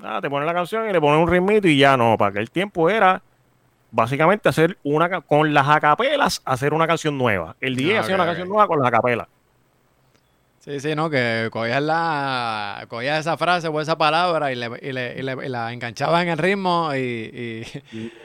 Ah, 0.03 0.21
te 0.23 0.31
ponen 0.31 0.47
la 0.47 0.55
canción 0.55 0.89
y 0.89 0.93
le 0.93 1.01
ponen 1.01 1.21
un 1.21 1.29
ritmito 1.29 1.67
y 1.67 1.79
ya 1.79 1.97
no. 1.97 2.17
Para 2.17 2.31
aquel 2.31 2.51
tiempo 2.51 2.89
era 2.89 3.21
básicamente 3.97 4.49
hacer 4.49 4.77
una 4.85 5.21
con 5.23 5.53
las 5.55 5.67
acapelas, 5.69 6.43
hacer 6.45 6.73
una 6.75 6.87
canción 6.87 7.17
nueva. 7.19 7.57
El 7.61 7.75
DJ 7.75 7.97
Ah, 7.97 8.01
hacía 8.01 8.15
una 8.15 8.27
canción 8.27 8.49
nueva 8.49 8.67
con 8.69 8.79
las 8.79 8.89
acapelas. 8.89 9.27
Sí, 10.61 10.81
sí, 10.81 10.95
no, 10.97 11.09
que 11.09 11.49
cogías 11.53 11.81
la, 11.81 12.85
cogías 12.89 13.21
esa 13.21 13.37
frase 13.37 13.69
o 13.69 13.81
esa 13.81 13.97
palabra 13.97 14.51
y, 14.53 14.57
le, 14.57 14.67
y, 14.83 14.93
le- 14.93 15.15
y 15.17 15.23
le- 15.23 15.47
y 15.47 15.49
la 15.49 15.73
enganchabas 15.73 16.23
en 16.25 16.29
el 16.31 16.39
ritmo 16.39 16.91
y, 16.93 17.65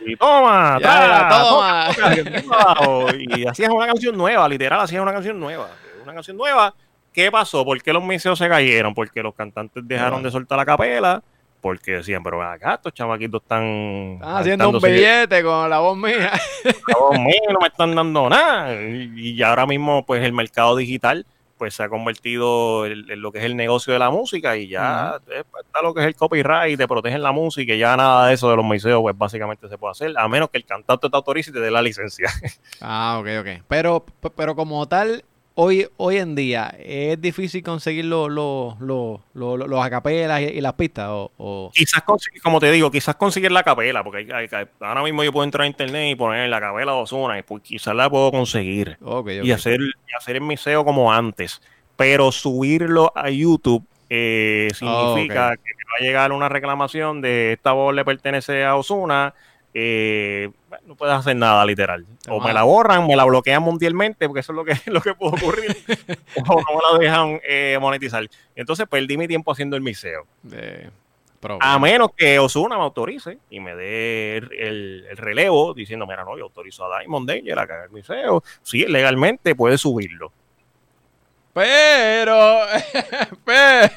y- 0.06 0.16
toma, 0.18 0.80
Ya, 0.82 1.30
toma. 1.30 1.88
toca, 1.96 3.16
y 3.16 3.46
hacías 3.46 3.70
una 3.70 3.86
canción 3.86 4.18
nueva, 4.18 4.50
literal, 4.50 4.80
hacías 4.82 5.02
una 5.04 5.14
canción 5.14 5.40
nueva. 5.40 5.70
Una 6.04 6.14
canción 6.16 6.36
nueva. 6.36 6.74
¿Qué 7.14 7.30
pasó? 7.32 7.64
¿Por 7.64 7.80
qué 7.84 7.94
los 7.94 8.02
museos 8.04 8.40
se 8.40 8.50
cayeron? 8.50 8.96
Porque 8.96 9.22
los 9.22 9.36
cantantes 9.36 9.88
dejaron 9.88 10.24
de 10.24 10.32
soltar 10.32 10.58
la 10.58 10.66
capela. 10.66 11.22
Porque 11.62 11.92
decían, 11.92 12.24
pero 12.24 12.42
acá, 12.42 12.74
estos 12.74 12.94
chamaquitos 12.94 13.44
están. 13.44 14.20
haciendo 14.24 14.70
un 14.70 14.82
billete 14.82 15.44
con 15.44 15.70
la 15.70 15.80
voz 15.80 15.96
mía. 15.96 16.32
Dios 16.64 17.20
mío, 17.20 17.52
no 17.54 17.60
me 17.60 17.68
están 17.68 17.94
dando 17.94 18.30
nada. 18.30 18.74
Y, 18.82 19.32
y 19.32 19.44
ahora 19.44 19.68
mismo, 19.68 20.06
pues 20.06 20.24
el 20.24 20.34
mercado 20.34 20.76
digital 20.76 21.26
pues 21.62 21.76
se 21.76 21.84
ha 21.84 21.90
convertido 21.90 22.88
en, 22.88 23.08
en 23.12 23.22
lo 23.22 23.32
que 23.32 23.38
es 23.38 23.46
el 23.46 23.56
negocio 23.56 23.94
de 23.94 24.00
la 24.00 24.10
música 24.10 24.58
y 24.58 24.68
ya 24.68 25.22
eh, 25.30 25.44
está 25.64 25.84
lo 25.84 25.94
que 25.94 26.02
es 26.02 26.08
el 26.08 26.16
copyright, 26.16 26.76
te 26.76 26.88
protegen 26.88 27.22
la 27.22 27.32
música 27.32 27.72
y 27.76 27.78
ya 27.78 27.96
nada 27.96 28.26
de 28.26 28.34
eso 28.34 28.50
de 28.50 28.56
los 28.56 28.66
museos 28.66 29.00
pues 29.04 29.16
básicamente 29.16 29.70
se 29.70 29.78
puede 29.78 29.92
hacer, 29.92 30.18
a 30.18 30.28
menos 30.28 30.50
que 30.50 30.58
el 30.58 30.66
cantante 30.66 31.08
te 31.08 31.16
autorice 31.16 31.52
y 31.52 31.54
te 31.54 31.60
dé 31.60 31.70
la 31.70 31.84
licencia. 31.84 32.32
Ah, 32.82 33.20
ok, 33.22 33.28
ok. 33.42 33.64
Pero, 33.68 34.04
pero 34.36 34.56
como 34.56 34.88
tal, 34.88 35.24
hoy, 35.56 35.88
hoy 35.98 36.18
en 36.18 36.36
día, 36.36 36.74
¿es 36.80 37.20
difícil 37.22 37.64
conseguir 37.64 38.06
los 38.06 38.30
los 38.32 38.80
los 38.80 39.20
los- 39.34 39.68
los 39.68 39.84
acapelas 39.86 40.42
y, 40.42 40.46
y 40.46 40.62
las 40.62 40.74
pistas? 40.74 41.08
O, 41.10 41.32
o- 41.38 41.72
quizás, 41.74 42.02
conseguir, 42.04 42.42
como 42.42 42.60
te 42.60 42.72
digo, 42.72 42.90
quizás 42.92 43.16
conseguir 43.16 43.52
la 43.52 43.64
capela, 43.64 44.04
porque 44.04 44.28
hay- 44.34 44.48
hay- 44.52 44.68
ahora 44.80 45.04
mismo 45.04 45.24
yo 45.24 45.32
puedo 45.32 45.44
entrar 45.44 45.64
a 45.64 45.68
internet 45.68 46.12
y 46.12 46.16
poner 46.16 46.50
la 46.50 46.60
capela 46.60 46.94
de 46.94 46.98
Ozuna 47.00 47.38
y 47.40 47.44
pues 47.44 47.64
quizás 47.64 47.96
la 47.96 48.10
puedo 48.10 48.32
conseguir. 48.32 48.98
y 49.44 49.52
hacer, 49.52 49.80
y 49.82 50.16
hacer 50.18 50.36
el 50.38 50.42
museo 50.42 50.84
como 50.86 51.12
antes. 51.14 51.62
Pero 51.96 52.32
subirlo 52.32 53.12
a 53.16 53.30
YouTube 53.30 53.84
eh, 54.10 54.68
significa 54.74 55.50
Oh, 55.50 55.54
ok. 55.54 55.60
que 55.64 55.74
me 55.76 55.84
va 55.84 55.98
a 56.00 56.04
llegar 56.04 56.32
una 56.32 56.50
reclamación 56.50 57.22
de 57.22 57.54
esta 57.54 57.72
voz 57.74 57.94
le 57.96 58.04
pertenece 58.04 58.64
a 58.66 58.76
Osuna. 58.76 59.34
Bueno, 59.74 60.84
no 60.88 60.96
puedes 60.96 61.16
hacer 61.16 61.36
nada 61.36 61.66
literal. 61.66 62.06
O 62.30 62.42
me 62.42 62.54
la 62.54 62.64
borran, 62.64 63.08
me 63.08 63.16
la 63.16 63.24
bloquean 63.24 63.64
mundialmente, 63.64 64.28
porque 64.28 64.42
eso 64.42 64.52
es 64.52 64.56
lo 64.58 64.66
que, 64.66 64.74
lo 64.92 65.02
que 65.02 65.14
puede 65.14 65.34
ocurrir. 65.38 65.78
o 66.36 66.42
no 66.44 66.56
me 66.58 66.82
la 66.92 67.00
dejan 67.00 67.40
eh, 67.48 67.78
monetizar. 67.80 68.28
Entonces 68.56 68.88
perdí 68.88 69.18
mi 69.18 69.28
tiempo 69.28 69.52
haciendo 69.52 69.76
el. 69.78 70.26
Eh, 70.52 70.90
pero- 71.40 71.58
A 71.62 71.80
menos 71.80 72.10
que 72.16 72.38
Osuna 72.38 72.78
me 72.78 72.84
autorice 72.84 73.38
y 73.50 73.60
me 73.60 73.74
dé 73.76 74.38
el, 74.38 74.50
el- 74.54 75.06
el 75.10 75.18
relevo 75.18 75.74
diciendo, 75.74 76.06
mira, 76.06 76.24
no, 76.24 76.38
yo 76.38 76.44
autorizo 76.44 76.86
a 76.86 77.00
Diamond 77.00 77.28
Danger 77.30 77.58
a 77.60 77.66
cagar 77.68 77.86
el 77.86 77.92
museo. 77.92 78.44
Sí, 78.62 78.86
legalmente 78.86 79.56
puede 79.56 79.78
subirlo. 79.78 80.32
Pero, 81.54 82.60
pero, 83.46 83.90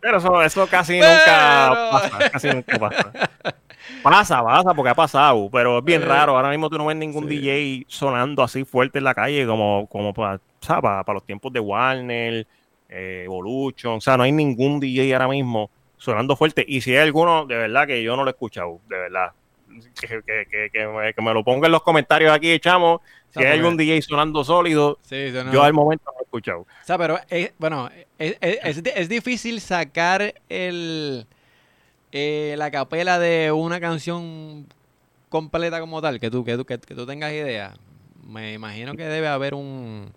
Pero 0.00 0.18
eso, 0.18 0.42
eso 0.42 0.66
casi 0.66 0.98
Pero- 0.98 1.12
nunca 1.12 1.88
pasa. 1.92 2.30
Casi 2.30 2.48
nunca 2.48 2.78
pasa. 2.78 3.12
Pasa, 4.02 4.42
pasa, 4.42 4.74
porque 4.74 4.90
ha 4.90 4.94
pasado. 4.94 5.48
Pero 5.52 5.78
es 5.78 5.84
bien 5.84 6.02
Eh, 6.02 6.06
raro. 6.06 6.36
Ahora 6.36 6.50
mismo 6.50 6.68
tú 6.68 6.78
no 6.78 6.86
ves 6.86 6.96
ningún 6.96 7.28
sí. 7.28 7.38
DJ 7.38 7.84
sonando 7.88 8.42
así 8.42 8.64
fuerte 8.64 8.98
en 8.98 9.04
la 9.04 9.14
calle 9.14 9.46
como, 9.46 9.86
como 9.88 10.12
para, 10.12 10.40
para, 10.66 11.12
los 11.14 11.24
tiempos 11.24 11.52
de 11.52 11.60
Warner, 11.60 12.46
eh, 12.88 13.22
Evolution. 13.24 13.94
O 13.94 14.00
sea, 14.00 14.16
no 14.16 14.22
hay 14.24 14.32
ningún 14.32 14.80
DJ 14.80 15.12
ahora 15.14 15.28
mismo 15.28 15.70
sonando 15.96 16.34
fuerte. 16.36 16.64
Y 16.66 16.80
si 16.80 16.90
hay 16.92 16.98
alguno, 16.98 17.46
de 17.46 17.56
verdad 17.56 17.86
que 17.86 18.02
yo 18.02 18.16
no 18.16 18.24
lo 18.24 18.30
he 18.30 18.32
escuchado. 18.32 18.80
De 18.88 18.98
verdad. 18.98 19.32
Que, 20.00 20.06
que, 20.22 20.46
que, 20.50 20.70
que 21.14 21.22
me, 21.22 21.32
lo 21.32 21.42
ponga 21.44 21.66
en 21.66 21.72
los 21.72 21.82
comentarios 21.82 22.30
aquí, 22.30 22.50
echamos. 22.50 23.00
Si 23.30 23.42
hay 23.42 23.58
algún 23.58 23.78
DJ 23.78 24.02
sonando 24.02 24.44
sólido, 24.44 24.98
sí, 25.00 25.32
yo 25.32 25.42
no- 25.44 25.50
yo 25.52 25.62
al 25.62 25.72
momento 25.72 26.04
no 26.06 26.12
lo 26.12 26.18
he 26.20 26.24
escuchado. 26.24 26.58
O 26.60 26.66
sea, 26.84 26.98
pero, 26.98 27.18
es, 27.30 27.52
bueno, 27.56 27.88
es- 28.18 28.36
es- 28.42 28.82
es 28.84 29.08
difícil 29.08 29.62
sacar 29.62 30.34
el, 30.50 31.26
eh, 32.12 32.54
la 32.58 32.70
capela 32.70 33.18
de 33.18 33.50
una 33.52 33.80
canción 33.80 34.66
completa 35.28 35.80
como 35.80 36.00
tal, 36.02 36.20
que 36.20 36.30
tú, 36.30 36.44
que 36.44 36.56
tú, 36.56 36.64
que, 36.64 36.78
que 36.78 36.94
tú 36.94 37.06
tengas 37.06 37.32
idea. 37.32 37.74
Me 38.26 38.52
imagino 38.52 38.94
que 38.94 39.04
debe 39.04 39.28
haber 39.28 39.54
un... 39.54 40.12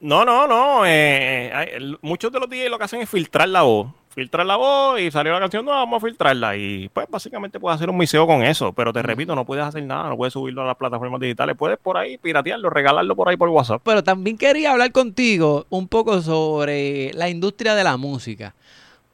No, 0.00 0.24
no, 0.24 0.46
no. 0.46 0.84
eh, 0.84 1.50
hay- 1.54 1.68
el- 1.72 1.98
muchos 2.02 2.30
de 2.30 2.38
los 2.40 2.48
DJs 2.50 2.68
lo 2.70 2.78
que 2.78 2.84
hacen 2.84 3.00
es 3.00 3.08
filtrar 3.08 3.48
la 3.48 3.62
voz. 3.62 3.88
Filtrar 4.10 4.44
la 4.46 4.54
voz 4.56 5.00
y 5.00 5.10
salió 5.10 5.32
la 5.32 5.40
canción, 5.40 5.64
no, 5.64 5.72
vamos 5.72 6.00
a 6.02 6.06
filtrarla. 6.06 6.56
Y 6.56 6.88
pues 6.92 7.08
básicamente 7.10 7.58
puedes 7.58 7.76
hacer 7.76 7.90
un 7.90 7.96
museo 7.96 8.26
con 8.28 8.42
eso. 8.44 8.72
Pero 8.72 8.92
te 8.92 9.02
repito, 9.02 9.34
no 9.34 9.44
puedes 9.44 9.64
hacer 9.64 9.82
nada, 9.82 10.08
no 10.10 10.16
puedes 10.16 10.32
subirlo 10.34 10.62
a 10.62 10.66
las 10.66 10.76
plataformas 10.76 11.20
digitales. 11.20 11.56
Puedes 11.56 11.78
por 11.78 11.96
ahí 11.96 12.16
piratearlo, 12.18 12.70
regalarlo 12.70 13.16
por 13.16 13.28
ahí 13.28 13.36
por 13.36 13.48
WhatsApp. 13.48 13.80
Pero 13.84 14.04
también 14.04 14.36
quería 14.38 14.70
hablar 14.72 14.92
contigo 14.92 15.66
un 15.70 15.88
poco 15.88 16.20
sobre 16.22 17.12
la 17.14 17.28
industria 17.28 17.74
de 17.74 17.82
la 17.84 17.96
música. 17.96 18.54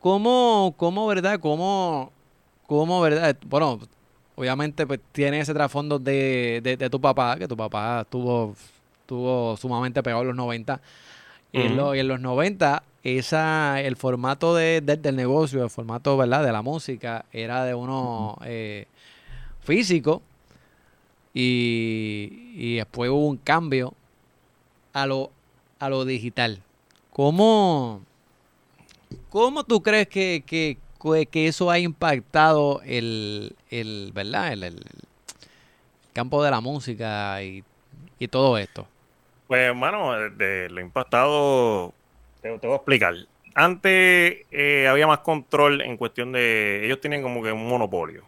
¿Cómo, 0.00 0.74
cómo 0.76 1.06
verdad? 1.06 1.38
¿Cómo, 1.40 2.10
cómo, 2.66 3.00
verdad? 3.00 3.36
Bueno, 3.46 3.78
obviamente 4.34 4.86
pues, 4.86 5.00
tiene 5.12 5.40
ese 5.40 5.52
trasfondo 5.54 5.98
de, 5.98 6.60
de, 6.62 6.76
de 6.76 6.90
tu 6.90 7.00
papá, 7.00 7.36
que 7.36 7.46
tu 7.46 7.56
papá 7.56 8.00
estuvo, 8.02 8.54
estuvo 9.02 9.56
sumamente 9.58 10.02
pegado 10.02 10.22
en 10.22 10.28
los 10.28 10.36
90. 10.36 10.80
Y, 11.52 11.62
en 11.62 11.76
lo- 11.76 11.94
los 11.94 12.20
90, 12.20 12.82
esa, 13.02 13.80
el 13.80 13.96
formato 13.96 14.54
de, 14.54 14.80
de- 14.80 14.96
del 14.96 15.16
negocio, 15.16 15.62
el 15.64 15.70
formato 15.70 16.16
¿verdad? 16.16 16.44
de 16.44 16.52
la 16.52 16.62
música, 16.62 17.24
era 17.32 17.64
de 17.64 17.74
uno 17.74 18.38
eh, 18.44 18.86
físico. 19.62 20.22
Y, 21.34 22.52
y 22.56 22.76
después 22.76 23.10
hubo 23.10 23.26
un 23.28 23.36
cambio 23.36 23.94
a 24.92 25.06
lo, 25.06 25.30
a 25.78 25.88
lo 25.88 26.04
digital. 26.04 26.60
¿Cómo, 27.12 28.00
cómo 29.30 29.64
tú 29.64 29.82
crees 29.82 30.08
que, 30.08 30.42
que, 30.46 30.76
eso 31.46 31.70
ha 31.70 31.78
impactado 31.78 32.82
el, 32.84 33.56
el, 33.70 34.10
¿verdad? 34.12 34.52
El, 34.52 34.84
campo 36.12 36.42
de 36.42 36.50
la 36.50 36.60
música 36.60 37.42
y, 37.42 37.64
y 38.18 38.28
todo 38.28 38.58
esto? 38.58 38.86
Pues, 39.46 39.60
hermano, 39.62 40.12
de 40.30 40.68
lo 40.70 40.80
impactado, 40.80 41.92
te, 42.42 42.56
te 42.58 42.66
voy 42.66 42.74
a 42.74 42.76
explicar. 42.76 43.14
Antes 43.54 44.46
eh, 44.50 44.86
había 44.88 45.06
más 45.06 45.20
control 45.20 45.80
en 45.80 45.96
cuestión 45.96 46.32
de. 46.32 46.84
Ellos 46.84 47.00
tienen 47.00 47.22
como 47.22 47.42
que 47.42 47.50
un 47.50 47.66
monopolio. 47.68 48.24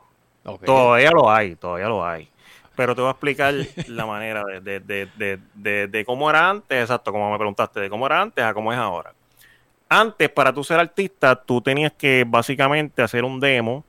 Todavía 0.64 1.10
lo 1.12 1.30
hay, 1.30 1.54
todavía 1.54 1.88
lo 1.88 2.04
hay. 2.04 2.28
Pero 2.74 2.94
te 2.94 3.02
voy 3.02 3.08
a 3.08 3.12
explicar 3.12 3.54
la 3.86 4.06
manera 4.06 4.42
de- 4.62 4.80
de- 4.80 5.38
de- 5.54 5.86
de 5.86 6.04
cómo 6.04 6.28
era 6.28 6.50
antes, 6.50 6.80
exacto, 6.80 7.12
como 7.12 7.30
me 7.30 7.38
preguntaste, 7.38 7.80
de 7.80 7.90
cómo 7.90 8.06
era 8.06 8.20
antes 8.20 8.44
a 8.44 8.52
cómo 8.52 8.72
es 8.72 8.78
ahora. 8.78 9.12
Antes, 9.94 10.30
para 10.30 10.54
tú 10.54 10.64
ser 10.64 10.80
artista, 10.80 11.36
tú 11.36 11.60
tenías 11.60 11.92
que 11.92 12.24
básicamente 12.26 13.02
hacer 13.02 13.24
un 13.24 13.38
demo 13.40 13.84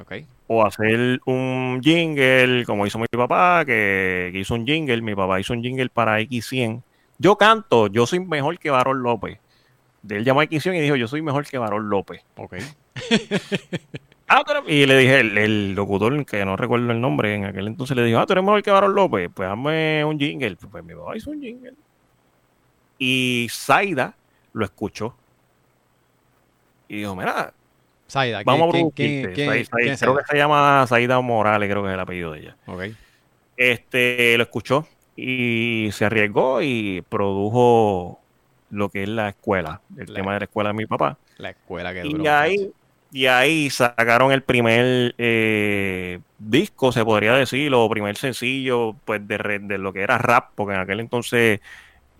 Ok. 0.00 0.14
o 0.48 0.64
hacer 0.66 1.20
un 1.24 1.80
jingle, 1.82 2.64
como 2.64 2.84
hizo 2.84 2.98
mi 2.98 3.06
papá, 3.06 3.64
que, 3.64 4.30
que 4.32 4.40
hizo 4.40 4.54
un 4.54 4.66
jingle. 4.66 5.00
Mi 5.02 5.14
papá 5.14 5.38
hizo 5.38 5.52
un 5.52 5.62
jingle 5.62 5.88
para 5.88 6.20
X100. 6.20 6.82
Yo 7.18 7.36
canto, 7.36 7.86
yo 7.86 8.06
soy 8.06 8.18
mejor 8.18 8.58
que 8.58 8.70
Varón 8.70 9.02
López. 9.04 9.38
Él 10.08 10.24
llamó 10.24 10.40
a 10.40 10.44
X100 10.44 10.76
y 10.76 10.80
dijo, 10.80 10.96
yo 10.96 11.06
soy 11.06 11.22
mejor 11.22 11.46
que 11.46 11.58
Varón 11.58 11.88
López. 11.88 12.22
Ok. 12.36 12.56
Ah, 14.28 14.42
Y 14.66 14.86
le 14.86 14.98
dije, 14.98 15.20
el, 15.20 15.38
el 15.38 15.74
locutor, 15.76 16.26
que 16.26 16.44
no 16.44 16.56
recuerdo 16.56 16.90
el 16.90 17.00
nombre, 17.00 17.32
en 17.32 17.44
aquel 17.44 17.68
entonces 17.68 17.96
le 17.96 18.02
dijo, 18.02 18.18
ah, 18.18 18.26
tú 18.26 18.32
eres 18.32 18.42
mejor 18.42 18.60
que 18.60 18.72
Varón 18.72 18.92
López, 18.92 19.30
pues 19.32 19.48
hazme 19.48 20.04
un 20.04 20.18
jingle. 20.18 20.56
Pues 20.56 20.82
mi 20.82 20.94
papá 20.96 21.16
hizo 21.16 21.30
un 21.30 21.40
jingle. 21.40 21.74
Y 22.98 23.46
Zaida 23.50 24.16
lo 24.52 24.64
escuchó. 24.64 25.14
Y 26.88 26.98
dijo, 26.98 27.14
mira, 27.16 27.52
Saida, 28.06 28.38
¿quién- 28.38 28.46
vamos 28.46 28.68
a 28.68 28.70
producirte. 28.72 29.32
quién- 29.32 29.34
creo 29.34 29.64
Saida? 29.96 29.96
que 30.20 30.24
se 30.30 30.36
llama 30.36 30.84
Zaida 30.88 31.20
Morales, 31.20 31.68
creo 31.70 31.82
que 31.82 31.88
es 31.88 31.94
el 31.94 32.00
apellido 32.00 32.32
de 32.32 32.40
ella. 32.40 32.56
Ok. 32.66 32.82
Este, 33.56 34.36
lo 34.36 34.42
escuchó 34.44 34.86
y 35.16 35.88
se 35.92 36.04
arriesgó 36.04 36.60
y 36.62 37.02
produjo 37.08 38.20
lo 38.70 38.88
que 38.90 39.04
es 39.04 39.08
la 39.08 39.30
escuela, 39.30 39.80
el 39.96 40.06
La- 40.12 40.14
tema 40.14 40.34
de 40.34 40.40
la 40.40 40.44
escuela 40.44 40.70
de 40.70 40.74
mi 40.74 40.86
papá. 40.86 41.16
La 41.38 41.50
escuela 41.50 41.92
que 41.94 42.06
Y 42.06 42.12
duró. 42.12 42.30
ahí, 42.32 42.70
y 43.12 43.26
ahí 43.26 43.70
sacaron 43.70 44.30
el 44.32 44.42
primer 44.42 45.14
eh, 45.16 46.20
disco, 46.38 46.92
se 46.92 47.04
podría 47.04 47.32
decir, 47.34 47.72
o 47.74 47.88
primer 47.88 48.16
sencillo, 48.16 48.94
pues 49.04 49.26
de, 49.26 49.60
de 49.62 49.78
lo 49.78 49.92
que 49.92 50.02
era 50.02 50.18
rap, 50.18 50.50
porque 50.54 50.74
en 50.74 50.80
aquel 50.80 51.00
entonces 51.00 51.60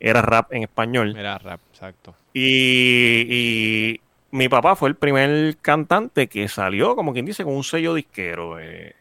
era 0.01 0.23
rap 0.23 0.53
en 0.53 0.62
español. 0.62 1.12
Mira, 1.14 1.37
rap, 1.39 1.61
exacto. 1.73 2.14
Y, 2.33 3.27
y 3.29 4.01
mi 4.31 4.49
papá 4.49 4.77
fue 4.77 4.89
el 4.89 4.97
primer 4.97 5.57
cantante 5.59 6.29
que 6.29 6.49
salió, 6.49 6.97
como 6.97 7.12
quien 7.12 7.27
dice, 7.27 7.45
con 7.45 7.55
un 7.55 7.64
sello 7.64 7.95
disquero 7.95 8.59
eh, 8.59 8.95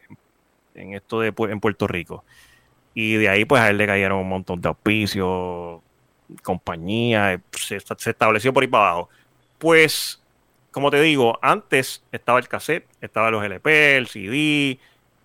en 0.74 0.94
esto 0.94 1.20
de 1.20 1.34
en 1.36 1.60
Puerto 1.60 1.86
Rico. 1.86 2.24
Y 2.94 3.16
de 3.16 3.28
ahí, 3.28 3.44
pues 3.44 3.60
a 3.60 3.70
él 3.70 3.76
le 3.76 3.86
cayeron 3.86 4.18
un 4.18 4.28
montón 4.28 4.60
de 4.60 4.68
auspicios, 4.68 5.80
compañía, 6.42 7.34
eh, 7.34 7.40
se, 7.52 7.76
estableció 7.76 8.52
por 8.52 8.62
ahí 8.62 8.68
para 8.68 8.88
abajo. 8.90 9.08
Pues, 9.58 10.22
como 10.70 10.90
te 10.90 11.00
digo, 11.00 11.38
antes 11.42 12.02
estaba 12.12 12.38
el 12.38 12.48
cassette, 12.48 12.86
estaba 13.00 13.30
los 13.30 13.44
LP, 13.44 13.96
el 13.96 14.06
CD, 14.06 14.78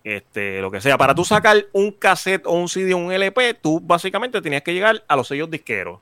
este, 0.04 0.60
lo 0.60 0.70
que 0.70 0.80
sea. 0.80 0.98
Para 0.98 1.14
tú 1.14 1.24
sacar 1.24 1.64
un 1.72 1.92
cassette 1.92 2.46
o 2.46 2.52
un 2.52 2.68
CD 2.68 2.94
o 2.94 2.98
un 2.98 3.12
LP, 3.12 3.54
tú 3.54 3.80
básicamente 3.80 4.42
tenías 4.42 4.62
que 4.62 4.74
llegar 4.74 5.02
a 5.06 5.16
los 5.16 5.28
sellos 5.28 5.50
disqueros. 5.50 6.00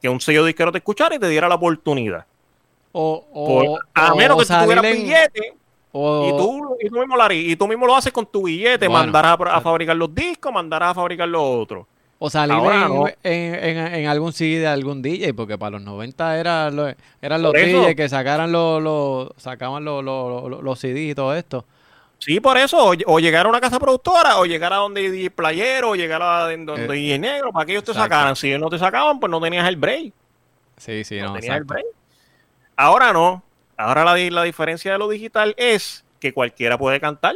Que 0.00 0.08
un 0.08 0.20
sello 0.20 0.44
disquero 0.44 0.70
te 0.70 0.78
escuchara 0.78 1.16
y 1.16 1.18
te 1.18 1.28
diera 1.28 1.48
la 1.48 1.56
oportunidad. 1.56 2.26
O, 2.92 3.24
Por- 3.32 3.66
o, 3.66 3.78
a 3.94 4.12
o 4.12 4.16
menos 4.16 4.38
que 4.38 4.46
tú 4.54 4.60
tuvieras 4.64 4.84
en- 4.84 4.92
billete 5.02 5.54
o- 5.92 6.28
y, 6.28 6.30
tú, 6.36 6.76
y, 6.80 6.88
tú 6.88 6.98
mismo 6.98 7.16
lo 7.16 7.22
harí- 7.22 7.50
y 7.50 7.56
tú 7.56 7.68
mismo 7.68 7.86
lo 7.86 7.94
haces 7.96 8.12
con 8.12 8.26
tu 8.26 8.44
billete, 8.44 8.88
Bueno. 8.88 9.04
mandarás 9.04 9.38
a, 9.40 9.56
a 9.56 9.60
fabricar 9.60 9.96
los 9.96 10.14
discos, 10.14 10.52
mandarás 10.52 10.90
a 10.90 10.94
fabricar 10.94 11.28
los 11.28 11.42
otros. 11.42 11.86
O 12.20 12.28
salir 12.28 12.56
en, 12.56 12.80
no. 12.88 13.06
en, 13.06 13.14
en- 13.22 13.94
en 13.94 14.06
algún 14.08 14.32
CD 14.32 14.58
de 14.58 14.66
algún 14.66 15.00
DJ, 15.02 15.34
porque 15.34 15.56
para 15.56 15.72
los 15.72 15.82
90 15.82 16.38
era 16.38 16.70
lo- 16.70 16.92
eran 17.22 17.42
los. 17.42 17.52
DJs 17.52 17.94
que 17.94 18.08
sacaran 18.08 18.50
los, 18.50 18.82
los 18.82 19.30
sacaban 19.36 19.84
los, 19.84 20.02
los, 20.02 20.62
los, 20.62 20.78
CDs 20.80 21.10
y 21.12 21.14
todo 21.14 21.32
esto. 21.34 21.64
Sí, 22.18 22.40
por 22.40 22.58
eso, 22.58 22.84
o, 22.90 22.94
o 23.06 23.20
llegar 23.20 23.46
a 23.46 23.48
una 23.48 23.60
casa 23.60 23.78
productora, 23.78 24.38
o 24.40 24.46
llegar 24.46 24.72
a 24.72 24.76
donde 24.78 25.08
DJ 25.08 25.30
Playero, 25.30 25.90
o 25.90 25.94
llegar 25.94 26.20
a 26.20 26.50
donde 26.50 26.84
Eh, 26.86 26.88
DJ 26.88 27.18
Negro, 27.20 27.52
para 27.52 27.64
que 27.66 27.72
ellos 27.72 27.84
te 27.84 27.92
exacto. 27.92 28.12
sacaran. 28.12 28.34
Si 28.34 28.48
ellos 28.48 28.60
no 28.60 28.68
te 28.70 28.78
sacaban, 28.80 29.20
pues 29.20 29.30
no 29.30 29.40
tenías 29.40 29.68
el 29.68 29.76
break. 29.76 30.12
Sí, 30.76 31.04
sí, 31.04 31.20
no 31.20 31.28
no, 31.28 31.32
tenías 31.34 31.56
el 31.58 31.64
break. 31.64 31.86
Ahora 32.78 33.12
no. 33.12 33.42
Ahora 33.76 34.04
la, 34.04 34.16
la 34.16 34.44
diferencia 34.44 34.92
de 34.92 34.98
lo 34.98 35.08
digital 35.08 35.52
es 35.56 36.04
que 36.20 36.32
cualquiera 36.32 36.78
puede 36.78 37.00
cantar. 37.00 37.34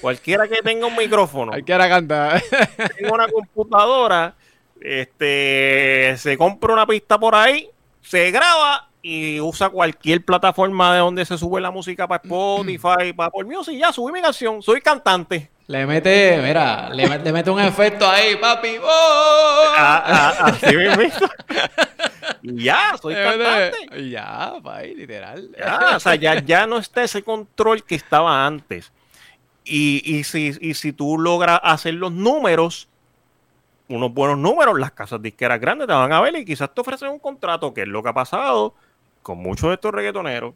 Cualquiera 0.00 0.48
que 0.48 0.56
tenga 0.60 0.86
un 0.86 0.96
micrófono. 0.96 1.52
Hay 1.54 1.62
que 1.62 1.72
ir 1.72 1.80
a 1.80 1.88
cantar. 1.88 2.42
tenga 2.98 3.14
una 3.14 3.28
computadora, 3.28 4.34
este, 4.80 6.16
se 6.18 6.36
compra 6.36 6.72
una 6.72 6.84
pista 6.84 7.16
por 7.16 7.36
ahí, 7.36 7.70
se 8.02 8.32
graba 8.32 8.88
y 9.02 9.38
usa 9.40 9.70
cualquier 9.70 10.24
plataforma 10.24 10.94
de 10.94 10.98
donde 10.98 11.24
se 11.24 11.38
sube 11.38 11.60
la 11.60 11.70
música 11.70 12.08
para 12.08 12.20
Spotify, 12.24 13.12
para 13.14 13.30
por 13.30 13.46
Music, 13.46 13.78
ya 13.78 13.92
subí 13.92 14.12
mi 14.12 14.20
canción, 14.20 14.60
soy 14.62 14.80
cantante. 14.80 15.48
Le 15.68 15.86
mete, 15.86 16.40
mira, 16.42 16.88
le, 16.88 17.06
le 17.06 17.32
mete 17.32 17.50
un 17.50 17.60
efecto 17.60 18.08
ahí, 18.08 18.36
papi. 18.36 18.78
¡Oh! 18.82 19.64
Ah, 19.76 20.02
ah, 20.06 20.46
así 20.46 20.66
ya, 22.42 22.96
soy 23.00 23.14
cantante. 23.14 24.10
Ya, 24.10 24.54
papi, 24.62 24.94
literal. 24.94 25.50
Ya, 25.56 25.96
o 25.96 26.00
sea, 26.00 26.14
ya, 26.14 26.42
ya 26.42 26.66
no 26.66 26.78
está 26.78 27.04
ese 27.04 27.22
control 27.22 27.84
que 27.84 27.94
estaba 27.94 28.46
antes. 28.46 28.90
Y, 29.62 30.02
y, 30.04 30.24
si, 30.24 30.56
y 30.58 30.72
si 30.72 30.94
tú 30.94 31.18
logras 31.18 31.60
hacer 31.62 31.92
los 31.94 32.12
números, 32.12 32.88
unos 33.88 34.14
buenos 34.14 34.38
números, 34.38 34.80
las 34.80 34.92
casas 34.92 35.20
disqueras 35.20 35.60
grandes 35.60 35.86
te 35.86 35.92
van 35.92 36.12
a 36.12 36.20
ver 36.22 36.34
y 36.36 36.46
quizás 36.46 36.72
te 36.74 36.80
ofrecen 36.80 37.10
un 37.10 37.18
contrato, 37.18 37.74
que 37.74 37.82
es 37.82 37.88
lo 37.88 38.02
que 38.02 38.08
ha 38.08 38.14
pasado 38.14 38.74
con 39.22 39.36
muchos 39.38 39.68
de 39.68 39.74
estos 39.74 39.92
reggaetoneros. 39.92 40.54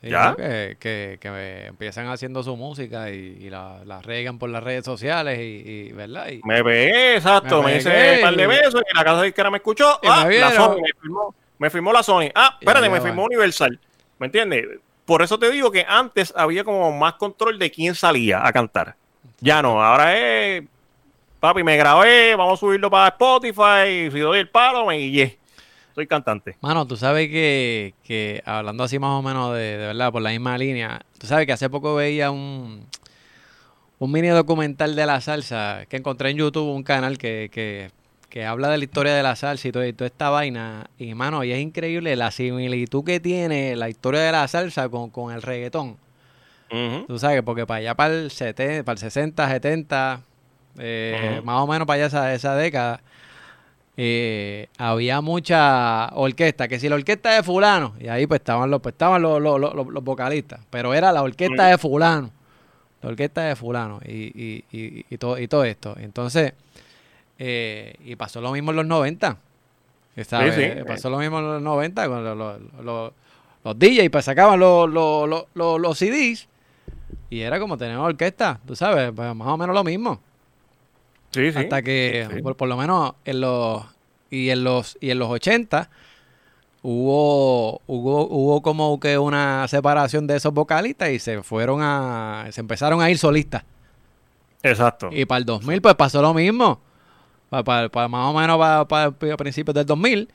Sí, 0.00 0.10
¿Ya? 0.10 0.36
Que, 0.36 0.76
que, 0.78 1.18
que 1.20 1.66
empiezan 1.66 2.06
haciendo 2.06 2.44
su 2.44 2.56
música 2.56 3.10
y, 3.10 3.36
y 3.40 3.50
la, 3.50 3.80
la 3.84 4.00
regan 4.00 4.38
por 4.38 4.48
las 4.48 4.62
redes 4.62 4.84
sociales 4.84 5.40
y, 5.40 5.42
y, 5.42 5.92
¿verdad? 5.92 6.28
Y, 6.28 6.40
Me 6.44 6.62
pegué, 6.62 7.16
exacto, 7.16 7.64
Me 7.64 7.78
hice 7.78 8.14
un 8.16 8.20
par 8.22 8.36
de 8.36 8.46
besos 8.46 8.82
y 8.92 8.96
la 8.96 9.04
casa 9.04 9.22
disquera 9.22 9.50
me 9.50 9.56
escuchó. 9.56 9.98
Ah, 10.04 10.24
me 10.28 10.38
la. 10.38 10.52
Sony 10.52 10.76
me 10.80 10.90
firmó, 11.00 11.34
me 11.58 11.70
firmó 11.70 11.92
la 11.92 12.02
Sony. 12.04 12.30
Ah, 12.32 12.56
espérate, 12.60 12.88
me 12.88 13.00
firmó 13.00 13.24
Universal. 13.24 13.78
¿Me 14.20 14.26
entiendes? 14.26 14.66
Por 15.04 15.22
eso 15.22 15.38
te 15.38 15.50
digo 15.50 15.72
que 15.72 15.84
antes 15.88 16.32
había 16.36 16.62
como 16.62 16.92
más 16.92 17.14
control 17.14 17.58
de 17.58 17.70
quién 17.70 17.94
salía 17.94 18.46
a 18.46 18.52
cantar. 18.52 18.94
Ya 19.40 19.62
no, 19.62 19.82
ahora 19.82 20.16
es. 20.16 20.62
Papi, 21.40 21.62
me 21.62 21.76
grabé, 21.76 22.36
vamos 22.36 22.58
a 22.58 22.60
subirlo 22.60 22.90
para 22.90 23.08
Spotify. 23.08 24.10
Si 24.12 24.18
doy 24.20 24.40
el 24.40 24.48
palo, 24.48 24.86
me 24.86 24.96
guillé. 24.96 25.38
Soy 25.98 26.06
cantante. 26.06 26.56
Mano, 26.60 26.86
tú 26.86 26.96
sabes 26.96 27.28
que, 27.28 27.92
que 28.04 28.40
hablando 28.46 28.84
así 28.84 29.00
más 29.00 29.18
o 29.18 29.20
menos 29.20 29.52
de, 29.52 29.76
de 29.78 29.86
verdad, 29.88 30.12
por 30.12 30.22
la 30.22 30.30
misma 30.30 30.56
línea, 30.56 31.00
tú 31.18 31.26
sabes 31.26 31.44
que 31.44 31.52
hace 31.52 31.68
poco 31.68 31.96
veía 31.96 32.30
un, 32.30 32.86
un 33.98 34.12
mini 34.12 34.28
documental 34.28 34.94
de 34.94 35.06
la 35.06 35.20
salsa 35.20 35.86
que 35.88 35.96
encontré 35.96 36.30
en 36.30 36.36
YouTube, 36.36 36.72
un 36.72 36.84
canal 36.84 37.18
que, 37.18 37.50
que, 37.52 37.90
que 38.30 38.44
habla 38.44 38.68
de 38.68 38.78
la 38.78 38.84
historia 38.84 39.12
de 39.12 39.24
la 39.24 39.34
salsa 39.34 39.66
y 39.66 39.72
todo, 39.72 39.84
y 39.84 39.92
toda 39.92 40.06
esta 40.06 40.30
vaina. 40.30 40.88
Y 41.00 41.14
mano, 41.14 41.42
y 41.42 41.50
es 41.50 41.58
increíble 41.58 42.14
la 42.14 42.30
similitud 42.30 43.02
que 43.02 43.18
tiene 43.18 43.74
la 43.74 43.88
historia 43.88 44.20
de 44.20 44.30
la 44.30 44.46
salsa 44.46 44.88
con, 44.88 45.10
con 45.10 45.34
el 45.34 45.42
reggaetón. 45.42 45.96
Ujú. 46.70 47.06
Tú 47.08 47.18
sabes, 47.18 47.42
porque 47.42 47.66
para 47.66 47.78
allá 47.78 47.96
para 47.96 48.14
el, 48.14 48.30
70, 48.30 48.84
para 48.84 48.92
el 48.92 48.98
60, 48.98 49.48
70, 49.48 50.20
eh, 50.78 51.40
más 51.42 51.60
o 51.60 51.66
menos 51.66 51.88
para 51.88 51.96
allá 51.96 52.06
esa, 52.06 52.34
esa 52.34 52.54
década, 52.54 53.00
eh, 54.00 54.68
había 54.78 55.20
mucha 55.20 56.06
orquesta, 56.14 56.68
que 56.68 56.78
si 56.78 56.88
la 56.88 56.94
orquesta 56.94 57.32
de 57.34 57.42
fulano, 57.42 57.94
y 58.00 58.06
ahí 58.06 58.28
pues 58.28 58.38
estaban 58.40 58.70
los, 58.70 58.80
pues 58.80 58.92
estaban 58.92 59.20
los, 59.20 59.42
los, 59.42 59.58
los- 59.60 59.74
los 59.74 60.04
vocalistas, 60.04 60.60
pero 60.70 60.94
era 60.94 61.10
la 61.10 61.22
orquesta 61.22 61.66
de 61.66 61.78
fulano, 61.78 62.30
la 63.02 63.08
orquesta 63.08 63.42
de 63.42 63.56
fulano, 63.56 63.98
y, 64.06 64.12
y, 64.40 64.64
y, 64.70 65.04
y 65.10 65.18
todo, 65.18 65.36
y 65.38 65.48
todo 65.48 65.64
esto. 65.64 65.96
Entonces, 65.98 66.52
eh, 67.40 67.94
y 68.04 68.14
pasó 68.16 68.40
lo 68.40 68.52
mismo 68.52 68.70
en 68.70 68.76
los 68.76 68.86
90. 68.86 69.36
¿sabes? 70.24 70.54
Sí, 70.54 70.62
sí. 70.62 70.84
Pasó 70.86 71.10
lo 71.10 71.18
mismo 71.18 71.38
en 71.40 71.44
los 71.46 71.62
90 71.62 72.08
con 72.08 72.24
los, 72.24 72.36
los, 72.84 73.12
los, 73.64 73.78
DJs, 73.78 74.10
pues 74.10 74.24
sacaban 74.24 74.58
los, 74.60 74.88
los, 74.88 75.28
los, 75.28 75.44
los, 75.54 75.80
los 75.80 75.98
CDs 75.98 76.48
y 77.30 77.40
era 77.40 77.58
como 77.60 77.76
tener 77.76 77.96
una 77.96 78.06
orquesta, 78.06 78.58
tú 78.66 78.74
sabes, 78.74 79.12
pues 79.14 79.34
más 79.34 79.48
o 79.48 79.56
menos 79.56 79.74
lo 79.74 79.82
mismo. 79.84 80.20
Sí, 81.32 81.52
sí. 81.52 81.58
Hasta 81.58 81.82
que, 81.82 82.26
Sí. 82.34 82.42
por, 82.42 82.56
por 82.56 82.68
lo 82.68 82.76
menos 82.76 83.14
en 83.24 83.40
los 83.40 83.84
y 84.30 84.50
en 84.50 84.64
los 84.64 84.96
y 85.00 85.10
en 85.10 85.18
los 85.18 85.28
80 85.30 85.88
hubo 86.82 87.80
hubo 87.86 88.26
hubo 88.28 88.62
como 88.62 88.98
que 89.00 89.18
una 89.18 89.66
separación 89.68 90.26
de 90.26 90.36
esos 90.36 90.52
vocalistas 90.54 91.10
y 91.10 91.18
se 91.18 91.42
fueron 91.42 91.80
a 91.82 92.46
se 92.50 92.60
empezaron 92.60 93.00
a 93.02 93.10
ir 93.10 93.18
solistas. 93.18 93.64
Exacto. 94.62 95.10
Y 95.12 95.24
para 95.24 95.38
el 95.38 95.44
2000 95.44 95.80
pues 95.82 95.94
pasó 95.94 96.20
lo 96.22 96.34
mismo. 96.34 96.80
Para, 97.50 97.88
más 98.08 98.26
o 98.28 98.34
menos 98.38 98.58
para, 98.58 98.84
para 98.86 99.36
principios 99.36 99.74
del 99.74 99.86
2000 99.86 100.28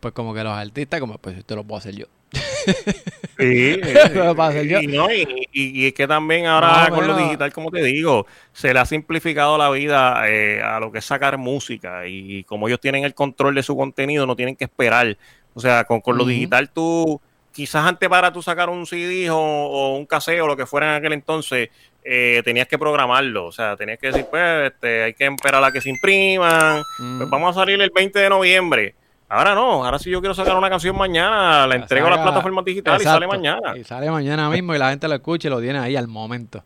pues 0.00 0.14
como 0.14 0.32
que 0.34 0.44
los 0.44 0.52
artistas 0.52 1.00
como 1.00 1.18
pues 1.18 1.38
esto 1.38 1.56
lo 1.56 1.64
puedo 1.64 1.78
hacer 1.78 1.94
yo. 1.96 2.06
Sí, 3.38 3.78
yo. 4.14 4.80
y, 4.80 4.86
no, 4.86 5.08
y, 5.12 5.86
es 5.86 5.92
que 5.92 6.06
también 6.08 6.46
ahora 6.46 6.86
No, 6.88 6.94
con 6.94 7.06
lo 7.06 7.16
digital, 7.16 7.52
como 7.52 7.70
te 7.70 7.82
digo, 7.82 8.26
se 8.52 8.72
le 8.72 8.80
ha 8.80 8.86
simplificado 8.86 9.58
la 9.58 9.68
vida 9.68 10.22
eh, 10.26 10.62
a 10.62 10.80
lo 10.80 10.90
que 10.90 10.98
es 11.00 11.04
sacar 11.04 11.36
música 11.36 12.06
y 12.06 12.44
como 12.44 12.66
ellos 12.66 12.80
tienen 12.80 13.04
el 13.04 13.12
control 13.14 13.54
de 13.54 13.62
su 13.62 13.76
contenido, 13.76 14.26
no 14.26 14.36
tienen 14.36 14.56
que 14.56 14.64
esperar. 14.64 15.18
O 15.52 15.60
sea, 15.60 15.84
con, 15.84 16.00
con 16.00 16.16
lo 16.16 16.24
digital 16.24 16.70
tú, 16.70 17.20
quizás 17.52 17.84
antes 17.86 18.08
para 18.08 18.32
tú 18.32 18.40
sacar 18.42 18.70
un 18.70 18.86
CD 18.86 19.28
o, 19.30 19.36
o 19.38 19.96
un 19.96 20.06
caseo 20.06 20.44
o 20.44 20.48
lo 20.48 20.56
que 20.56 20.64
fuera 20.66 20.88
en 20.90 20.94
aquel 20.96 21.12
entonces, 21.12 21.68
eh, 22.04 22.40
tenías 22.44 22.68
que 22.68 22.78
programarlo. 22.78 23.46
O 23.46 23.52
sea, 23.52 23.76
tenías 23.76 23.98
que 23.98 24.06
decir, 24.08 24.26
pues, 24.30 24.72
este, 24.72 25.02
hay 25.04 25.14
que 25.14 25.26
esperar 25.26 25.62
a 25.62 25.72
que 25.72 25.80
se 25.82 25.90
impriman, 25.90 26.80
Mm. 26.98 27.18
pues 27.18 27.28
vamos 27.30 27.54
a 27.56 27.60
salir 27.60 27.80
el 27.82 27.90
20 27.90 28.18
de 28.18 28.28
noviembre. 28.30 28.94
Ahora 29.28 29.54
no, 29.54 29.84
ahora 29.84 29.98
si 29.98 30.08
yo 30.10 30.20
quiero 30.20 30.34
sacar 30.34 30.56
una 30.56 30.70
canción 30.70 30.96
mañana, 30.96 31.66
la 31.66 31.74
entrego 31.74 32.06
a 32.06 32.10
las 32.10 32.18
saca- 32.20 32.30
plataformas 32.30 32.64
digitales 32.64 33.02
y 33.02 33.04
sale 33.04 33.26
mañana. 33.26 33.76
Y 33.76 33.82
sale 33.84 34.10
mañana 34.10 34.48
mismo 34.50 34.74
y 34.74 34.78
la 34.78 34.90
gente 34.90 35.08
lo 35.08 35.14
escucha 35.14 35.48
y 35.48 35.50
lo 35.50 35.60
tiene 35.60 35.78
ahí 35.80 35.96
al 35.96 36.06
momento. 36.06 36.62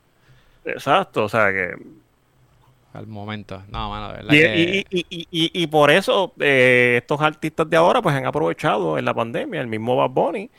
Exacto, 0.64 1.24
o 1.24 1.28
sea 1.28 1.50
que... 1.52 1.74
Al 2.92 3.06
momento. 3.06 3.62
No, 3.70 3.88
mano, 3.88 4.08
de 4.08 4.14
verdad 4.14 4.32
Y, 4.34 4.38
que... 4.40 4.86
y- 4.90 4.98
y- 4.98 5.06
y- 5.10 5.28
y- 5.30 5.62
y 5.62 5.66
por 5.68 5.90
eso 5.90 6.32
eh, 6.40 6.96
estos 7.00 7.20
artistas 7.20 7.70
de 7.70 7.76
ahora 7.76 8.02
pues 8.02 8.14
han 8.16 8.26
aprovechado 8.26 8.98
en 8.98 9.04
la 9.04 9.14
pandemia, 9.14 9.60
el 9.60 9.68
mismo 9.68 9.96
Bad 9.96 10.10
Bunny. 10.10 10.50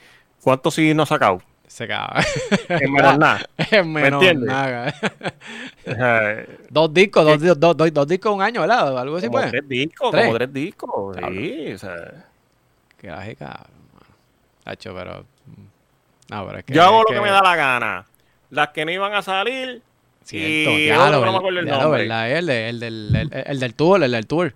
¿Cuántos 0.42 0.74
sí 0.74 0.94
no 0.96 1.04
ha 1.04 1.06
sacado? 1.06 1.42
Se 1.72 1.88
caga. 1.88 2.22
En 2.68 2.92
menos 2.92 3.18
nada. 3.18 3.46
Es 3.58 3.86
menos 3.86 4.22
entiendes? 4.22 4.50
nada. 4.50 4.94
Dos 6.70 6.94
discos, 6.94 7.26
dos, 7.26 7.60
dos, 7.60 7.78
dos, 7.78 7.94
dos 7.94 8.08
discos 8.08 8.34
un 8.36 8.42
año, 8.42 8.60
¿verdad? 8.62 8.98
Algo 9.00 9.16
así, 9.16 9.28
como 9.28 9.40
pues. 9.40 9.52
tres 9.52 9.70
discos, 9.70 10.12
¿Tres? 10.12 10.26
como 10.26 10.38
tres 10.38 10.54
discos. 10.54 11.16
Sí, 11.18 11.72
o 11.74 11.78
sea, 11.78 12.26
jica, 13.24 13.46
mano. 13.48 14.06
Tacho, 14.66 14.94
pero... 14.94 15.26
No, 16.30 16.46
pero 16.46 16.60
es 16.60 16.66
que... 16.66 16.74
yo 16.74 16.84
hago 16.84 17.00
es 17.00 17.06
lo 17.10 17.16
que 17.16 17.22
me 17.26 17.32
da 17.32 17.42
la 17.42 17.56
gana. 17.56 18.06
Las 18.50 18.68
que 18.70 18.84
no 18.86 18.92
iban 18.92 19.14
a 19.14 19.22
salir, 19.22 19.82
Cierto, 20.26 20.72
y 20.78 20.90
no 20.90 21.22
me 21.32 21.38
acuerdo 21.38 21.60
el 21.60 21.66
diablo, 21.66 21.84
nombre. 21.84 22.02
¿verdad? 22.02 22.32
El, 22.32 22.50
el 22.50 22.80
del, 22.82 23.16
el, 23.16 23.44
el 23.46 23.60
del 23.62 23.74
tour, 23.76 24.04
el 24.04 24.12
del 24.12 24.28
tour. 24.28 24.54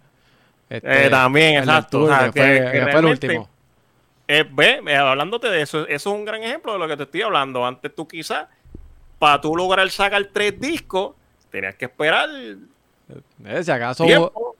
Este, 0.69 1.07
Eh, 1.07 1.09
también, 1.09 1.55
el 1.55 1.61
del 1.65 1.69
exacto, 1.69 1.99
tour, 1.99 2.11
o 2.11 2.13
sea, 2.17 2.31
que 2.31 2.39
fue, 2.41 2.71
que- 2.71 2.81
fue 2.91 2.99
el 2.99 3.05
último. 3.05 3.49
Eh, 4.27 4.43
ve, 4.51 4.81
eh, 4.87 4.95
hablándote 4.95 5.49
de 5.49 5.61
eso, 5.61 5.87
eso 5.87 6.09
es 6.09 6.15
un 6.15 6.25
gran 6.25 6.41
ejemplo 6.41 6.73
de 6.73 6.79
lo 6.79 6.87
que 6.87 6.97
te 6.97 7.03
estoy 7.03 7.21
hablando. 7.21 7.65
Antes 7.65 7.93
tú 7.93 8.07
quizás, 8.07 8.47
para 9.19 9.39
tú 9.39 9.55
lograr 9.55 9.89
sacar 9.89 10.23
tres 10.33 10.59
discos, 10.59 11.15
tenías 11.51 11.75
que 11.75 11.85
esperar 11.85 12.29
Eh, 13.45 13.63
si, 13.63 13.69
acaso, 13.69 14.03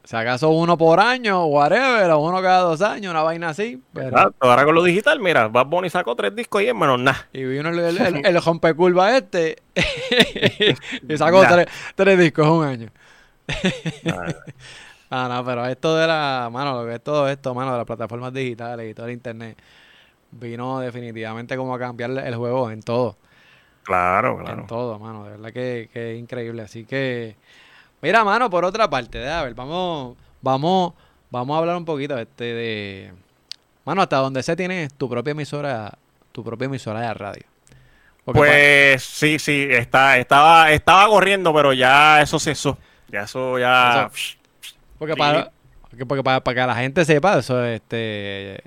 si 0.04 0.16
acaso 0.16 0.50
uno 0.50 0.78
por 0.78 1.00
año, 1.00 1.46
whatever, 1.46 2.12
o 2.12 2.20
uno 2.20 2.40
cada 2.44 2.60
dos 2.60 2.82
años, 2.84 3.10
una 3.10 3.24
vaina 3.24 3.50
así. 3.50 3.82
Pero, 3.92 4.10
Exacto, 4.10 4.36
ahora 4.40 4.66
con 4.66 4.76
lo 4.76 4.84
digital, 4.84 5.20
mira, 5.20 5.48
Bad 5.48 5.66
Bunny 5.66 5.90
sacó 5.90 6.16
tres 6.16 6.36
discos 6.36 6.62
y 6.62 6.68
es 6.68 6.76
menos 6.76 7.00
nada. 7.00 7.28
y 7.34 7.44
vino 7.44 7.70
el, 7.70 7.80
el, 7.80 7.98
el, 8.00 8.26
el 8.26 8.42
rompecurva 8.44 9.18
este 9.18 9.58
y 11.10 11.18
sacó 11.18 11.42
tres, 11.48 11.66
tres 11.96 12.20
discos 12.20 12.46
en 12.46 12.52
un 12.54 12.66
año. 12.66 12.90
Ah, 14.12 14.28
Ah, 15.18 15.28
no, 15.30 15.46
pero 15.46 15.66
esto 15.66 15.96
de 15.96 16.08
la, 16.08 16.50
mano, 16.52 16.82
lo 16.82 16.88
que 16.90 16.96
es 16.96 17.04
todo 17.04 17.30
esto, 17.30 17.54
mano, 17.54 17.72
de 17.72 17.78
las 17.78 17.86
plataformas 17.86 18.34
digitales 18.34 18.92
y 18.92 18.94
todo 18.94 19.06
el 19.06 19.14
internet, 19.14 19.58
vino 20.32 20.80
definitivamente 20.82 21.58
como 21.58 21.76
a 21.76 21.80
cambiar 21.80 22.12
el 22.12 22.36
juego 22.36 22.72
en 22.72 22.82
todo. 22.84 23.18
claro, 23.84 24.38
En 24.44 24.44
claro. 24.44 24.66
todo, 24.66 25.00
mano. 25.00 25.24
De 25.26 25.32
verdad 25.32 25.52
que, 25.54 25.90
que 25.92 26.14
es 26.14 26.20
increíble. 26.20 26.62
Así 26.62 26.86
que, 26.86 27.36
mira, 28.02 28.24
mano, 28.26 28.50
por 28.50 28.66
otra 28.66 28.90
parte, 28.90 29.28
a 29.30 29.44
ver, 29.44 29.56
vamos, 29.56 30.18
vamos, 30.42 30.94
vamos 31.32 31.56
a 31.56 31.60
hablar 31.60 31.78
un 31.78 31.86
poquito 31.86 32.18
este 32.18 32.46
de, 32.46 33.14
mano, 33.86 34.02
hasta 34.04 34.18
donde 34.18 34.44
se 34.44 34.56
tiene 34.56 34.90
tu 34.98 35.10
propia 35.10 35.32
emisora, 35.32 35.98
tu 36.32 36.44
propia 36.44 36.66
emisora 36.68 37.02
de 37.02 37.14
radio. 37.16 37.44
Porque 38.26 38.40
Pues 38.40 39.04
sí, 39.04 39.40
sí, 39.40 39.68
está, 39.70 40.18
estaba, 40.18 40.72
estaba 40.72 41.08
corriendo, 41.08 41.54
pero 41.54 41.74
ya 41.74 42.22
eso 42.22 42.40
cesó. 42.40 42.78
Ya 43.08 43.22
eso 43.24 43.58
ya. 43.60 44.10
Porque 44.98 45.16
para, 45.16 45.52
porque, 45.90 46.24
para, 46.24 46.44
para 46.44 46.62
que 46.62 46.68
la 46.68 46.76
gente 46.76 47.06
sepa, 47.06 47.40
eso, 47.40 47.64
este, 47.64 48.62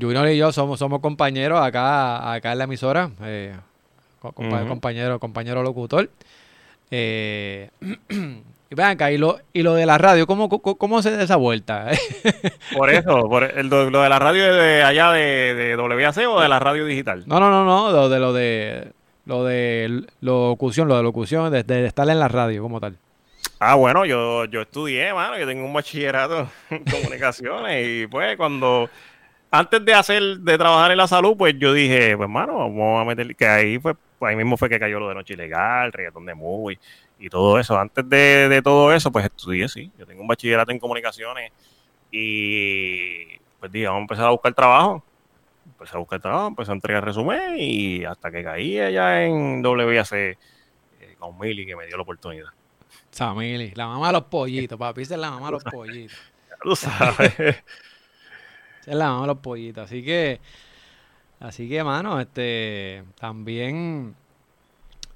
Junior 0.00 0.28
y 0.28 0.36
yo 0.36 0.52
somos, 0.52 0.78
somos 0.78 1.00
compañeros 1.00 1.60
acá, 1.60 2.32
acá 2.32 2.52
en 2.52 2.58
la 2.58 2.64
emisora, 2.64 3.10
eh, 3.22 3.54
compañero, 4.20 5.18
compañero 5.18 5.62
locutor. 5.62 6.10
Eh, 6.90 7.70
y 8.10 8.74
vean 8.74 8.90
acá, 8.92 9.10
y 9.12 9.18
lo, 9.18 9.38
y 9.52 9.62
lo 9.62 9.74
de 9.74 9.86
la 9.86 9.98
radio, 9.98 10.26
¿cómo, 10.26 10.48
cómo, 10.48 10.76
cómo 10.76 11.02
se 11.02 11.10
da 11.10 11.22
esa 11.22 11.36
vuelta? 11.36 11.88
Por 12.76 12.90
eso, 12.90 13.28
por 13.28 13.44
el, 13.44 13.68
lo 13.68 14.02
de 14.02 14.08
la 14.08 14.18
radio 14.18 14.54
de 14.54 14.82
allá 14.82 15.10
de, 15.12 15.54
de 15.54 15.76
WAC 15.76 16.18
o 16.28 16.40
de 16.40 16.48
la 16.48 16.58
radio 16.58 16.84
digital. 16.84 17.24
no, 17.26 17.40
no, 17.40 17.50
no, 17.50 17.64
no, 17.64 17.90
lo 17.90 18.08
de 18.08 18.18
lo 18.20 18.32
de 18.32 18.92
lo 19.26 19.44
de 19.44 20.04
locución, 20.20 20.88
lo 20.88 20.96
de 20.96 21.02
locución, 21.02 21.52
de, 21.52 21.62
de 21.62 21.86
estar 21.86 22.08
en 22.08 22.18
la 22.18 22.28
radio 22.28 22.62
como 22.62 22.80
tal. 22.80 22.96
Ah, 23.62 23.74
bueno, 23.74 24.06
yo, 24.06 24.46
yo 24.46 24.62
estudié, 24.62 25.12
mano, 25.12 25.38
yo 25.38 25.46
tengo 25.46 25.66
un 25.66 25.72
bachillerato 25.74 26.48
en 26.70 26.82
comunicaciones 26.84 27.86
y 27.86 28.06
pues 28.06 28.34
cuando, 28.38 28.88
antes 29.50 29.84
de 29.84 29.92
hacer, 29.94 30.22
de 30.38 30.56
trabajar 30.58 30.90
en 30.92 30.96
la 30.96 31.06
salud, 31.06 31.36
pues 31.36 31.54
yo 31.58 31.74
dije, 31.74 32.16
pues 32.16 32.28
mano, 32.28 32.54
vamos 32.58 33.02
a 33.02 33.04
meter, 33.04 33.36
que 33.36 33.46
ahí 33.46 33.78
pues 33.78 33.96
ahí 34.22 34.34
mismo 34.36 34.56
fue 34.56 34.70
que 34.70 34.80
cayó 34.80 34.98
lo 34.98 35.08
de 35.10 35.14
Noche 35.14 35.34
Ilegal, 35.34 35.92
reggaetón 35.92 36.24
de 36.26 36.34
movie 36.34 36.78
y 37.18 37.28
todo 37.28 37.58
eso. 37.58 37.78
Antes 37.78 38.08
de, 38.08 38.48
de 38.48 38.62
todo 38.62 38.94
eso, 38.94 39.12
pues 39.12 39.26
estudié, 39.26 39.68
sí, 39.68 39.92
yo 39.98 40.06
tengo 40.06 40.22
un 40.22 40.28
bachillerato 40.28 40.72
en 40.72 40.78
comunicaciones 40.78 41.52
y 42.10 43.38
pues 43.60 43.70
dije, 43.72 43.86
vamos 43.86 44.00
a 44.00 44.02
empezar 44.04 44.26
a 44.26 44.30
buscar 44.30 44.54
trabajo. 44.54 45.04
Empecé 45.66 45.96
a 45.96 46.00
buscar 46.00 46.20
trabajo, 46.20 46.48
empecé 46.48 46.70
a 46.72 46.74
entregar 46.74 47.04
resumen 47.04 47.56
y 47.58 48.04
hasta 48.04 48.30
que 48.30 48.42
caí 48.42 48.78
allá 48.80 49.24
en 49.24 49.64
WAC 49.64 50.12
eh, 50.12 50.36
con 51.18 51.38
Mili 51.38 51.66
que 51.66 51.76
me 51.76 51.86
dio 51.86 51.96
la 51.96 52.02
oportunidad. 52.02 52.48
Samili, 53.10 53.72
la 53.74 53.86
mamá 53.86 54.08
de 54.08 54.12
los 54.14 54.24
pollitos, 54.24 54.78
papi, 54.78 55.02
esa 55.02 55.14
es 55.14 55.20
la 55.20 55.30
mamá 55.30 55.46
de 55.46 55.52
los 55.52 55.64
pollitos. 55.64 56.16
Ya 56.50 56.56
Tú 56.62 56.76
sabes. 56.76 57.32
Esa 57.38 58.92
es 58.92 58.96
la 58.96 59.08
mamá 59.08 59.20
de 59.22 59.26
los 59.28 59.38
pollitos. 59.38 59.84
Así 59.84 60.02
que, 60.04 60.40
así 61.40 61.68
que, 61.68 61.82
mano, 61.84 62.20
este, 62.20 63.02
también. 63.18 64.14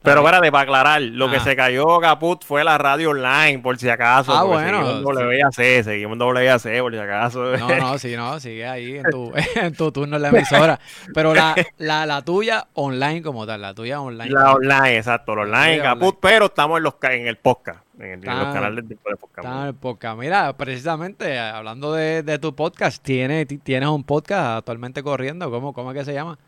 Pero 0.02 0.20
espérate, 0.20 0.52
para 0.52 0.62
aclarar, 0.64 1.00
lo 1.00 1.30
que 1.30 1.36
Ah. 1.38 1.40
se 1.40 1.56
cayó 1.56 1.98
caput 1.98 2.44
fue 2.44 2.62
la 2.62 2.76
radio 2.76 3.10
online, 3.10 3.60
por 3.60 3.78
si 3.78 3.88
acaso. 3.88 4.34
Ah, 4.36 4.42
bueno, 4.42 4.86
Seguimos 4.86 5.16
en 5.18 5.26
WAC, 5.28 5.82
seguimos 5.82 6.16
en 6.16 6.22
WAC, 6.22 6.80
por 6.82 6.92
si 6.92 6.98
acaso. 6.98 7.56
No, 7.56 7.76
no, 7.76 7.98
sí, 7.98 8.14
no, 8.16 8.38
sigue 8.38 8.66
ahí 8.66 8.96
en 8.96 9.04
tu, 9.10 9.32
en 9.56 9.74
tu 9.74 9.90
turno 9.92 10.16
en 10.16 10.22
la 10.22 10.28
emisora. 10.28 10.78
Pero 11.14 11.32
la, 11.34 11.54
la, 11.78 12.04
la 12.04 12.20
tuya 12.22 12.66
online 12.74 13.22
como 13.22 13.46
tal, 13.46 13.62
la 13.62 13.72
tuya 13.72 14.00
online. 14.02 14.30
La 14.30 14.52
online, 14.52 14.98
exacto, 14.98 15.34
la 15.34 15.42
online, 15.42 15.76
Sí, 15.76 15.80
caput, 15.82 16.18
pero 16.20 16.46
estamos 16.46 16.76
en, 16.76 16.82
los, 16.84 16.94
en 17.02 17.26
el 17.26 17.38
podcast, 17.38 17.83
en, 17.98 18.04
el- 18.22 18.28
en 18.28 18.38
los 18.38 18.54
canales 18.54 18.88
de, 18.88 18.94
de 18.94 19.74
podcast. 19.80 20.18
Mira, 20.18 20.52
precisamente 20.56 21.38
hablando 21.38 21.92
de, 21.92 22.22
de 22.22 22.38
tu 22.38 22.54
podcast, 22.54 23.02
¿tienes, 23.02 23.46
ti- 23.46 23.58
tienes 23.58 23.88
un 23.88 24.04
podcast 24.04 24.58
actualmente 24.58 25.02
corriendo. 25.02 25.50
¿Cómo, 25.50 25.72
cómo 25.72 25.92
es 25.92 25.98
que 25.98 26.04
se 26.04 26.12
llama? 26.14 26.38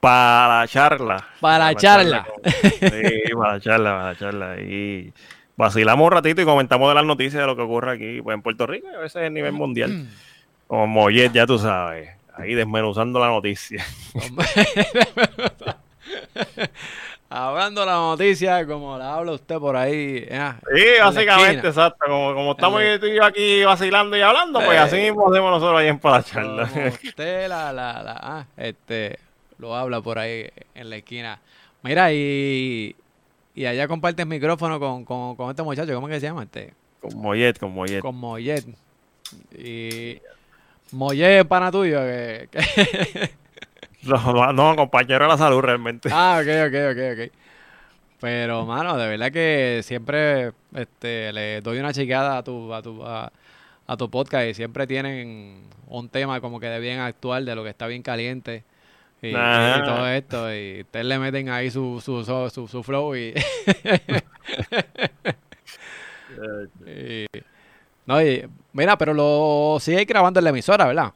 Para 0.00 0.60
la 0.60 0.68
charla. 0.68 1.26
Para 1.40 1.58
la 1.66 1.74
charla. 1.74 2.26
Sí, 2.44 3.32
para 3.36 3.52
la 3.54 3.60
charla, 3.60 3.90
para 3.90 4.04
la 4.12 4.16
charla. 4.16 4.60
Y 4.60 5.12
vacilamos 5.56 6.06
un 6.06 6.12
ratito 6.12 6.40
y 6.40 6.44
comentamos 6.46 6.88
de 6.88 6.94
las 6.94 7.04
noticias 7.04 7.40
de 7.42 7.46
lo 7.46 7.54
que 7.54 7.62
ocurre 7.62 7.92
aquí 7.92 8.22
pues, 8.22 8.34
en 8.34 8.40
Puerto 8.42 8.66
Rico 8.66 8.86
y 8.90 8.94
a 8.94 8.98
veces 8.98 9.16
a 9.26 9.28
nivel 9.28 9.52
mundial. 9.52 10.06
Como 10.66 10.86
Mollet, 10.86 11.32
ya 11.32 11.46
tú 11.46 11.58
sabes. 11.58 12.10
Ahí 12.34 12.54
desmenuzando 12.54 13.20
la 13.20 13.26
noticia. 13.26 13.84
Hablando 17.32 17.86
la 17.86 17.92
noticia, 17.94 18.66
como 18.66 18.98
la 18.98 19.14
habla 19.14 19.32
usted 19.32 19.56
por 19.58 19.76
ahí. 19.76 20.26
ah, 20.32 20.56
Sí, 20.74 20.82
básicamente, 21.00 21.68
exacto. 21.68 21.98
Como, 22.04 22.34
como 22.34 22.50
estamos 22.52 22.82
tú 22.98 23.06
y 23.06 23.14
yo 23.14 23.24
aquí 23.24 23.62
vacilando 23.64 24.16
y 24.16 24.20
hablando, 24.20 24.58
pues 24.58 24.72
Eh. 24.72 24.78
así 24.78 24.96
mismo 24.96 25.30
hacemos 25.30 25.50
nosotros 25.52 25.78
ahí 25.80 25.86
en 25.86 26.00
para 26.00 26.16
la 26.18 26.22
charla. 26.24 26.68
Como 26.68 26.86
usted 26.86 27.48
la, 27.48 27.72
la, 27.72 28.02
la- 28.02 28.18
ah, 28.20 28.46
este, 28.56 29.16
lo 29.58 29.76
habla 29.76 30.00
por 30.00 30.18
ahí 30.18 30.48
en 30.74 30.90
la 30.90 30.96
esquina. 30.96 31.40
Mira, 31.82 32.12
y, 32.12 32.96
y 33.54 33.64
allá 33.64 33.86
comparte 33.86 34.22
el 34.22 34.28
micrófono 34.28 34.80
con, 34.80 35.04
con, 35.04 35.36
con 35.36 35.50
este 35.50 35.62
muchacho, 35.62 35.94
¿cómo 35.94 36.08
es 36.08 36.14
que 36.14 36.20
se 36.20 36.26
llama? 36.26 36.42
Este, 36.42 36.74
Con 37.00 37.16
Mollet, 37.16 37.58
con 37.60 37.72
Mollet. 37.72 38.00
con 38.00 38.16
Mollet. 38.16 38.64
Y 39.56 40.20
Mollet 40.90 41.40
es 41.42 41.44
pana 41.46 41.70
tuyo. 41.70 42.00
Que, 42.00 42.48
que- 42.50 43.30
No, 44.02 44.52
no, 44.52 44.76
compañero 44.76 45.24
de 45.24 45.30
la 45.30 45.38
salud 45.38 45.60
realmente. 45.60 46.08
Ah, 46.12 46.40
ok, 46.40 46.48
ok, 46.68 46.74
ok, 46.92 46.98
ok. 47.12 47.20
Pero, 48.20 48.66
mano, 48.66 48.96
de 48.96 49.08
verdad 49.08 49.32
que 49.32 49.80
siempre 49.82 50.52
este, 50.74 51.32
le 51.32 51.60
doy 51.62 51.78
una 51.78 51.92
chequeada 51.92 52.38
a 52.38 52.42
tu, 52.42 52.72
a 52.74 52.82
tu, 52.82 53.02
a, 53.04 53.32
a 53.86 53.96
tu 53.96 54.10
podcast 54.10 54.46
y 54.46 54.54
siempre 54.54 54.86
tienen 54.86 55.62
un 55.86 56.08
tema 56.08 56.40
como 56.40 56.60
que 56.60 56.66
de 56.66 56.80
bien 56.80 57.00
actual, 57.00 57.44
de 57.46 57.54
lo 57.54 57.64
que 57.64 57.70
está 57.70 57.86
bien 57.86 58.02
caliente 58.02 58.62
y, 59.22 59.32
todo 59.32 60.06
esto. 60.08 60.54
Y 60.54 60.82
ustedes 60.82 61.06
le 61.06 61.18
meten 61.18 61.48
ahí 61.48 61.70
su, 61.70 62.00
su, 62.04 62.24
su, 62.24 62.50
su, 62.50 62.68
su 62.68 62.82
flow 62.82 63.16
y, 63.16 63.34
y- 66.86 67.26
No, 68.06 68.22
y, 68.22 68.44
mira, 68.72 68.96
pero 68.98 69.14
lo 69.14 69.78
sigue 69.80 70.04
grabando 70.04 70.40
en 70.40 70.44
la 70.44 70.50
emisora, 70.50 70.86
¿verdad? 70.86 71.12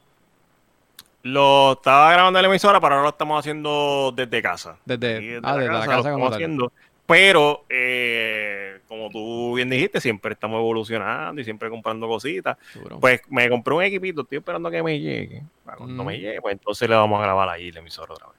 Lo 1.27 1.71
estaba 1.73 2.11
grabando 2.13 2.37
en 2.37 2.43
la 2.43 2.49
emisora, 2.49 2.79
pero 2.79 2.93
ahora 2.93 3.03
lo 3.05 3.09
estamos 3.09 3.39
haciendo 3.39 4.13
desde 4.15 4.41
casa. 4.43 4.77
Desde, 4.85 5.39
ah, 5.41 5.55
desde 5.57 5.67
la 5.71 5.79
lo 5.79 5.79
casa 5.79 5.85
como 5.87 5.97
estamos 5.97 6.29
tal. 6.29 6.33
haciendo. 6.35 6.71
Pero, 7.07 7.65
eh, 7.67 8.79
como 8.87 9.09
tú 9.09 9.55
bien 9.55 9.67
dijiste, 9.69 9.99
siempre 9.99 10.33
estamos 10.33 10.59
evolucionando 10.59 11.41
y 11.41 11.43
siempre 11.43 11.69
comprando 11.71 12.07
cositas. 12.07 12.57
Seguro. 12.73 12.99
Pues 12.99 13.21
me 13.29 13.49
compré 13.49 13.73
un 13.73 13.81
equipito, 13.83 14.21
estoy 14.21 14.37
esperando 14.37 14.69
que 14.69 14.83
me 14.83 14.99
llegue. 14.99 15.41
Cuando 15.63 16.03
Mm. 16.03 16.05
me 16.05 16.19
llegue, 16.19 16.41
pues 16.41 16.53
entonces 16.53 16.87
le 16.87 16.95
vamos 16.95 17.19
a 17.19 17.23
grabar 17.23 17.49
ahí 17.49 17.71
la 17.71 17.79
emisora 17.79 18.13
otra 18.13 18.27
vez. 18.27 18.35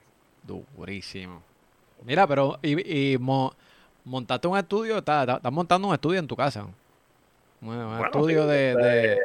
Durísimo. 0.77 1.43
Mira, 2.05 2.25
pero 2.29 2.59
y, 2.63 3.15
y 3.15 3.19
mo- 3.19 3.53
montaste 4.05 4.47
un 4.47 4.59
estudio, 4.59 4.99
estás, 4.99 5.41
montando 5.51 5.89
un 5.89 5.95
estudio 5.95 6.21
en 6.21 6.27
tu 6.29 6.37
casa. 6.37 6.63
Un, 7.61 7.69
un 7.69 7.87
Bueno, 7.89 8.05
estudio 8.05 8.43
sí, 8.45 8.49
de, 8.49 8.71
este, 8.71 8.83
de... 8.85 9.19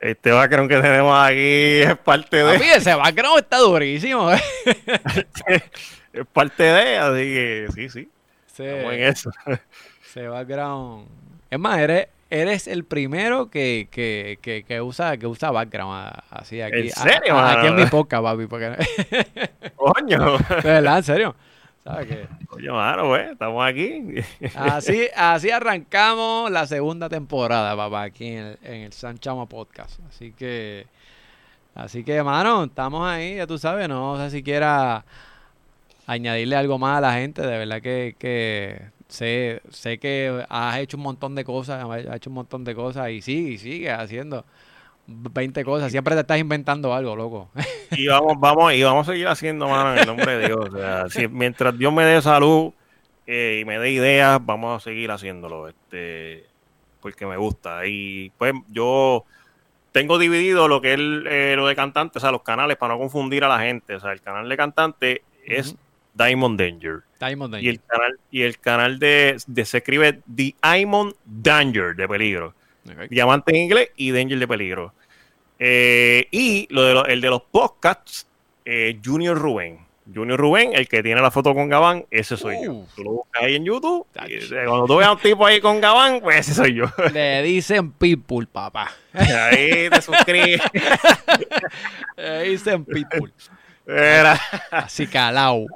Este 0.00 0.30
background 0.32 0.68
que 0.70 0.76
tenemos 0.80 1.16
aquí 1.18 1.80
es 1.82 1.96
parte 1.98 2.36
de. 2.38 2.58
Papi, 2.58 2.68
ese 2.70 2.94
background 2.94 3.38
está 3.38 3.58
durísimo. 3.58 4.30
¿eh? 4.32 4.40
es 6.12 6.26
parte 6.32 6.62
de, 6.62 6.98
así 6.98 7.22
que 7.22 7.66
sí, 7.74 7.88
sí. 7.88 8.08
Estamos 8.46 8.92
en 8.92 9.02
eso. 9.04 9.30
ese 10.04 10.28
background. 10.28 11.06
Es 11.50 11.58
más, 11.58 11.78
eres, 11.78 12.08
eres 12.30 12.66
el 12.68 12.84
primero 12.84 13.48
que, 13.48 13.88
que, 13.90 14.38
que, 14.42 14.64
que 14.64 14.80
usa, 14.80 15.16
que 15.16 15.26
usa 15.26 15.50
background 15.50 15.94
a- 16.08 16.24
así 16.30 16.60
aquí. 16.60 16.80
¿En 16.80 16.90
serio, 16.90 17.38
a- 17.38 17.52
aquí 17.52 17.66
en 17.68 17.76
mi 17.76 17.86
podcast, 17.86 18.22
papi. 18.22 18.46
Porque, 18.46 18.76
Coño. 19.76 20.38
de 20.62 20.62
verdad, 20.62 20.98
en 20.98 21.02
serio. 21.04 21.36
¿Sabes 21.84 22.06
qué? 22.06 22.28
Coño, 22.46 22.72
mano, 22.72 23.08
pues, 23.08 23.32
estamos 23.32 23.62
aquí. 23.62 24.14
Así, 24.54 25.06
así 25.16 25.50
arrancamos 25.50 26.50
la 26.50 26.66
segunda 26.66 27.10
temporada, 27.10 27.76
papá, 27.76 28.04
aquí 28.04 28.28
en 28.28 28.38
el, 28.38 28.58
en 28.62 28.80
el 28.84 28.92
San 28.94 29.18
Chamo 29.18 29.46
Podcast. 29.46 30.00
Así 30.08 30.32
que, 30.32 30.86
así 31.74 32.02
que, 32.02 32.22
mano, 32.22 32.64
estamos 32.64 33.06
ahí, 33.06 33.36
ya 33.36 33.46
tú 33.46 33.58
sabes, 33.58 33.86
no 33.86 34.16
sé 34.16 34.30
si 34.30 34.42
quiera 34.42 35.04
añadirle 36.06 36.56
algo 36.56 36.78
más 36.78 36.98
a 36.98 37.00
la 37.02 37.12
gente, 37.12 37.42
de 37.42 37.58
verdad 37.58 37.82
que, 37.82 38.16
que 38.18 38.80
sé, 39.08 39.60
sé 39.70 39.98
que 39.98 40.42
has 40.48 40.78
hecho 40.78 40.96
un 40.96 41.02
montón 41.02 41.34
de 41.34 41.44
cosas, 41.44 41.84
has 41.84 42.16
hecho 42.16 42.30
un 42.30 42.34
montón 42.34 42.64
de 42.64 42.74
cosas 42.74 43.10
y 43.10 43.20
sigue, 43.20 43.50
y 43.50 43.58
sigue 43.58 43.90
haciendo 43.90 44.46
20 45.06 45.64
cosas, 45.64 45.90
siempre 45.90 46.14
te 46.14 46.20
estás 46.22 46.38
inventando 46.38 46.94
algo, 46.94 47.14
loco. 47.16 47.50
Y 47.92 48.06
vamos, 48.08 48.34
vamos, 48.38 48.72
y 48.74 48.82
vamos 48.82 49.08
a 49.08 49.12
seguir 49.12 49.28
haciendo, 49.28 49.68
mano, 49.68 49.92
en 49.94 49.98
el 50.00 50.06
nombre 50.06 50.36
de 50.38 50.46
Dios. 50.46 50.68
O 50.72 50.76
sea, 50.76 51.08
si- 51.10 51.28
mientras 51.28 51.76
Dios 51.78 51.92
me 51.92 52.04
dé 52.04 52.20
salud 52.22 52.72
eh, 53.26 53.58
y 53.60 53.64
me 53.64 53.78
dé 53.78 53.90
ideas, 53.90 54.38
vamos 54.44 54.80
a 54.80 54.84
seguir 54.84 55.10
haciéndolo. 55.10 55.68
Este, 55.68 56.44
porque 57.00 57.26
me 57.26 57.36
gusta. 57.36 57.86
Y 57.86 58.32
pues 58.38 58.54
yo 58.68 59.24
tengo 59.92 60.18
dividido 60.18 60.66
lo 60.68 60.80
que 60.80 60.94
es 60.94 60.98
eh, 61.00 61.54
lo 61.56 61.66
de 61.66 61.76
cantante, 61.76 62.18
o 62.18 62.20
sea, 62.20 62.32
los 62.32 62.42
canales, 62.42 62.76
para 62.76 62.94
no 62.94 63.00
confundir 63.00 63.44
a 63.44 63.48
la 63.48 63.60
gente. 63.60 63.94
O 63.94 64.00
sea, 64.00 64.12
el 64.12 64.20
canal 64.22 64.48
de 64.48 64.56
cantante 64.56 65.22
es. 65.46 65.76
Diamond 66.16 66.58
Danger. 66.60 67.00
Diamond 67.18 67.54
Y 67.56 67.68
el 67.68 67.76
Danger. 67.76 67.80
canal, 67.88 68.18
y 68.30 68.42
el 68.42 68.58
canal 68.60 68.98
de, 69.00 69.36
de- 69.48 69.64
se 69.64 69.78
escribe 69.78 70.20
Diamond 70.26 71.12
Danger 71.24 71.94
de 71.96 72.08
peligro. 72.08 72.54
Diamante 73.10 73.50
en 73.50 73.56
inglés 73.62 73.90
y 73.96 74.10
Danger 74.10 74.38
de 74.38 74.48
peligro. 74.48 74.92
Eh, 75.58 76.26
y 76.30 76.66
lo 76.70 76.82
de 76.82 76.94
lo- 76.94 77.06
el 77.06 77.20
de 77.20 77.30
los 77.30 77.42
podcasts, 77.42 78.26
eh, 78.64 78.98
Junior 79.04 79.38
Rubén. 79.38 79.78
Junior 80.14 80.38
Rubén, 80.38 80.72
el 80.74 80.86
que 80.86 81.02
tiene 81.02 81.22
la 81.22 81.30
foto 81.30 81.54
con 81.54 81.70
Gabán, 81.70 82.04
ese 82.10 82.36
soy 82.36 82.56
yo. 82.62 82.84
Tú 82.94 83.04
lo 83.04 83.10
buscas 83.12 83.42
ahí 83.42 83.54
en 83.56 83.64
YouTube. 83.64 84.06
Y, 84.28 84.48
cuando 84.50 84.84
tú 84.86 84.96
veas 84.98 85.08
a 85.08 85.12
un 85.12 85.18
tipo 85.18 85.46
ahí 85.46 85.62
con 85.62 85.80
Gabán, 85.80 86.20
pues 86.20 86.40
ese 86.40 86.52
soy 86.54 86.74
yo. 86.74 86.84
Le 87.14 87.42
dicen 87.42 87.90
people, 87.92 88.46
papá. 88.46 88.92
ahí 89.14 89.88
te 89.88 90.02
suscribes. 90.02 90.60
Le 92.16 92.42
dicen 92.50 92.84
people. 92.84 93.32
Mira, 93.86 94.38
Así 94.70 95.06
calao. 95.06 95.66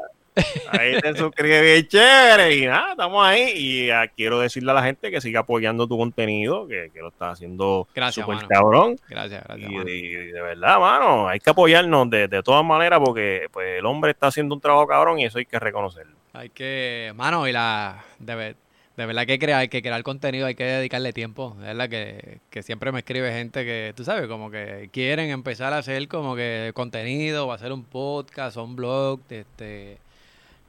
Ahí 0.70 1.00
te 1.00 1.16
suscribes 1.16 1.62
bien 1.62 1.86
chévere. 1.86 2.56
Y 2.56 2.66
nada, 2.66 2.92
estamos 2.92 3.26
ahí. 3.26 3.52
Y 3.54 3.90
ah, 3.90 4.08
quiero 4.08 4.40
decirle 4.40 4.70
a 4.70 4.74
la 4.74 4.82
gente 4.82 5.10
que 5.10 5.20
siga 5.20 5.40
apoyando 5.40 5.86
tu 5.86 5.96
contenido, 5.96 6.66
que, 6.66 6.90
que 6.92 7.00
lo 7.00 7.08
estás 7.08 7.34
haciendo 7.34 7.88
Gracias, 7.94 8.24
súper 8.24 8.36
mano. 8.36 8.48
cabrón. 8.48 8.96
Gracias, 9.08 9.44
gracias. 9.44 9.70
Y, 9.70 9.74
mano. 9.74 9.90
y 9.90 10.02
de 10.08 10.40
verdad, 10.40 10.78
mano, 10.80 11.28
hay 11.28 11.40
que 11.40 11.50
apoyarnos 11.50 12.10
de, 12.10 12.28
de 12.28 12.42
todas 12.42 12.64
maneras 12.64 13.00
porque 13.04 13.46
pues, 13.52 13.78
el 13.78 13.86
hombre 13.86 14.12
está 14.12 14.28
haciendo 14.28 14.54
un 14.54 14.60
trabajo 14.60 14.86
cabrón 14.86 15.18
y 15.18 15.24
eso 15.24 15.38
hay 15.38 15.46
que 15.46 15.58
reconocerlo. 15.58 16.16
Hay 16.32 16.50
que, 16.50 17.12
mano, 17.16 17.48
y 17.48 17.52
la, 17.52 18.04
de 18.18 19.06
verdad 19.06 19.26
que 19.26 19.38
crear, 19.38 19.60
hay 19.60 19.68
que 19.68 19.80
crear 19.80 20.02
contenido, 20.02 20.46
hay 20.46 20.54
que 20.54 20.64
dedicarle 20.64 21.12
tiempo. 21.12 21.56
De 21.60 21.66
verdad 21.68 21.88
que, 21.88 22.40
que 22.50 22.62
siempre 22.62 22.92
me 22.92 22.98
escribe 22.98 23.32
gente 23.32 23.64
que, 23.64 23.92
tú 23.96 24.04
sabes, 24.04 24.28
como 24.28 24.50
que 24.50 24.90
quieren 24.92 25.30
empezar 25.30 25.72
a 25.72 25.78
hacer 25.78 26.06
como 26.08 26.36
que 26.36 26.72
contenido, 26.74 27.46
o 27.46 27.52
hacer 27.52 27.72
un 27.72 27.84
podcast, 27.84 28.56
o 28.56 28.64
un 28.64 28.76
blog, 28.76 29.20
este... 29.30 29.98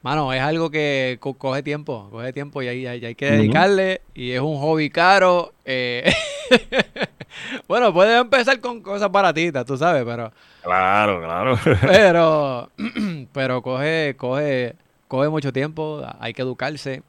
Mano, 0.02 0.32
es 0.32 0.40
algo 0.40 0.70
que 0.70 1.18
co- 1.20 1.34
coge 1.34 1.62
tiempo, 1.62 2.08
coge 2.10 2.32
tiempo 2.32 2.62
y 2.62 2.68
hay, 2.68 2.86
hay, 2.86 3.04
hay 3.04 3.14
que 3.14 3.26
dedicarle 3.32 4.00
y 4.14 4.30
es 4.30 4.40
un 4.40 4.56
hobby 4.58 4.88
caro. 4.90 5.52
eh. 5.64 6.10
bueno, 7.68 7.92
puedes 7.92 8.18
empezar 8.20 8.60
con 8.60 8.80
cosas 8.82 9.10
baratitas, 9.12 9.64
tú 9.66 9.76
sabes, 9.76 10.04
pero 10.04 10.32
Claro, 10.62 11.20
claro. 11.20 11.58
pero, 11.82 12.70
pero 13.32 13.62
coge, 13.62 14.14
coge, 14.16 14.74
coge 15.08 15.28
mucho 15.28 15.52
tiempo, 15.52 16.02
hay 16.18 16.32
que 16.32 16.42
educarse, 16.42 17.02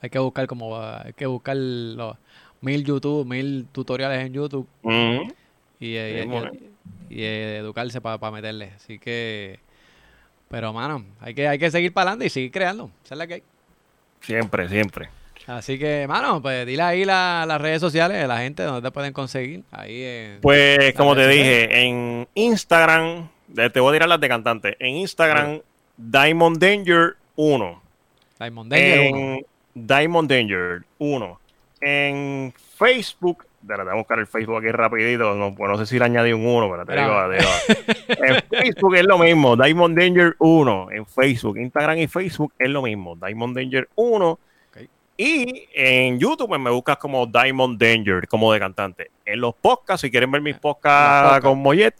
hay 0.00 0.10
que 0.10 0.18
buscar 0.18 0.46
como, 0.46 0.76
hay 0.80 1.12
que 1.12 1.26
buscar 1.26 1.56
los 1.56 2.16
mil 2.60 2.84
YouTube, 2.84 3.26
mil 3.26 3.66
tutoriales 3.72 4.24
en 4.24 4.32
YouTube 4.32 4.66
y, 5.80 5.96
eh, 5.96 6.26
y- 7.10 7.14
y, 7.14 7.22
eh, 7.22 7.56
educarse 7.58 8.00
para 8.00 8.30
meterle. 8.30 8.72
Así 8.76 8.98
que, 8.98 9.60
pero 10.48 10.72
mano, 10.72 11.04
hay 11.20 11.34
que, 11.34 11.46
hay 11.48 11.58
que 11.58 11.70
seguir 11.70 11.92
para 11.92 12.10
adelante 12.10 12.26
y 12.26 12.30
seguir 12.30 12.50
creando. 12.50 12.90
Esa 13.04 13.14
es 13.14 13.18
la 13.18 13.26
que 13.26 13.34
hay. 13.34 13.42
Siempre, 14.20 14.68
siempre. 14.68 15.08
Así 15.46 15.78
que, 15.78 16.06
mano, 16.06 16.42
pues 16.42 16.66
dile 16.66 16.82
ahí 16.82 17.04
la- 17.06 17.44
las 17.46 17.60
redes 17.60 17.80
sociales 17.80 18.20
de 18.20 18.26
la 18.28 18.38
gente 18.38 18.62
donde 18.64 18.82
te 18.82 18.92
pueden 18.92 19.12
conseguir. 19.14 19.62
Ahí 19.70 20.02
en 20.02 20.40
Pues 20.42 20.92
como 20.94 21.14
te 21.14 21.26
dije, 21.28 21.86
en 21.86 22.28
Instagram, 22.34 23.30
te 23.54 23.80
voy 23.80 23.90
a 23.90 23.92
tirar 23.94 24.08
las 24.10 24.20
de 24.20 24.28
cantante. 24.28 24.76
En 24.78 24.96
Instagram, 24.96 25.60
Diamond 25.96 26.58
Danger 26.58 27.16
1. 27.36 27.82
Diamond 28.38 28.70
Danger 28.70 29.10
uno. 29.14 29.18
En 29.36 29.46
Diamond 29.74 30.30
Danger 30.30 30.82
1. 30.98 31.40
En 31.80 32.52
Facebook, 32.76 33.46
a 33.68 33.94
buscar 33.94 34.18
el 34.18 34.26
Facebook 34.26 34.58
aquí 34.58 34.68
rapidito. 34.68 35.34
No, 35.34 35.54
pues 35.54 35.70
no 35.70 35.78
sé 35.78 35.86
si 35.86 35.98
le 35.98 36.04
añadí 36.04 36.32
un 36.32 36.46
1, 36.46 36.70
pero 36.70 36.86
te 36.86 36.92
digo, 36.92 37.22
Espera. 37.22 37.28
te 37.28 37.74
digo. 37.74 38.42
En 38.52 38.62
Facebook 38.62 38.94
es 38.96 39.06
lo 39.06 39.18
mismo, 39.18 39.56
Diamond 39.56 39.98
Danger 39.98 40.36
1. 40.38 40.88
En 40.92 41.06
Facebook, 41.06 41.58
Instagram 41.58 41.98
y 41.98 42.06
Facebook 42.06 42.52
es 42.58 42.70
lo 42.70 42.82
mismo, 42.82 43.16
Diamond 43.16 43.56
Danger 43.56 43.88
1. 43.94 44.30
Ok. 44.30 44.38
Y 45.16 45.68
en 45.74 46.18
YouTube 46.18 46.48
pues, 46.48 46.60
me 46.60 46.70
buscas 46.70 46.96
como 46.98 47.26
Diamond 47.26 47.80
Danger, 47.80 48.26
como 48.28 48.52
de 48.52 48.60
cantante. 48.60 49.10
En 49.24 49.40
los 49.40 49.54
podcasts, 49.54 50.02
si 50.02 50.10
quieren 50.10 50.30
ver 50.30 50.40
mis 50.40 50.56
podcasts 50.56 51.22
podcasts. 51.22 51.44
con 51.44 51.58
Mollet 51.58 51.94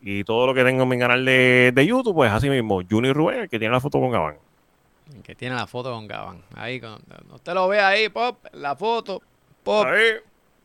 y 0.00 0.24
todo 0.24 0.46
lo 0.48 0.54
que 0.54 0.64
tengo 0.64 0.82
en 0.82 0.88
mi 0.88 0.98
canal 0.98 1.24
de, 1.24 1.72
de 1.72 1.86
YouTube, 1.86 2.14
pues 2.14 2.32
así 2.32 2.50
mismo, 2.50 2.80
Junior 2.88 3.14
Rubén, 3.14 3.40
el 3.40 3.48
que 3.48 3.58
tiene 3.58 3.72
la 3.72 3.80
foto 3.80 4.00
con 4.00 4.10
Gabán. 4.10 4.36
Que 5.22 5.34
tiene 5.34 5.54
la 5.54 5.66
foto 5.66 5.92
con 5.92 6.08
Gabán. 6.08 6.42
Ahí, 6.56 6.80
con, 6.80 6.98
usted 7.32 7.54
lo 7.54 7.68
ve 7.68 7.80
ahí, 7.80 8.08
pop, 8.08 8.44
la 8.52 8.74
foto, 8.74 9.22
pop. 9.62 9.86
Ahí. 9.86 10.14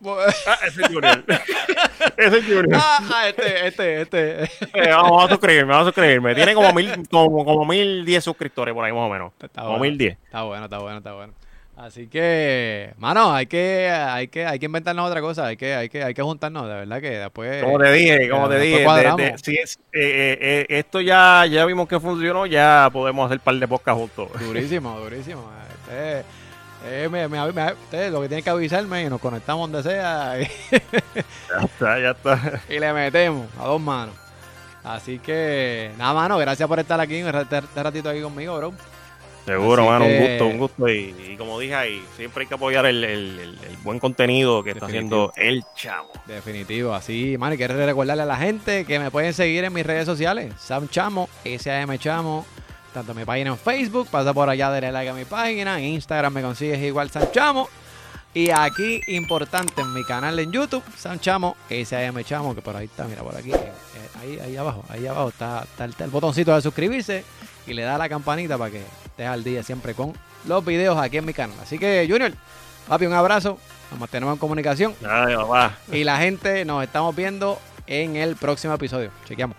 Pop. 0.03 0.19
Ah, 0.47 0.57
ese 0.67 0.81
es 0.81 0.87
Junior. 0.87 1.23
ese 2.17 2.37
es 2.37 2.45
Junior. 2.45 2.69
Ah, 2.75 2.99
ah, 3.13 3.29
este, 3.29 3.67
este, 3.67 4.01
este. 4.01 4.43
Eh, 4.73 4.89
vamos 4.89 5.25
a 5.25 5.29
suscribirme, 5.29 5.71
vamos 5.71 5.87
a 5.87 5.89
suscribirme. 5.91 6.35
Tiene 6.35 6.53
como 6.53 6.71
mil, 6.73 7.07
como, 7.09 7.45
como 7.45 7.65
mil 7.65 8.05
diez 8.05 8.23
suscriptores 8.23 8.73
por 8.73 8.85
ahí 8.85 8.91
más 8.93 9.01
o 9.01 9.09
menos. 9.09 9.31
Está 9.41 9.61
Como 9.61 9.77
bueno. 9.77 9.83
mil 9.83 9.97
diez. 9.97 10.17
Está 10.25 10.43
bueno, 10.43 10.65
está 10.65 10.79
bueno, 10.79 10.97
está 10.97 11.13
bueno. 11.13 11.33
Así 11.75 12.07
que, 12.07 12.91
mano, 12.97 13.31
hay 13.31 13.45
que, 13.45 13.87
hay 13.91 14.29
que, 14.29 14.47
hay 14.47 14.57
que 14.57 14.65
inventarnos 14.65 15.07
otra 15.07 15.21
cosa, 15.21 15.45
hay 15.45 15.57
que, 15.57 15.75
hay 15.75 15.89
que, 15.89 16.03
hay 16.03 16.15
que 16.15 16.23
juntarnos, 16.23 16.67
de 16.67 16.73
verdad 16.73 16.99
que 16.99 17.11
después. 17.11 17.63
Como 17.63 17.77
te 17.77 17.91
dije, 17.91 18.29
como 18.29 18.49
te 18.49 18.59
dije, 18.59 18.77
de- 18.79 18.83
cuadramos. 18.83 19.17
de- 19.17 19.37
si 19.37 19.55
es, 19.57 19.75
eh, 19.93 19.99
eh, 20.01 20.37
eh, 20.41 20.65
esto 20.69 21.01
ya, 21.01 21.45
ya 21.45 21.65
vimos 21.65 21.87
que 21.87 21.99
funcionó, 21.99 22.47
ya 22.47 22.89
podemos 22.91 23.27
hacer 23.27 23.37
un 23.37 23.43
par 23.43 23.55
de 23.57 23.67
podcasts 23.67 23.99
juntos. 23.99 24.29
Durísimo, 24.39 24.99
durísimo. 24.99 25.51
Usted, 25.83 26.23
eh, 26.85 27.07
me, 27.11 27.27
me- 27.27 27.51
me- 27.51 27.73
usted 27.73 28.11
lo 28.11 28.21
que 28.21 28.27
tiene 28.27 28.43
que 28.43 28.49
avisarme 28.49 29.03
y 29.03 29.09
nos 29.09 29.19
conectamos 29.19 29.69
donde 29.71 29.89
sea 29.89 30.39
y, 30.41 30.45
Ya 30.71 31.65
está, 31.65 31.99
ya 31.99 32.11
está. 32.11 32.61
y 32.69 32.79
le 32.79 32.93
metemos 32.93 33.47
a 33.59 33.65
dos 33.67 33.81
manos. 33.81 34.15
Así 34.83 35.19
que, 35.19 35.91
nada, 35.97 36.13
mano, 36.13 36.37
gracias 36.37 36.67
por 36.67 36.79
estar 36.79 36.99
aquí 36.99 37.15
este, 37.17 37.57
este 37.57 37.83
ratito 37.83 38.09
aquí 38.09 38.21
conmigo, 38.21 38.55
bro. 38.57 38.73
Seguro, 39.45 39.81
Así 39.83 39.89
mano, 39.91 40.05
que- 40.05 40.17
un 40.19 40.27
gusto, 40.27 40.45
un 40.47 40.57
gusto. 40.57 40.89
Y, 40.89 41.15
y 41.33 41.35
como 41.37 41.57
dije 41.59 41.75
ahí, 41.75 42.05
siempre 42.15 42.41
hay 42.43 42.47
que 42.47 42.53
apoyar 42.55 42.85
el, 42.85 43.03
el- 43.03 43.39
el- 43.39 43.59
el 43.69 43.77
buen 43.83 43.99
contenido 43.99 44.63
que 44.63 44.71
está 44.71 44.85
haciendo 44.85 45.31
el 45.37 45.63
chavo. 45.75 46.09
Definitivo, 46.25 46.93
así, 46.93 47.37
mano, 47.37 47.55
y 47.55 47.57
quiero 47.57 47.75
recordarle 47.85 48.23
a 48.23 48.25
la 48.25 48.37
gente 48.37 48.85
que 48.85 48.99
me 48.99 49.09
pueden 49.11 49.33
seguir 49.33 49.63
en 49.63 49.73
mis 49.73 49.85
redes 49.85 50.05
sociales, 50.05 50.53
Sam 50.59 50.87
Chamo, 50.89 51.29
SAM 51.59 51.97
Chamo, 51.97 52.45
tanto 52.93 53.13
mi 53.13 53.25
página 53.25 53.51
en 53.51 53.57
Facebook, 53.57 54.07
pasa 54.09 54.33
por 54.33 54.49
allá, 54.49 54.69
dale 54.69 54.91
like 54.91 55.09
a 55.09 55.13
mi 55.13 55.25
página, 55.25 55.79
en 55.79 55.85
Instagram 55.85 56.33
me 56.33 56.41
consigues 56.41 56.81
igual 56.81 57.09
Sam 57.09 57.27
Chamo, 57.31 57.69
Y 58.33 58.49
aquí, 58.51 59.01
importante, 59.07 59.81
en 59.81 59.93
mi 59.93 60.03
canal 60.03 60.37
en 60.37 60.51
YouTube, 60.51 60.83
San 60.95 61.19
Chamo, 61.19 61.55
S.A.M. 61.69 62.23
Chamo, 62.23 62.53
que 62.53 62.61
por 62.61 62.75
ahí 62.75 62.85
está, 62.85 63.05
mira, 63.05 63.23
por 63.23 63.35
aquí, 63.35 63.51
eh, 63.51 63.71
ahí, 64.21 64.39
ahí 64.39 64.57
abajo, 64.57 64.83
ahí 64.89 65.07
abajo 65.07 65.29
está, 65.29 65.63
está 65.63 66.03
el, 66.03 66.11
botoncito 66.11 66.53
de 66.53 66.61
suscribirse 66.61 67.23
y 67.65 67.73
le 67.73 67.81
da 67.83 67.97
la 67.97 68.07
campanita 68.07 68.57
para 68.57 68.71
que 68.71 68.83
estés 69.05 69.27
al 69.27 69.43
día 69.43 69.63
siempre 69.63 69.93
con 69.93 70.13
los 70.45 70.63
videos 70.63 70.97
aquí 70.97 71.17
en 71.17 71.25
mi 71.25 71.33
canal. 71.33 71.57
Así 71.61 71.79
que, 71.79 72.05
Junior, 72.09 72.31
papi, 72.87 73.05
un 73.05 73.13
abrazo, 73.13 73.57
nos 73.91 73.99
mantenemos 73.99 74.33
en 74.33 74.39
comunicación. 74.39 74.93
Ay. 75.07 75.35
Y 75.91 76.03
la 76.03 76.17
gente 76.17 76.63
nos 76.65 76.83
estamos 76.83 77.15
viendo 77.15 77.59
en 77.87 78.15
el 78.15 78.35
próximo 78.35 78.73
episodio. 78.73 79.11
Chequeamos. 79.25 79.57